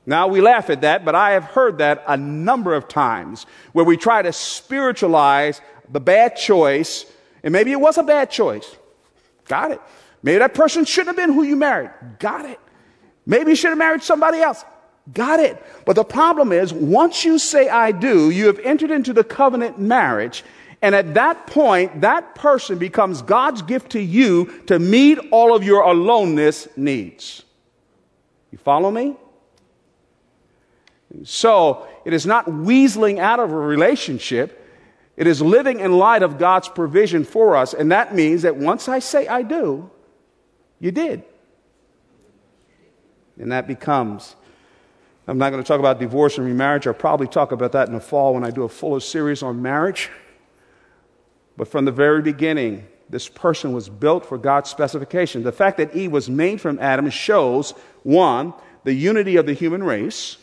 Now, 0.08 0.28
we 0.28 0.40
laugh 0.40 0.70
at 0.70 0.82
that, 0.82 1.04
but 1.04 1.16
I 1.16 1.32
have 1.32 1.44
heard 1.44 1.78
that 1.78 2.04
a 2.06 2.16
number 2.16 2.74
of 2.74 2.86
times 2.86 3.44
where 3.72 3.84
we 3.84 3.96
try 3.96 4.22
to 4.22 4.32
spiritualize 4.32 5.60
the 5.90 5.98
bad 6.00 6.36
choice, 6.36 7.04
and 7.42 7.52
maybe 7.52 7.72
it 7.72 7.80
was 7.80 7.98
a 7.98 8.04
bad 8.04 8.30
choice. 8.30 8.76
Got 9.48 9.72
it. 9.72 9.80
Maybe 10.22 10.38
that 10.38 10.54
person 10.54 10.84
shouldn't 10.84 11.08
have 11.08 11.16
been 11.16 11.34
who 11.34 11.42
you 11.42 11.56
married. 11.56 11.90
Got 12.20 12.46
it. 12.46 12.60
Maybe 13.26 13.50
you 13.50 13.56
should 13.56 13.70
have 13.70 13.78
married 13.78 14.02
somebody 14.02 14.38
else. 14.38 14.64
Got 15.12 15.40
it. 15.40 15.62
But 15.84 15.96
the 15.96 16.04
problem 16.04 16.52
is, 16.52 16.72
once 16.72 17.24
you 17.24 17.38
say 17.38 17.68
I 17.68 17.92
do, 17.92 18.30
you 18.30 18.46
have 18.46 18.58
entered 18.60 18.90
into 18.90 19.12
the 19.12 19.24
covenant 19.24 19.78
marriage. 19.78 20.44
And 20.82 20.94
at 20.94 21.14
that 21.14 21.46
point, 21.46 22.00
that 22.02 22.34
person 22.34 22.78
becomes 22.78 23.22
God's 23.22 23.62
gift 23.62 23.92
to 23.92 24.00
you 24.00 24.62
to 24.66 24.78
meet 24.78 25.18
all 25.30 25.54
of 25.54 25.64
your 25.64 25.82
aloneness 25.82 26.68
needs. 26.76 27.42
You 28.50 28.58
follow 28.58 28.90
me? 28.90 29.16
So 31.24 31.88
it 32.04 32.12
is 32.12 32.26
not 32.26 32.46
weaseling 32.46 33.18
out 33.18 33.40
of 33.40 33.52
a 33.52 33.56
relationship. 33.56 34.62
It 35.16 35.26
is 35.26 35.40
living 35.40 35.80
in 35.80 35.92
light 35.92 36.22
of 36.22 36.38
God's 36.38 36.68
provision 36.68 37.24
for 37.24 37.56
us. 37.56 37.74
And 37.74 37.90
that 37.90 38.14
means 38.14 38.42
that 38.42 38.56
once 38.56 38.88
I 38.88 38.98
say 38.98 39.26
I 39.26 39.42
do, 39.42 39.90
you 40.78 40.90
did. 40.90 41.24
And 43.38 43.52
that 43.52 43.66
becomes, 43.66 44.36
I'm 45.26 45.38
not 45.38 45.50
going 45.50 45.62
to 45.62 45.66
talk 45.66 45.80
about 45.80 45.98
divorce 45.98 46.38
and 46.38 46.46
remarriage. 46.46 46.86
I'll 46.86 46.94
probably 46.94 47.26
talk 47.26 47.52
about 47.52 47.72
that 47.72 47.88
in 47.88 47.94
the 47.94 48.00
fall 48.00 48.34
when 48.34 48.44
I 48.44 48.50
do 48.50 48.62
a 48.64 48.68
fuller 48.68 49.00
series 49.00 49.42
on 49.42 49.60
marriage. 49.62 50.10
But 51.56 51.68
from 51.68 51.84
the 51.84 51.92
very 51.92 52.22
beginning, 52.22 52.86
this 53.08 53.28
person 53.28 53.72
was 53.72 53.88
built 53.88 54.26
for 54.26 54.38
God's 54.38 54.70
specification. 54.70 55.42
The 55.42 55.52
fact 55.52 55.78
that 55.78 55.94
Eve 55.94 56.12
was 56.12 56.28
made 56.28 56.60
from 56.60 56.78
Adam 56.78 57.08
shows, 57.10 57.72
one, 58.02 58.52
the 58.84 58.92
unity 58.94 59.36
of 59.36 59.46
the 59.46 59.52
human 59.52 59.82
race 59.82 60.38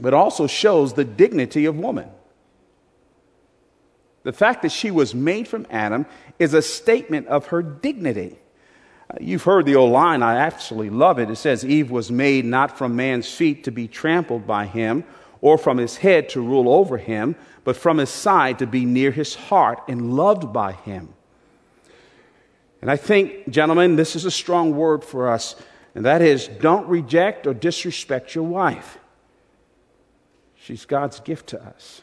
but 0.00 0.14
also 0.14 0.46
shows 0.46 0.94
the 0.94 1.04
dignity 1.04 1.66
of 1.66 1.76
woman. 1.78 2.08
The 4.22 4.32
fact 4.32 4.62
that 4.62 4.72
she 4.72 4.90
was 4.90 5.14
made 5.14 5.46
from 5.46 5.66
Adam 5.70 6.06
is 6.38 6.54
a 6.54 6.62
statement 6.62 7.26
of 7.28 7.46
her 7.46 7.62
dignity. 7.62 8.38
You've 9.18 9.42
heard 9.42 9.66
the 9.66 9.76
old 9.76 9.92
line, 9.92 10.22
I 10.22 10.36
absolutely 10.36 10.90
love 10.90 11.18
it. 11.18 11.30
It 11.30 11.36
says, 11.36 11.64
Eve 11.64 11.90
was 11.90 12.10
made 12.10 12.44
not 12.44 12.76
from 12.76 12.94
man's 12.94 13.32
feet 13.32 13.64
to 13.64 13.72
be 13.72 13.88
trampled 13.88 14.46
by 14.46 14.66
him, 14.66 15.04
or 15.40 15.56
from 15.56 15.78
his 15.78 15.96
head 15.96 16.28
to 16.30 16.40
rule 16.40 16.68
over 16.68 16.98
him, 16.98 17.34
but 17.64 17.76
from 17.76 17.98
his 17.98 18.10
side 18.10 18.58
to 18.58 18.66
be 18.66 18.84
near 18.84 19.10
his 19.10 19.34
heart 19.34 19.80
and 19.88 20.14
loved 20.14 20.52
by 20.52 20.72
him. 20.72 21.08
And 22.82 22.90
I 22.90 22.96
think, 22.96 23.48
gentlemen, 23.48 23.96
this 23.96 24.16
is 24.16 24.24
a 24.24 24.30
strong 24.30 24.76
word 24.76 25.04
for 25.04 25.28
us, 25.28 25.56
and 25.94 26.04
that 26.04 26.22
is 26.22 26.46
don't 26.46 26.86
reject 26.88 27.46
or 27.46 27.54
disrespect 27.54 28.34
your 28.34 28.44
wife. 28.44 28.98
She's 30.56 30.84
God's 30.84 31.20
gift 31.20 31.48
to 31.48 31.62
us. 31.62 32.02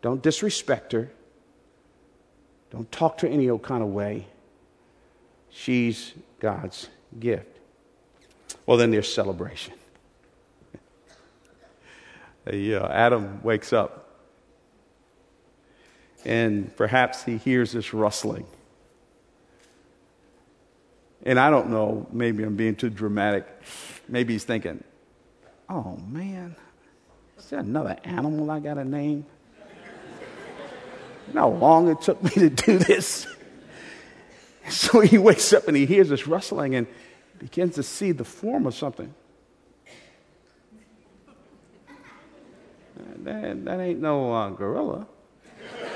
Don't 0.00 0.22
disrespect 0.22 0.92
her. 0.92 1.10
Don't 2.70 2.90
talk 2.90 3.18
to 3.18 3.26
her 3.26 3.32
any 3.32 3.48
old 3.48 3.62
kind 3.62 3.82
of 3.82 3.90
way. 3.90 4.26
She's 5.52 6.12
God's 6.40 6.88
gift. 7.20 7.58
Well, 8.66 8.78
then 8.78 8.90
there's 8.90 9.12
celebration. 9.12 9.74
uh, 12.46 12.86
Adam 12.86 13.42
wakes 13.42 13.72
up 13.72 14.02
and 16.24 16.74
perhaps 16.76 17.24
he 17.24 17.36
hears 17.36 17.72
this 17.72 17.92
rustling. 17.92 18.46
And 21.24 21.38
I 21.38 21.50
don't 21.50 21.70
know, 21.70 22.06
maybe 22.10 22.42
I'm 22.42 22.56
being 22.56 22.74
too 22.74 22.90
dramatic. 22.90 23.46
Maybe 24.08 24.32
he's 24.32 24.44
thinking, 24.44 24.82
oh 25.68 25.96
man, 26.08 26.56
is 27.38 27.46
there 27.46 27.60
another 27.60 27.96
animal 28.04 28.50
I 28.50 28.60
got 28.60 28.74
to 28.74 28.84
name? 28.84 29.24
How 31.34 31.48
long 31.48 31.88
it 31.88 32.00
took 32.00 32.22
me 32.22 32.30
to 32.30 32.50
do 32.50 32.78
this? 32.78 33.26
So 34.70 35.00
he 35.00 35.18
wakes 35.18 35.52
up 35.52 35.68
and 35.68 35.76
he 35.76 35.86
hears 35.86 36.08
this 36.08 36.26
rustling 36.26 36.74
and 36.74 36.86
begins 37.38 37.74
to 37.74 37.82
see 37.82 38.12
the 38.12 38.24
form 38.24 38.66
of 38.66 38.74
something. 38.74 39.12
That, 43.24 43.64
that 43.64 43.80
ain't 43.80 44.00
no 44.00 44.32
uh, 44.32 44.50
gorilla. 44.50 45.06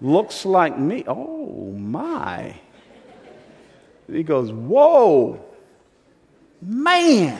Looks 0.00 0.44
like 0.44 0.78
me. 0.78 1.04
Oh, 1.06 1.72
my. 1.72 2.56
He 4.10 4.22
goes, 4.22 4.52
Whoa, 4.52 5.44
man. 6.60 7.38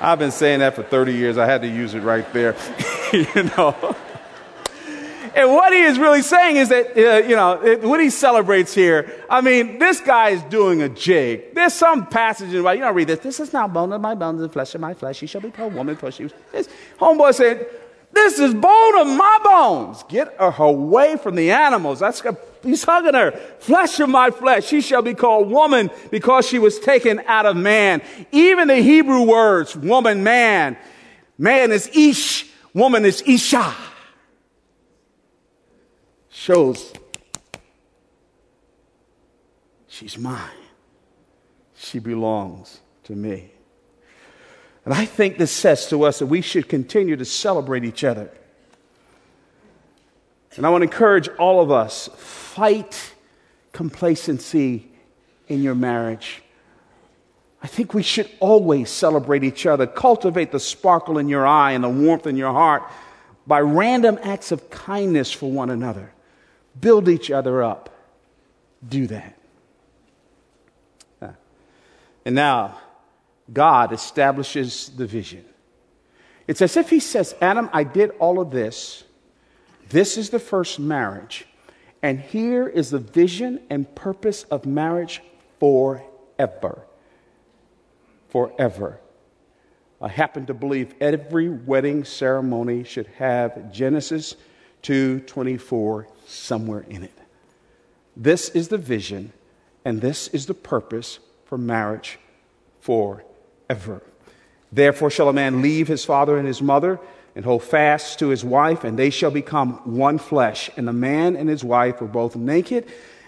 I've 0.00 0.18
been 0.18 0.30
saying 0.30 0.60
that 0.60 0.74
for 0.74 0.82
30 0.82 1.12
years. 1.12 1.36
I 1.36 1.44
had 1.44 1.60
to 1.62 1.68
use 1.68 1.94
it 1.94 2.00
right 2.00 2.30
there. 2.32 2.56
you 3.12 3.26
know. 3.56 3.96
And 5.34 5.50
what 5.50 5.72
he 5.72 5.80
is 5.82 5.98
really 5.98 6.22
saying 6.22 6.56
is 6.56 6.68
that, 6.70 6.96
uh, 6.96 7.26
you 7.26 7.36
know, 7.36 7.62
it, 7.62 7.82
what 7.82 8.00
he 8.00 8.10
celebrates 8.10 8.74
here, 8.74 9.24
I 9.28 9.40
mean, 9.40 9.78
this 9.78 10.00
guy 10.00 10.30
is 10.30 10.42
doing 10.44 10.82
a 10.82 10.88
jig. 10.88 11.54
There's 11.54 11.74
some 11.74 12.06
passage 12.06 12.48
in 12.48 12.56
the 12.56 12.62
Bible, 12.62 12.78
you 12.78 12.84
don't 12.84 12.94
read 12.94 13.08
this. 13.08 13.20
This 13.20 13.40
is 13.40 13.52
not 13.52 13.72
bone 13.72 13.92
of 13.92 14.00
my 14.00 14.14
bones 14.14 14.42
and 14.42 14.52
flesh 14.52 14.74
of 14.74 14.80
my 14.80 14.94
flesh. 14.94 15.20
He 15.20 15.26
shall 15.26 15.40
be 15.40 15.50
called 15.50 15.74
woman, 15.74 15.96
for 15.96 16.10
she 16.10 16.24
was. 16.24 16.32
This 16.52 16.68
homeboy 16.98 17.34
said, 17.34 17.66
this 18.12 18.40
is 18.40 18.54
bone 18.54 18.98
of 18.98 19.06
my 19.06 19.38
bones. 19.44 20.02
Get 20.08 20.34
her 20.38 20.54
away 20.58 21.16
from 21.16 21.36
the 21.36 21.52
animals. 21.52 22.00
That's 22.00 22.22
he's 22.62 22.82
hugging 22.82 23.14
her. 23.14 23.30
Flesh 23.60 24.00
of 24.00 24.08
my 24.08 24.30
flesh. 24.30 24.66
She 24.66 24.80
shall 24.80 25.02
be 25.02 25.14
called 25.14 25.48
woman 25.48 25.90
because 26.10 26.46
she 26.46 26.58
was 26.58 26.80
taken 26.80 27.20
out 27.26 27.46
of 27.46 27.56
man. 27.56 28.02
Even 28.32 28.66
the 28.66 28.76
Hebrew 28.76 29.22
words, 29.22 29.76
woman, 29.76 30.24
man. 30.24 30.76
Man 31.38 31.70
is 31.70 31.88
ish. 31.94 32.46
Woman 32.74 33.04
is 33.04 33.22
isha 33.26 33.74
shows 36.40 36.94
she's 39.88 40.16
mine. 40.16 40.48
She 41.76 41.98
belongs 41.98 42.80
to 43.04 43.12
me. 43.12 43.50
And 44.86 44.94
I 44.94 45.04
think 45.04 45.36
this 45.36 45.52
says 45.52 45.90
to 45.90 46.02
us 46.04 46.20
that 46.20 46.28
we 46.28 46.40
should 46.40 46.66
continue 46.66 47.14
to 47.16 47.26
celebrate 47.26 47.84
each 47.84 48.04
other. 48.04 48.30
And 50.56 50.64
I 50.64 50.70
want 50.70 50.80
to 50.80 50.86
encourage 50.86 51.28
all 51.28 51.60
of 51.60 51.70
us 51.70 52.08
fight 52.16 53.12
complacency 53.72 54.90
in 55.46 55.62
your 55.62 55.74
marriage. 55.74 56.42
I 57.62 57.66
think 57.66 57.92
we 57.92 58.02
should 58.02 58.30
always 58.40 58.88
celebrate 58.88 59.44
each 59.44 59.66
other, 59.66 59.86
cultivate 59.86 60.52
the 60.52 60.60
sparkle 60.60 61.18
in 61.18 61.28
your 61.28 61.46
eye 61.46 61.72
and 61.72 61.84
the 61.84 61.90
warmth 61.90 62.26
in 62.26 62.38
your 62.38 62.52
heart 62.52 62.82
by 63.46 63.60
random 63.60 64.18
acts 64.22 64.52
of 64.52 64.70
kindness 64.70 65.30
for 65.30 65.52
one 65.52 65.68
another 65.68 66.14
build 66.78 67.08
each 67.08 67.30
other 67.30 67.62
up. 67.62 67.90
Do 68.86 69.06
that. 69.08 69.38
Ah. 71.20 71.34
And 72.24 72.34
now, 72.34 72.78
God 73.52 73.92
establishes 73.92 74.90
the 74.90 75.06
vision. 75.06 75.44
It's 76.46 76.62
as 76.62 76.76
if 76.76 76.90
He 76.90 77.00
says, 77.00 77.34
Adam, 77.40 77.70
I 77.72 77.84
did 77.84 78.10
all 78.18 78.40
of 78.40 78.50
this. 78.50 79.04
This 79.88 80.16
is 80.16 80.30
the 80.30 80.38
first 80.38 80.78
marriage. 80.78 81.46
And 82.02 82.20
here 82.20 82.66
is 82.66 82.90
the 82.90 82.98
vision 82.98 83.60
and 83.68 83.92
purpose 83.94 84.44
of 84.44 84.64
marriage 84.64 85.22
forever. 85.58 86.82
Forever. 88.28 89.00
I 90.00 90.08
happen 90.08 90.46
to 90.46 90.54
believe 90.54 90.94
every 91.00 91.50
wedding 91.50 92.04
ceremony 92.04 92.84
should 92.84 93.06
have 93.18 93.70
Genesis 93.70 94.34
2:24 94.82 96.06
somewhere 96.30 96.84
in 96.88 97.02
it. 97.02 97.18
This 98.16 98.48
is 98.50 98.68
the 98.68 98.78
vision 98.78 99.32
and 99.84 100.00
this 100.00 100.28
is 100.28 100.46
the 100.46 100.54
purpose 100.54 101.18
for 101.46 101.58
marriage 101.58 102.18
forever. 102.80 104.02
Therefore 104.72 105.10
shall 105.10 105.28
a 105.28 105.32
man 105.32 105.62
leave 105.62 105.88
his 105.88 106.04
father 106.04 106.38
and 106.38 106.46
his 106.46 106.62
mother 106.62 107.00
and 107.34 107.44
hold 107.44 107.62
fast 107.62 108.18
to 108.18 108.28
his 108.28 108.44
wife, 108.44 108.82
and 108.82 108.98
they 108.98 109.10
shall 109.10 109.30
become 109.30 109.74
one 109.96 110.18
flesh. 110.18 110.68
And 110.76 110.86
the 110.86 110.92
man 110.92 111.36
and 111.36 111.48
his 111.48 111.62
wife 111.62 112.00
were 112.00 112.08
both 112.08 112.34
naked 112.34 112.86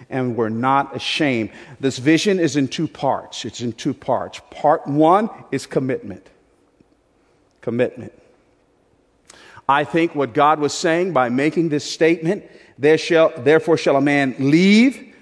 and 0.09 0.35
were 0.35 0.49
not 0.49 0.95
ashamed. 0.95 1.51
This 1.79 1.97
vision 1.99 2.39
is 2.39 2.55
in 2.55 2.67
two 2.67 2.87
parts. 2.87 3.45
It's 3.45 3.61
in 3.61 3.71
two 3.71 3.93
parts. 3.93 4.41
Part 4.51 4.87
one 4.87 5.29
is 5.51 5.65
commitment. 5.65 6.27
Commitment. 7.61 8.11
I 9.67 9.85
think 9.85 10.13
what 10.13 10.33
God 10.33 10.59
was 10.59 10.73
saying 10.73 11.13
by 11.13 11.29
making 11.29 11.69
this 11.69 11.89
statement, 11.89 12.43
there 12.77 12.97
shall, 12.97 13.31
therefore 13.37 13.77
shall 13.77 13.95
a 13.95 14.01
man 14.01 14.35
leave 14.39 15.13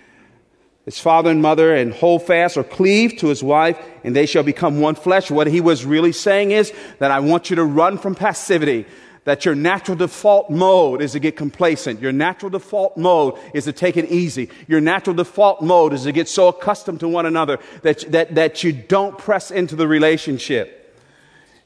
his 0.85 0.99
father 0.99 1.29
and 1.29 1.41
mother 1.41 1.75
and 1.75 1.93
hold 1.93 2.23
fast 2.23 2.57
or 2.57 2.63
cleave 2.63 3.17
to 3.17 3.27
his 3.27 3.43
wife, 3.43 3.77
and 4.03 4.15
they 4.15 4.25
shall 4.25 4.43
become 4.43 4.79
one 4.79 4.95
flesh. 4.95 5.29
What 5.29 5.47
he 5.47 5.61
was 5.61 5.85
really 5.85 6.11
saying 6.11 6.51
is 6.51 6.73
that 6.99 7.11
I 7.11 7.19
want 7.19 7.49
you 7.49 7.55
to 7.57 7.63
run 7.63 7.97
from 7.97 8.15
passivity. 8.15 8.85
That 9.25 9.45
your 9.45 9.53
natural 9.53 9.95
default 9.95 10.49
mode 10.49 10.99
is 10.99 11.11
to 11.11 11.19
get 11.19 11.37
complacent. 11.37 12.01
Your 12.01 12.11
natural 12.11 12.49
default 12.49 12.97
mode 12.97 13.37
is 13.53 13.65
to 13.65 13.71
take 13.71 13.95
it 13.95 14.09
easy. 14.09 14.49
Your 14.67 14.81
natural 14.81 15.15
default 15.15 15.61
mode 15.61 15.93
is 15.93 16.05
to 16.05 16.11
get 16.11 16.27
so 16.27 16.47
accustomed 16.47 17.01
to 17.01 17.07
one 17.07 17.27
another 17.27 17.59
that, 17.83 17.99
that, 18.11 18.33
that 18.33 18.63
you 18.63 18.73
don't 18.73 19.19
press 19.19 19.51
into 19.51 19.75
the 19.75 19.87
relationship. 19.87 20.99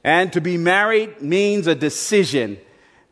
And 0.04 0.34
to 0.34 0.42
be 0.42 0.58
married 0.58 1.22
means 1.22 1.66
a 1.68 1.76
decision. 1.76 2.60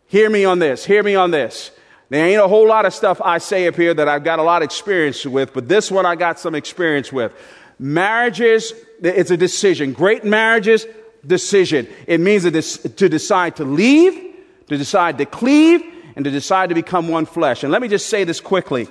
Hear 0.07 0.30
me 0.30 0.43
on 0.43 0.59
this. 0.59 0.84
Hear 0.84 1.03
me 1.03 1.15
on 1.15 1.32
this. 1.32 1.71
There 2.10 2.26
ain't 2.26 2.41
a 2.41 2.47
whole 2.47 2.68
lot 2.68 2.86
of 2.86 2.93
stuff 2.93 3.22
I 3.24 3.38
say 3.38 3.68
up 3.68 3.76
here 3.76 3.93
that 3.93 4.08
I've 4.08 4.24
got 4.24 4.39
a 4.39 4.43
lot 4.43 4.62
of 4.62 4.66
experience 4.66 5.26
with, 5.26 5.54
but 5.54 5.68
this 5.68 5.89
one 5.89 6.06
I 6.06 6.16
got 6.16 6.39
some 6.39 6.56
experience 6.56 7.12
with. 7.12 7.34
Marriages, 7.80 8.74
it's 9.01 9.32
a 9.32 9.38
decision. 9.38 9.93
Great 9.93 10.24
marriages, 10.24 10.86
decision. 11.26 11.88
It 12.08 12.20
means 12.20 12.43
to 12.43 13.10
decide 13.10 13.56
to 13.56 13.64
leave, 13.64 14.36
to 14.68 14.78
decide 14.78 15.18
to 15.18 15.26
cleave, 15.26 15.82
and 16.16 16.24
to 16.26 16.32
decide 16.32 16.70
to 16.70 16.76
become 16.76 17.08
one 17.08 17.26
flesh. 17.26 17.64
And 17.64 17.72
let 17.72 17.82
me 17.82 17.88
just 17.88 18.10
say 18.10 18.24
this 18.24 18.39
quickly. 18.39 18.88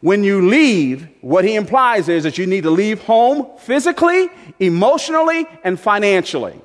When 0.00 0.24
you 0.24 0.48
leave, 0.48 1.08
what 1.20 1.44
he 1.44 1.54
implies 1.54 2.08
is 2.08 2.24
that 2.24 2.36
you 2.36 2.46
need 2.46 2.64
to 2.64 2.70
leave 2.70 3.02
home 3.02 3.46
physically, 3.58 4.28
emotionally, 4.58 5.46
and 5.62 5.78
financially. 5.78 6.60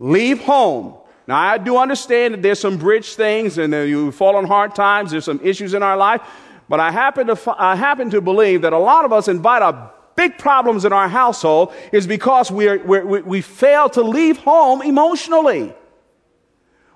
leave 0.00 0.40
home. 0.40 0.96
Now, 1.30 1.38
I 1.38 1.58
do 1.58 1.78
understand 1.78 2.34
that 2.34 2.42
there's 2.42 2.58
some 2.58 2.76
bridge 2.76 3.14
things 3.14 3.56
and 3.56 3.72
you 3.72 4.10
fall 4.10 4.34
on 4.34 4.46
hard 4.46 4.74
times, 4.74 5.12
there's 5.12 5.26
some 5.26 5.38
issues 5.44 5.74
in 5.74 5.80
our 5.80 5.96
life, 5.96 6.20
but 6.68 6.80
I 6.80 6.90
happen 6.90 7.28
to, 7.28 7.54
I 7.56 7.76
happen 7.76 8.10
to 8.10 8.20
believe 8.20 8.62
that 8.62 8.72
a 8.72 8.78
lot 8.78 9.04
of 9.04 9.12
us 9.12 9.28
invite 9.28 9.62
our 9.62 9.92
big 10.16 10.38
problems 10.38 10.84
in 10.84 10.92
our 10.92 11.08
household 11.08 11.72
is 11.92 12.04
because 12.08 12.50
we, 12.50 12.66
are, 12.66 12.78
we 12.78 13.20
we 13.20 13.40
fail 13.42 13.88
to 13.90 14.02
leave 14.02 14.38
home 14.38 14.82
emotionally. 14.82 15.72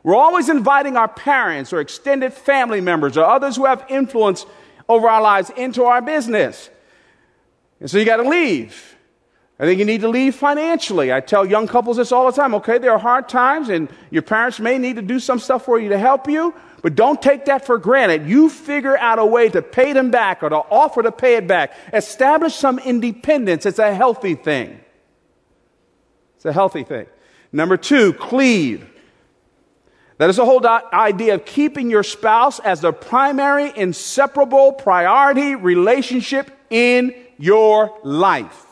We're 0.03 0.16
always 0.16 0.49
inviting 0.49 0.97
our 0.97 1.07
parents 1.07 1.72
or 1.72 1.78
extended 1.78 2.32
family 2.32 2.80
members 2.80 3.16
or 3.16 3.24
others 3.24 3.55
who 3.55 3.66
have 3.66 3.87
influence 3.89 4.47
over 4.89 5.09
our 5.09 5.22
lives 5.22 5.51
into 5.57 5.85
our 5.85 6.03
business. 6.03 6.70
And 7.78 7.89
so 7.89 7.99
you 7.99 8.05
got 8.05 8.16
to 8.16 8.28
leave. 8.28 8.94
I 9.59 9.65
think 9.65 9.79
you 9.79 9.85
need 9.85 10.01
to 10.01 10.09
leave 10.09 10.35
financially. 10.35 11.13
I 11.13 11.21
tell 11.21 11.47
young 11.47 11.69
couples 11.69 11.99
this 11.99 12.11
all 12.11 12.27
the 12.27 12.33
time. 12.33 12.55
Okay, 12.57 12.79
there 12.79 12.91
are 12.91 12.99
hard 12.99 13.29
times 13.29 13.69
and 13.69 13.89
your 14.11 14.23
parents 14.23 14.59
may 14.59 14.79
need 14.79 14.97
to 14.97 15.03
do 15.03 15.21
some 15.21 15.39
stuff 15.39 15.65
for 15.65 15.79
you 15.79 15.91
to 15.91 15.99
help 15.99 16.29
you, 16.29 16.53
but 16.83 16.97
don't 16.97 17.23
take 17.23 17.45
that 17.45 17.65
for 17.65 17.79
granted. 17.79 18.27
You 18.27 18.49
figure 18.49 18.99
out 18.99 19.21
a 19.21 19.27
way 19.27 19.49
to 19.49 19.63
pay 19.63 19.93
them 19.93 20.11
back 20.11 20.43
or 20.43 20.49
to 20.49 20.57
offer 20.57 21.05
to 21.05 21.13
pay 21.13 21.37
it 21.37 21.47
back. 21.47 21.73
Establish 21.93 22.55
some 22.57 22.81
independence. 22.81 23.65
It's 23.65 23.79
a 23.79 23.95
healthy 23.95 24.35
thing. 24.35 24.81
It's 26.37 26.45
a 26.45 26.53
healthy 26.53 26.83
thing. 26.83 27.07
Number 27.53 27.77
two, 27.77 28.13
cleave. 28.15 28.91
That 30.19 30.31
is 30.31 30.37
the 30.37 30.45
whole 30.45 30.67
idea 30.67 31.35
of 31.35 31.45
keeping 31.45 31.91
your 31.91 32.03
spouse 32.03 32.59
as 32.59 32.81
the 32.81 32.93
primary, 32.93 33.73
inseparable 33.77 34.73
priority 34.73 35.55
relationship 35.55 36.51
in 36.71 37.15
your 37.39 37.97
life. 38.03 38.64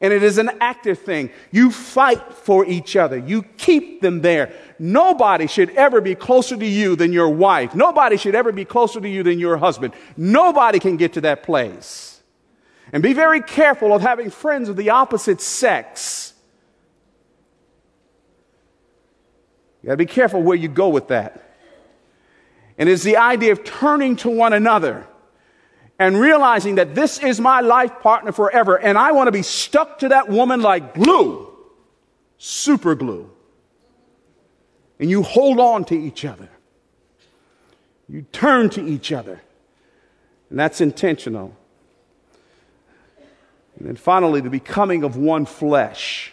And 0.00 0.12
it 0.12 0.22
is 0.22 0.38
an 0.38 0.50
active 0.60 1.00
thing. 1.00 1.30
You 1.50 1.72
fight 1.72 2.32
for 2.32 2.64
each 2.64 2.94
other. 2.94 3.18
You 3.18 3.42
keep 3.42 4.00
them 4.00 4.20
there. 4.20 4.52
Nobody 4.78 5.48
should 5.48 5.70
ever 5.70 6.00
be 6.00 6.14
closer 6.14 6.56
to 6.56 6.66
you 6.66 6.94
than 6.94 7.12
your 7.12 7.28
wife. 7.28 7.74
Nobody 7.74 8.16
should 8.16 8.36
ever 8.36 8.52
be 8.52 8.64
closer 8.64 9.00
to 9.00 9.08
you 9.08 9.24
than 9.24 9.40
your 9.40 9.56
husband. 9.56 9.94
Nobody 10.16 10.78
can 10.78 10.96
get 10.96 11.14
to 11.14 11.22
that 11.22 11.42
place. 11.42 12.20
And 12.92 13.02
be 13.02 13.12
very 13.12 13.42
careful 13.42 13.92
of 13.92 14.00
having 14.00 14.30
friends 14.30 14.68
of 14.68 14.76
the 14.76 14.90
opposite 14.90 15.40
sex. 15.40 16.32
You 19.82 19.88
got 19.88 19.92
to 19.94 19.96
be 19.96 20.06
careful 20.06 20.42
where 20.42 20.56
you 20.56 20.68
go 20.68 20.88
with 20.88 21.08
that. 21.08 21.56
And 22.78 22.88
it's 22.88 23.02
the 23.02 23.16
idea 23.16 23.50
of 23.50 23.64
turning 23.64 24.14
to 24.16 24.30
one 24.30 24.52
another 24.52 25.06
and 25.98 26.20
realizing 26.20 26.76
that 26.76 26.94
this 26.94 27.18
is 27.18 27.40
my 27.40 27.60
life 27.60 28.00
partner 28.00 28.32
forever 28.32 28.76
and 28.76 28.96
I 28.96 29.12
want 29.12 29.26
to 29.26 29.32
be 29.32 29.42
stuck 29.42 29.98
to 30.00 30.10
that 30.10 30.28
woman 30.28 30.62
like 30.62 30.94
glue, 30.94 31.52
super 32.38 32.94
glue. 32.94 33.30
And 35.00 35.10
you 35.10 35.22
hold 35.22 35.60
on 35.60 35.84
to 35.86 35.94
each 35.94 36.24
other. 36.24 36.48
You 38.08 38.22
turn 38.32 38.70
to 38.70 38.84
each 38.84 39.12
other. 39.12 39.42
And 40.50 40.58
that's 40.58 40.80
intentional. 40.80 41.54
And 43.78 43.86
then 43.86 43.96
finally, 43.96 44.40
the 44.40 44.50
becoming 44.50 45.04
of 45.04 45.16
one 45.16 45.46
flesh. 45.46 46.32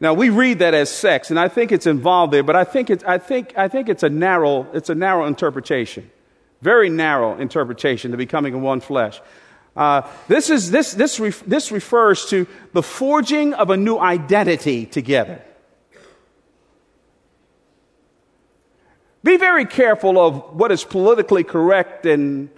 Now 0.00 0.14
we 0.14 0.30
read 0.30 0.60
that 0.60 0.72
as 0.72 0.90
sex, 0.90 1.30
and 1.30 1.38
I 1.38 1.48
think 1.48 1.72
it's 1.72 1.86
involved 1.86 2.32
there, 2.32 2.42
but 2.42 2.56
I 2.56 2.64
think 2.64 2.90
it's, 2.90 3.04
I 3.04 3.18
think, 3.18 3.56
I 3.56 3.68
think 3.68 3.88
it's 3.88 4.02
a 4.02 4.10
narrow, 4.10 4.66
it's 4.72 4.90
a 4.90 4.94
narrow 4.94 5.26
interpretation. 5.26 6.10
Very 6.64 6.88
narrow 6.88 7.36
interpretation, 7.36 8.10
the 8.10 8.16
becoming 8.16 8.54
of 8.54 8.62
one 8.62 8.80
flesh. 8.80 9.20
Uh, 9.76 10.08
this, 10.28 10.48
is, 10.48 10.70
this, 10.70 10.92
this, 10.94 11.20
ref, 11.20 11.44
this 11.44 11.70
refers 11.70 12.24
to 12.30 12.46
the 12.72 12.82
forging 12.82 13.52
of 13.52 13.68
a 13.68 13.76
new 13.76 13.98
identity 13.98 14.86
together. 14.86 15.42
Be 19.22 19.36
very 19.36 19.66
careful 19.66 20.18
of 20.18 20.54
what 20.54 20.72
is 20.72 20.84
politically 20.84 21.44
correct 21.44 22.06
and 22.06 22.48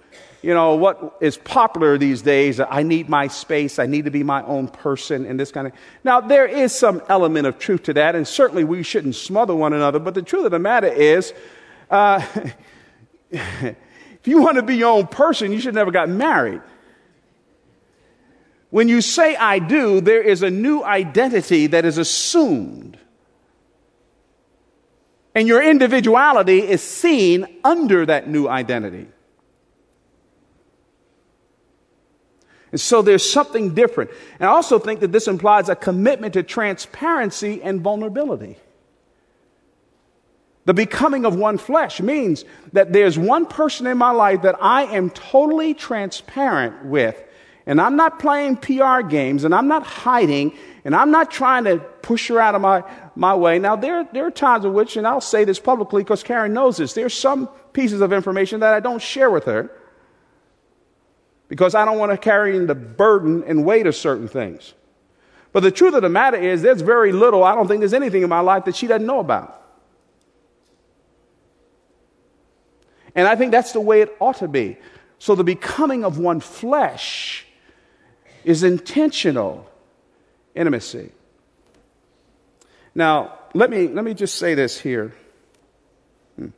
you 0.41 0.53
know, 0.53 0.75
what 0.75 1.17
is 1.19 1.35
popular 1.35 1.97
these 1.97 2.21
days, 2.21 2.61
I 2.61 2.83
need 2.83 3.09
my 3.09 3.27
space, 3.27 3.77
I 3.77 3.87
need 3.87 4.05
to 4.05 4.11
be 4.11 4.23
my 4.23 4.41
own 4.43 4.69
person, 4.69 5.25
and 5.25 5.37
this 5.37 5.51
kind 5.51 5.67
of. 5.67 5.73
Now, 6.05 6.21
there 6.21 6.45
is 6.45 6.71
some 6.71 7.01
element 7.09 7.45
of 7.45 7.59
truth 7.59 7.83
to 7.83 7.93
that, 7.95 8.15
and 8.15 8.25
certainly 8.25 8.63
we 8.63 8.83
shouldn't 8.83 9.15
smother 9.15 9.53
one 9.53 9.73
another, 9.73 9.99
but 9.99 10.13
the 10.13 10.21
truth 10.21 10.45
of 10.45 10.51
the 10.51 10.59
matter 10.59 10.87
is, 10.87 11.33
uh, 11.89 12.25
if 14.27 14.31
you 14.31 14.41
want 14.41 14.57
to 14.57 14.61
be 14.61 14.75
your 14.75 14.89
own 14.89 15.07
person, 15.07 15.53
you 15.53 15.61
should 15.61 15.73
never 15.73 15.89
got 15.89 16.09
married. 16.09 16.61
When 18.71 18.89
you 18.89 18.99
say 18.99 19.37
I 19.37 19.59
do, 19.59 20.01
there 20.01 20.21
is 20.21 20.43
a 20.43 20.49
new 20.49 20.83
identity 20.83 21.67
that 21.67 21.85
is 21.85 21.97
assumed. 21.97 22.99
And 25.33 25.47
your 25.47 25.63
individuality 25.63 26.59
is 26.59 26.81
seen 26.81 27.47
under 27.63 28.05
that 28.05 28.27
new 28.27 28.49
identity. 28.49 29.07
And 32.73 32.81
so 32.81 33.01
there's 33.01 33.31
something 33.31 33.75
different. 33.75 34.11
And 34.41 34.49
I 34.49 34.51
also 34.51 34.77
think 34.77 34.99
that 34.99 35.13
this 35.13 35.29
implies 35.29 35.69
a 35.69 35.75
commitment 35.77 36.33
to 36.33 36.43
transparency 36.43 37.63
and 37.63 37.79
vulnerability. 37.79 38.57
The 40.67 40.73
becoming 40.73 41.23
of 41.23 41.33
one 41.33 41.57
flesh 41.57 42.01
means 42.01 42.43
that 42.73 42.91
there's 42.91 43.17
one 43.17 43.45
person 43.45 43.87
in 43.87 43.97
my 43.97 44.11
life 44.11 44.41
that 44.41 44.61
I 44.61 44.83
am 44.83 45.09
totally 45.11 45.73
transparent 45.73 46.83
with. 46.83 47.23
And 47.65 47.79
I'm 47.79 47.95
not 47.95 48.19
playing 48.19 48.57
PR 48.57 48.99
games 48.99 49.45
and 49.45 49.55
I'm 49.55 49.69
not 49.69 49.83
hiding 49.83 50.51
and 50.83 50.93
I'm 50.93 51.09
not 51.09 51.31
trying 51.31 51.63
to 51.63 51.77
push 51.77 52.27
her 52.27 52.37
out 52.37 52.53
of 52.53 52.59
my, 52.59 52.83
my 53.15 53.33
way. 53.33 53.59
Now, 53.59 53.77
there, 53.77 54.09
there 54.11 54.25
are 54.25 54.31
times 54.31 54.65
in 54.65 54.73
which, 54.73 54.97
and 54.97 55.07
I'll 55.07 55.21
say 55.21 55.45
this 55.45 55.57
publicly 55.57 56.03
because 56.03 56.21
Karen 56.21 56.51
knows 56.51 56.75
this, 56.75 56.91
there's 56.91 57.13
some 57.13 57.47
pieces 57.71 58.01
of 58.01 58.11
information 58.11 58.59
that 58.59 58.73
I 58.73 58.81
don't 58.81 59.01
share 59.01 59.31
with 59.31 59.45
her 59.45 59.71
because 61.47 61.75
I 61.75 61.85
don't 61.85 61.97
want 61.97 62.11
to 62.11 62.17
carry 62.17 62.65
the 62.65 62.75
burden 62.75 63.45
and 63.47 63.63
weight 63.63 63.87
of 63.87 63.95
certain 63.95 64.27
things. 64.27 64.73
But 65.53 65.61
the 65.61 65.71
truth 65.71 65.93
of 65.93 66.01
the 66.01 66.09
matter 66.09 66.35
is, 66.35 66.61
there's 66.61 66.81
very 66.81 67.13
little, 67.13 67.45
I 67.45 67.55
don't 67.55 67.69
think 67.69 67.79
there's 67.79 67.93
anything 67.93 68.21
in 68.21 68.27
my 68.27 68.41
life 68.41 68.65
that 68.65 68.75
she 68.75 68.87
doesn't 68.87 69.07
know 69.07 69.21
about. 69.21 69.63
And 73.17 73.27
I 73.27 73.35
think 73.35 73.51
that's 73.51 73.71
the 73.71 73.81
way 73.81 74.01
it 74.01 74.15
ought 74.19 74.37
to 74.37 74.47
be. 74.47 74.77
So 75.17 75.33
the 75.33 75.43
becoming 75.43 76.05
of 76.05 76.19
one 76.19 76.39
flesh 76.39 77.45
is 78.45 78.61
intentional 78.61 79.67
intimacy. 80.53 81.11
Now, 82.93 83.39
let 83.55 83.71
me, 83.71 83.87
let 83.87 84.05
me 84.05 84.13
just 84.13 84.35
say 84.35 84.53
this 84.53 84.79
here. 84.79 85.15
Hmm. 86.35 86.49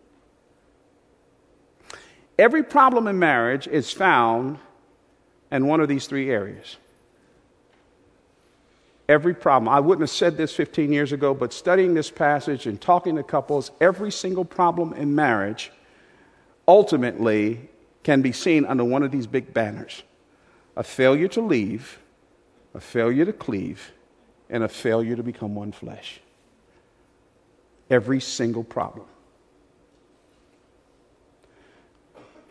Every 2.38 2.64
problem 2.64 3.08
in 3.08 3.18
marriage 3.18 3.66
is 3.66 3.92
found 3.92 4.60
in 5.52 5.66
one 5.66 5.80
of 5.80 5.88
these 5.88 6.08
three 6.08 6.30
areas. 6.30 6.76
Every 9.08 9.34
problem. 9.34 9.70
I 9.70 9.80
wouldn't 9.80 10.02
have 10.02 10.10
said 10.10 10.36
this 10.36 10.54
15 10.54 10.92
years 10.92 11.14
ago, 11.14 11.34
but 11.34 11.54
studying 11.54 11.94
this 11.94 12.12
passage 12.12 12.68
and 12.68 12.80
talking 12.80 13.16
to 13.16 13.24
couples, 13.24 13.72
every 13.80 14.12
single 14.12 14.46
problem 14.46 14.92
in 14.92 15.16
marriage 15.16 15.72
ultimately 16.70 17.68
can 18.04 18.22
be 18.22 18.32
seen 18.32 18.64
under 18.64 18.84
one 18.84 19.02
of 19.02 19.12
these 19.12 19.26
big 19.26 19.54
banners 19.54 20.04
a 20.78 20.84
failure 20.84 21.28
to 21.28 21.42
leave, 21.42 21.98
a 22.74 22.80
failure 22.80 23.26
to 23.26 23.34
cleave, 23.34 23.92
and 24.50 24.64
a 24.64 24.70
failure 24.70 25.16
to 25.16 25.24
become 25.24 25.56
one 25.56 25.72
flesh. 25.72 26.22
Every 27.90 28.22
single 28.22 28.64
problem. 28.64 29.08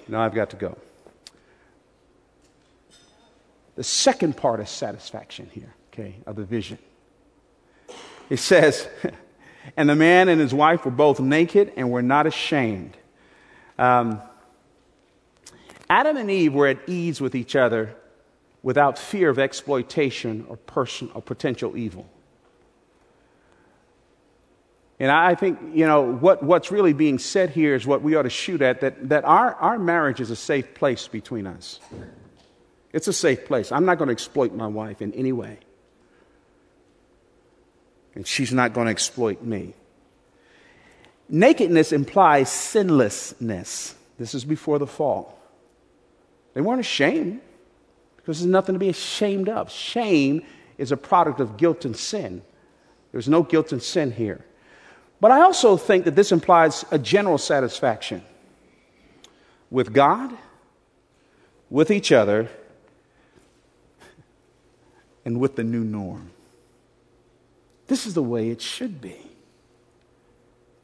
Now 0.08 0.20
I've 0.20 0.34
got 0.34 0.50
to 0.50 0.56
go. 0.56 0.76
The 3.76 3.84
second 3.84 4.36
part 4.36 4.58
is 4.58 4.68
satisfaction 4.68 5.48
here, 5.52 5.72
okay, 5.92 6.16
of 6.26 6.34
the 6.34 6.44
vision. 6.44 6.78
It 8.28 8.38
says, 8.40 8.88
and 9.76 9.88
the 9.88 9.94
man 9.94 10.28
and 10.28 10.40
his 10.40 10.52
wife 10.52 10.84
were 10.84 10.90
both 10.90 11.20
naked 11.20 11.72
and 11.76 11.90
were 11.92 12.02
not 12.02 12.26
ashamed. 12.26 12.96
Um, 13.78 14.20
Adam 15.88 16.16
and 16.16 16.30
Eve 16.30 16.52
were 16.52 16.66
at 16.66 16.88
ease 16.88 17.20
with 17.20 17.34
each 17.34 17.56
other 17.56 17.94
without 18.62 18.98
fear 18.98 19.30
of 19.30 19.38
exploitation 19.38 20.44
or, 20.48 20.56
person, 20.56 21.10
or 21.14 21.22
potential 21.22 21.76
evil. 21.76 22.08
And 25.00 25.12
I 25.12 25.36
think, 25.36 25.60
you 25.74 25.86
know, 25.86 26.12
what, 26.12 26.42
what's 26.42 26.72
really 26.72 26.92
being 26.92 27.20
said 27.20 27.50
here 27.50 27.76
is 27.76 27.86
what 27.86 28.02
we 28.02 28.16
ought 28.16 28.22
to 28.22 28.30
shoot 28.30 28.60
at 28.62 28.80
that, 28.80 29.08
that 29.10 29.24
our, 29.24 29.54
our 29.54 29.78
marriage 29.78 30.20
is 30.20 30.30
a 30.30 30.36
safe 30.36 30.74
place 30.74 31.06
between 31.06 31.46
us. 31.46 31.78
It's 32.92 33.06
a 33.06 33.12
safe 33.12 33.44
place. 33.44 33.70
I'm 33.70 33.84
not 33.84 33.98
going 33.98 34.08
to 34.08 34.12
exploit 34.12 34.52
my 34.54 34.66
wife 34.66 35.00
in 35.00 35.14
any 35.14 35.30
way. 35.30 35.58
And 38.14 38.26
she's 38.26 38.52
not 38.52 38.72
going 38.72 38.86
to 38.86 38.90
exploit 38.90 39.40
me. 39.42 39.74
Nakedness 41.28 41.92
implies 41.92 42.48
sinlessness. 42.50 43.94
This 44.18 44.34
is 44.34 44.44
before 44.44 44.78
the 44.78 44.86
fall. 44.86 45.38
They 46.54 46.60
weren't 46.60 46.80
ashamed 46.80 47.40
because 48.16 48.40
there's 48.40 48.50
nothing 48.50 48.74
to 48.74 48.78
be 48.78 48.88
ashamed 48.88 49.48
of. 49.48 49.70
Shame 49.70 50.42
is 50.76 50.90
a 50.92 50.96
product 50.96 51.40
of 51.40 51.56
guilt 51.56 51.84
and 51.84 51.96
sin. 51.96 52.42
There's 53.12 53.28
no 53.28 53.42
guilt 53.42 53.72
and 53.72 53.82
sin 53.82 54.12
here. 54.12 54.44
But 55.20 55.30
I 55.30 55.40
also 55.42 55.76
think 55.76 56.04
that 56.04 56.14
this 56.14 56.32
implies 56.32 56.84
a 56.90 56.98
general 56.98 57.38
satisfaction 57.38 58.22
with 59.70 59.92
God, 59.92 60.36
with 61.68 61.90
each 61.90 62.12
other, 62.12 62.48
and 65.24 65.40
with 65.40 65.56
the 65.56 65.64
new 65.64 65.84
norm. 65.84 66.30
This 67.86 68.06
is 68.06 68.14
the 68.14 68.22
way 68.22 68.50
it 68.50 68.60
should 68.60 69.00
be. 69.00 69.18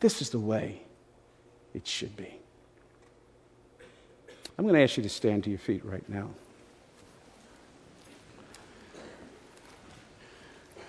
This 0.05 0.21
is 0.21 0.29
the 0.29 0.39
way 0.39 0.83
it 1.73 1.87
should 1.87 2.15
be. 2.15 2.29
I'm 4.59 4.67
going 4.67 4.75
to 4.75 4.83
ask 4.83 4.99
you 4.99 5.03
to 5.03 5.09
stand 5.09 5.45
to 5.45 5.49
your 5.49 5.59
feet 5.59 5.83
right 5.83 6.07
now. 6.11 6.29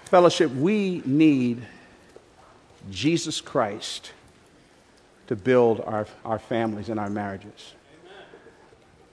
Fellowship, 0.04 0.52
we 0.52 1.02
need 1.06 1.66
Jesus 2.92 3.40
Christ 3.40 4.12
to 5.28 5.38
build 5.38 5.80
our, 5.80 6.08
our 6.26 6.38
families 6.38 6.90
and 6.90 7.00
our 7.00 7.10
marriages. 7.10 7.74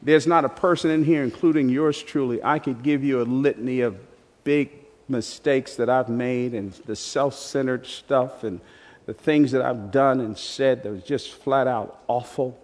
There's 0.02 0.26
not 0.26 0.44
a 0.44 0.48
person 0.48 0.90
in 0.90 1.04
here, 1.04 1.22
including 1.22 1.68
yours 1.68 2.02
truly, 2.02 2.42
I 2.42 2.58
could 2.58 2.82
give 2.82 3.04
you 3.04 3.22
a 3.22 3.22
litany 3.22 3.82
of 3.82 4.00
big 4.42 4.72
mistakes 5.08 5.76
that 5.76 5.88
I've 5.88 6.08
made 6.08 6.54
and 6.54 6.72
the 6.86 6.96
self 6.96 7.34
centered 7.36 7.86
stuff 7.86 8.42
and 8.42 8.60
the 9.06 9.14
things 9.14 9.52
that 9.52 9.62
I've 9.62 9.90
done 9.90 10.20
and 10.20 10.36
said 10.36 10.82
that 10.82 10.92
was 10.92 11.02
just 11.02 11.32
flat 11.32 11.66
out 11.66 12.02
awful. 12.06 12.58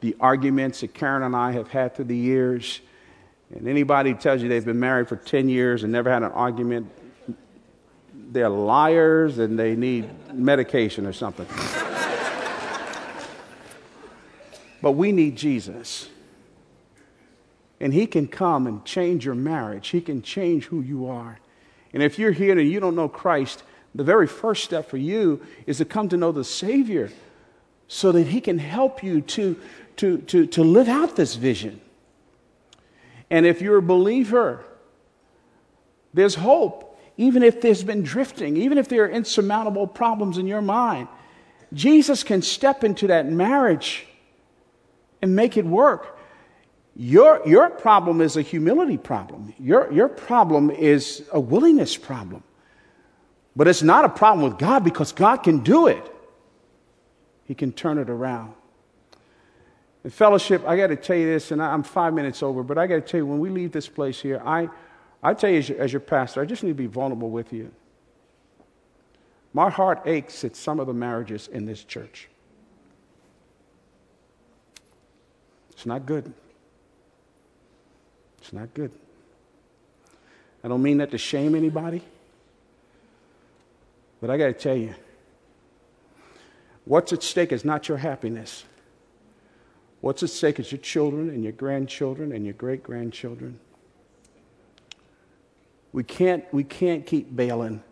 The 0.00 0.16
arguments 0.20 0.80
that 0.80 0.94
Karen 0.94 1.22
and 1.22 1.36
I 1.36 1.52
have 1.52 1.68
had 1.68 1.94
through 1.94 2.06
the 2.06 2.16
years. 2.16 2.80
And 3.54 3.68
anybody 3.68 4.14
tells 4.14 4.42
you 4.42 4.48
they've 4.48 4.64
been 4.64 4.80
married 4.80 5.08
for 5.08 5.16
10 5.16 5.48
years 5.48 5.82
and 5.82 5.92
never 5.92 6.10
had 6.10 6.22
an 6.22 6.32
argument, 6.32 6.90
they're 8.14 8.48
liars 8.48 9.38
and 9.38 9.58
they 9.58 9.76
need 9.76 10.08
medication 10.32 11.06
or 11.06 11.12
something. 11.12 11.46
but 14.82 14.92
we 14.92 15.12
need 15.12 15.36
Jesus. 15.36 16.08
And 17.80 17.92
He 17.94 18.06
can 18.06 18.28
come 18.28 18.66
and 18.66 18.84
change 18.84 19.24
your 19.24 19.34
marriage, 19.34 19.88
He 19.88 20.00
can 20.00 20.22
change 20.22 20.66
who 20.66 20.80
you 20.80 21.06
are. 21.06 21.38
And 21.92 22.02
if 22.02 22.18
you're 22.18 22.32
here 22.32 22.56
and 22.56 22.70
you 22.70 22.78
don't 22.78 22.94
know 22.94 23.08
Christ, 23.08 23.64
the 23.94 24.04
very 24.04 24.26
first 24.26 24.64
step 24.64 24.88
for 24.88 24.96
you 24.96 25.44
is 25.66 25.78
to 25.78 25.84
come 25.84 26.08
to 26.08 26.16
know 26.16 26.32
the 26.32 26.44
Savior 26.44 27.10
so 27.88 28.12
that 28.12 28.28
He 28.28 28.40
can 28.40 28.58
help 28.58 29.02
you 29.02 29.20
to, 29.22 29.60
to, 29.96 30.18
to, 30.18 30.46
to 30.46 30.62
live 30.62 30.88
out 30.88 31.16
this 31.16 31.34
vision. 31.34 31.80
And 33.30 33.46
if 33.46 33.60
you're 33.60 33.78
a 33.78 33.82
believer, 33.82 34.64
there's 36.14 36.34
hope. 36.34 36.86
Even 37.16 37.42
if 37.42 37.60
there's 37.60 37.84
been 37.84 38.02
drifting, 38.02 38.56
even 38.56 38.78
if 38.78 38.88
there 38.88 39.04
are 39.04 39.08
insurmountable 39.08 39.86
problems 39.86 40.38
in 40.38 40.46
your 40.46 40.62
mind, 40.62 41.08
Jesus 41.72 42.24
can 42.24 42.42
step 42.42 42.82
into 42.82 43.08
that 43.08 43.26
marriage 43.26 44.06
and 45.20 45.36
make 45.36 45.56
it 45.56 45.66
work. 45.66 46.18
Your, 46.96 47.46
your 47.46 47.70
problem 47.70 48.20
is 48.20 48.36
a 48.36 48.42
humility 48.42 48.96
problem. 48.96 49.54
Your, 49.58 49.92
your 49.92 50.08
problem 50.08 50.70
is 50.70 51.22
a 51.32 51.38
willingness 51.38 51.96
problem. 51.96 52.42
But 53.56 53.68
it's 53.68 53.82
not 53.82 54.04
a 54.04 54.08
problem 54.08 54.48
with 54.48 54.58
God 54.58 54.84
because 54.84 55.12
God 55.12 55.38
can 55.38 55.60
do 55.60 55.86
it. 55.86 56.06
He 57.44 57.54
can 57.54 57.72
turn 57.72 57.98
it 57.98 58.08
around. 58.08 58.54
In 60.04 60.10
fellowship, 60.10 60.66
I 60.66 60.76
got 60.76 60.86
to 60.86 60.96
tell 60.96 61.16
you 61.16 61.26
this, 61.26 61.50
and 61.50 61.62
I'm 61.62 61.82
five 61.82 62.14
minutes 62.14 62.42
over, 62.42 62.62
but 62.62 62.78
I 62.78 62.86
got 62.86 62.94
to 62.94 63.00
tell 63.00 63.18
you, 63.18 63.26
when 63.26 63.38
we 63.38 63.50
leave 63.50 63.72
this 63.72 63.88
place 63.88 64.20
here, 64.20 64.40
I, 64.44 64.68
I 65.22 65.34
tell 65.34 65.50
you 65.50 65.58
as 65.58 65.68
your, 65.68 65.80
as 65.80 65.92
your 65.92 66.00
pastor, 66.00 66.40
I 66.40 66.46
just 66.46 66.62
need 66.62 66.70
to 66.70 66.74
be 66.74 66.86
vulnerable 66.86 67.28
with 67.28 67.52
you. 67.52 67.70
My 69.52 69.68
heart 69.68 70.02
aches 70.06 70.44
at 70.44 70.56
some 70.56 70.80
of 70.80 70.86
the 70.86 70.94
marriages 70.94 71.48
in 71.48 71.66
this 71.66 71.82
church. 71.84 72.28
It's 75.72 75.84
not 75.84 76.06
good. 76.06 76.32
It's 78.38 78.52
not 78.52 78.72
good. 78.74 78.92
I 80.62 80.68
don't 80.68 80.82
mean 80.82 80.98
that 80.98 81.10
to 81.10 81.18
shame 81.18 81.54
anybody, 81.54 82.02
but 84.20 84.30
I 84.30 84.36
got 84.36 84.46
to 84.46 84.52
tell 84.52 84.76
you, 84.76 84.94
what's 86.84 87.12
at 87.12 87.22
stake 87.22 87.52
is 87.52 87.64
not 87.64 87.88
your 87.88 87.98
happiness. 87.98 88.64
What's 90.00 90.22
at 90.22 90.30
stake 90.30 90.58
is 90.58 90.72
your 90.72 90.80
children 90.80 91.28
and 91.30 91.42
your 91.42 91.52
grandchildren 91.52 92.32
and 92.32 92.44
your 92.44 92.54
great 92.54 92.82
grandchildren. 92.82 93.58
We 95.92 96.04
can't, 96.04 96.44
we 96.52 96.64
can't 96.64 97.04
keep 97.04 97.34
bailing. 97.34 97.82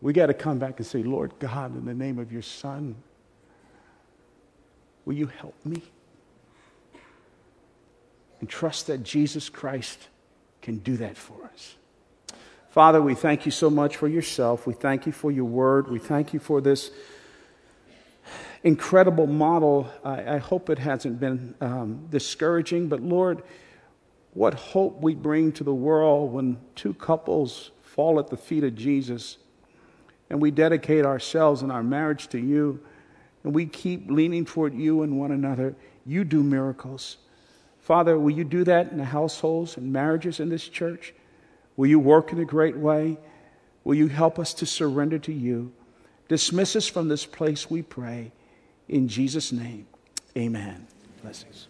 We 0.00 0.12
got 0.12 0.26
to 0.26 0.34
come 0.34 0.58
back 0.58 0.78
and 0.78 0.86
say, 0.86 1.02
Lord 1.02 1.32
God, 1.38 1.76
in 1.76 1.84
the 1.84 1.94
name 1.94 2.18
of 2.18 2.32
your 2.32 2.42
Son, 2.42 2.96
will 5.04 5.14
you 5.14 5.26
help 5.26 5.54
me? 5.64 5.82
And 8.40 8.48
trust 8.48 8.86
that 8.86 9.02
Jesus 9.02 9.48
Christ 9.48 10.08
can 10.62 10.78
do 10.78 10.96
that 10.98 11.16
for 11.16 11.44
us. 11.44 11.74
Father, 12.70 13.02
we 13.02 13.16
thank 13.16 13.46
you 13.46 13.50
so 13.50 13.68
much 13.68 13.96
for 13.96 14.06
yourself. 14.06 14.64
We 14.64 14.74
thank 14.74 15.04
you 15.04 15.10
for 15.10 15.32
your 15.32 15.44
word. 15.44 15.88
We 15.88 15.98
thank 15.98 16.32
you 16.32 16.38
for 16.38 16.60
this 16.60 16.92
incredible 18.62 19.26
model. 19.26 19.90
I, 20.04 20.36
I 20.36 20.38
hope 20.38 20.70
it 20.70 20.78
hasn't 20.78 21.18
been 21.18 21.56
um, 21.60 22.06
discouraging, 22.10 22.86
but 22.86 23.00
Lord, 23.00 23.42
what 24.34 24.54
hope 24.54 25.02
we 25.02 25.16
bring 25.16 25.50
to 25.54 25.64
the 25.64 25.74
world 25.74 26.32
when 26.32 26.58
two 26.76 26.94
couples 26.94 27.72
fall 27.82 28.20
at 28.20 28.28
the 28.28 28.36
feet 28.36 28.62
of 28.62 28.76
Jesus 28.76 29.38
and 30.28 30.40
we 30.40 30.52
dedicate 30.52 31.04
ourselves 31.04 31.62
and 31.62 31.72
our 31.72 31.82
marriage 31.82 32.28
to 32.28 32.38
you 32.38 32.78
and 33.42 33.52
we 33.52 33.66
keep 33.66 34.08
leaning 34.08 34.44
toward 34.44 34.74
you 34.74 35.02
and 35.02 35.18
one 35.18 35.32
another. 35.32 35.74
You 36.06 36.22
do 36.22 36.40
miracles. 36.40 37.16
Father, 37.80 38.16
will 38.16 38.30
you 38.30 38.44
do 38.44 38.62
that 38.62 38.92
in 38.92 38.98
the 38.98 39.04
households 39.06 39.76
and 39.76 39.92
marriages 39.92 40.38
in 40.38 40.50
this 40.50 40.68
church? 40.68 41.14
Will 41.80 41.86
you 41.86 41.98
work 41.98 42.30
in 42.30 42.38
a 42.38 42.44
great 42.44 42.76
way? 42.76 43.16
Will 43.84 43.94
you 43.94 44.08
help 44.08 44.38
us 44.38 44.52
to 44.52 44.66
surrender 44.66 45.18
to 45.20 45.32
you? 45.32 45.72
Dismiss 46.28 46.76
us 46.76 46.86
from 46.86 47.08
this 47.08 47.24
place, 47.24 47.70
we 47.70 47.80
pray. 47.80 48.32
In 48.86 49.08
Jesus' 49.08 49.50
name, 49.50 49.86
amen. 50.36 50.86
Blessings. 51.22 51.68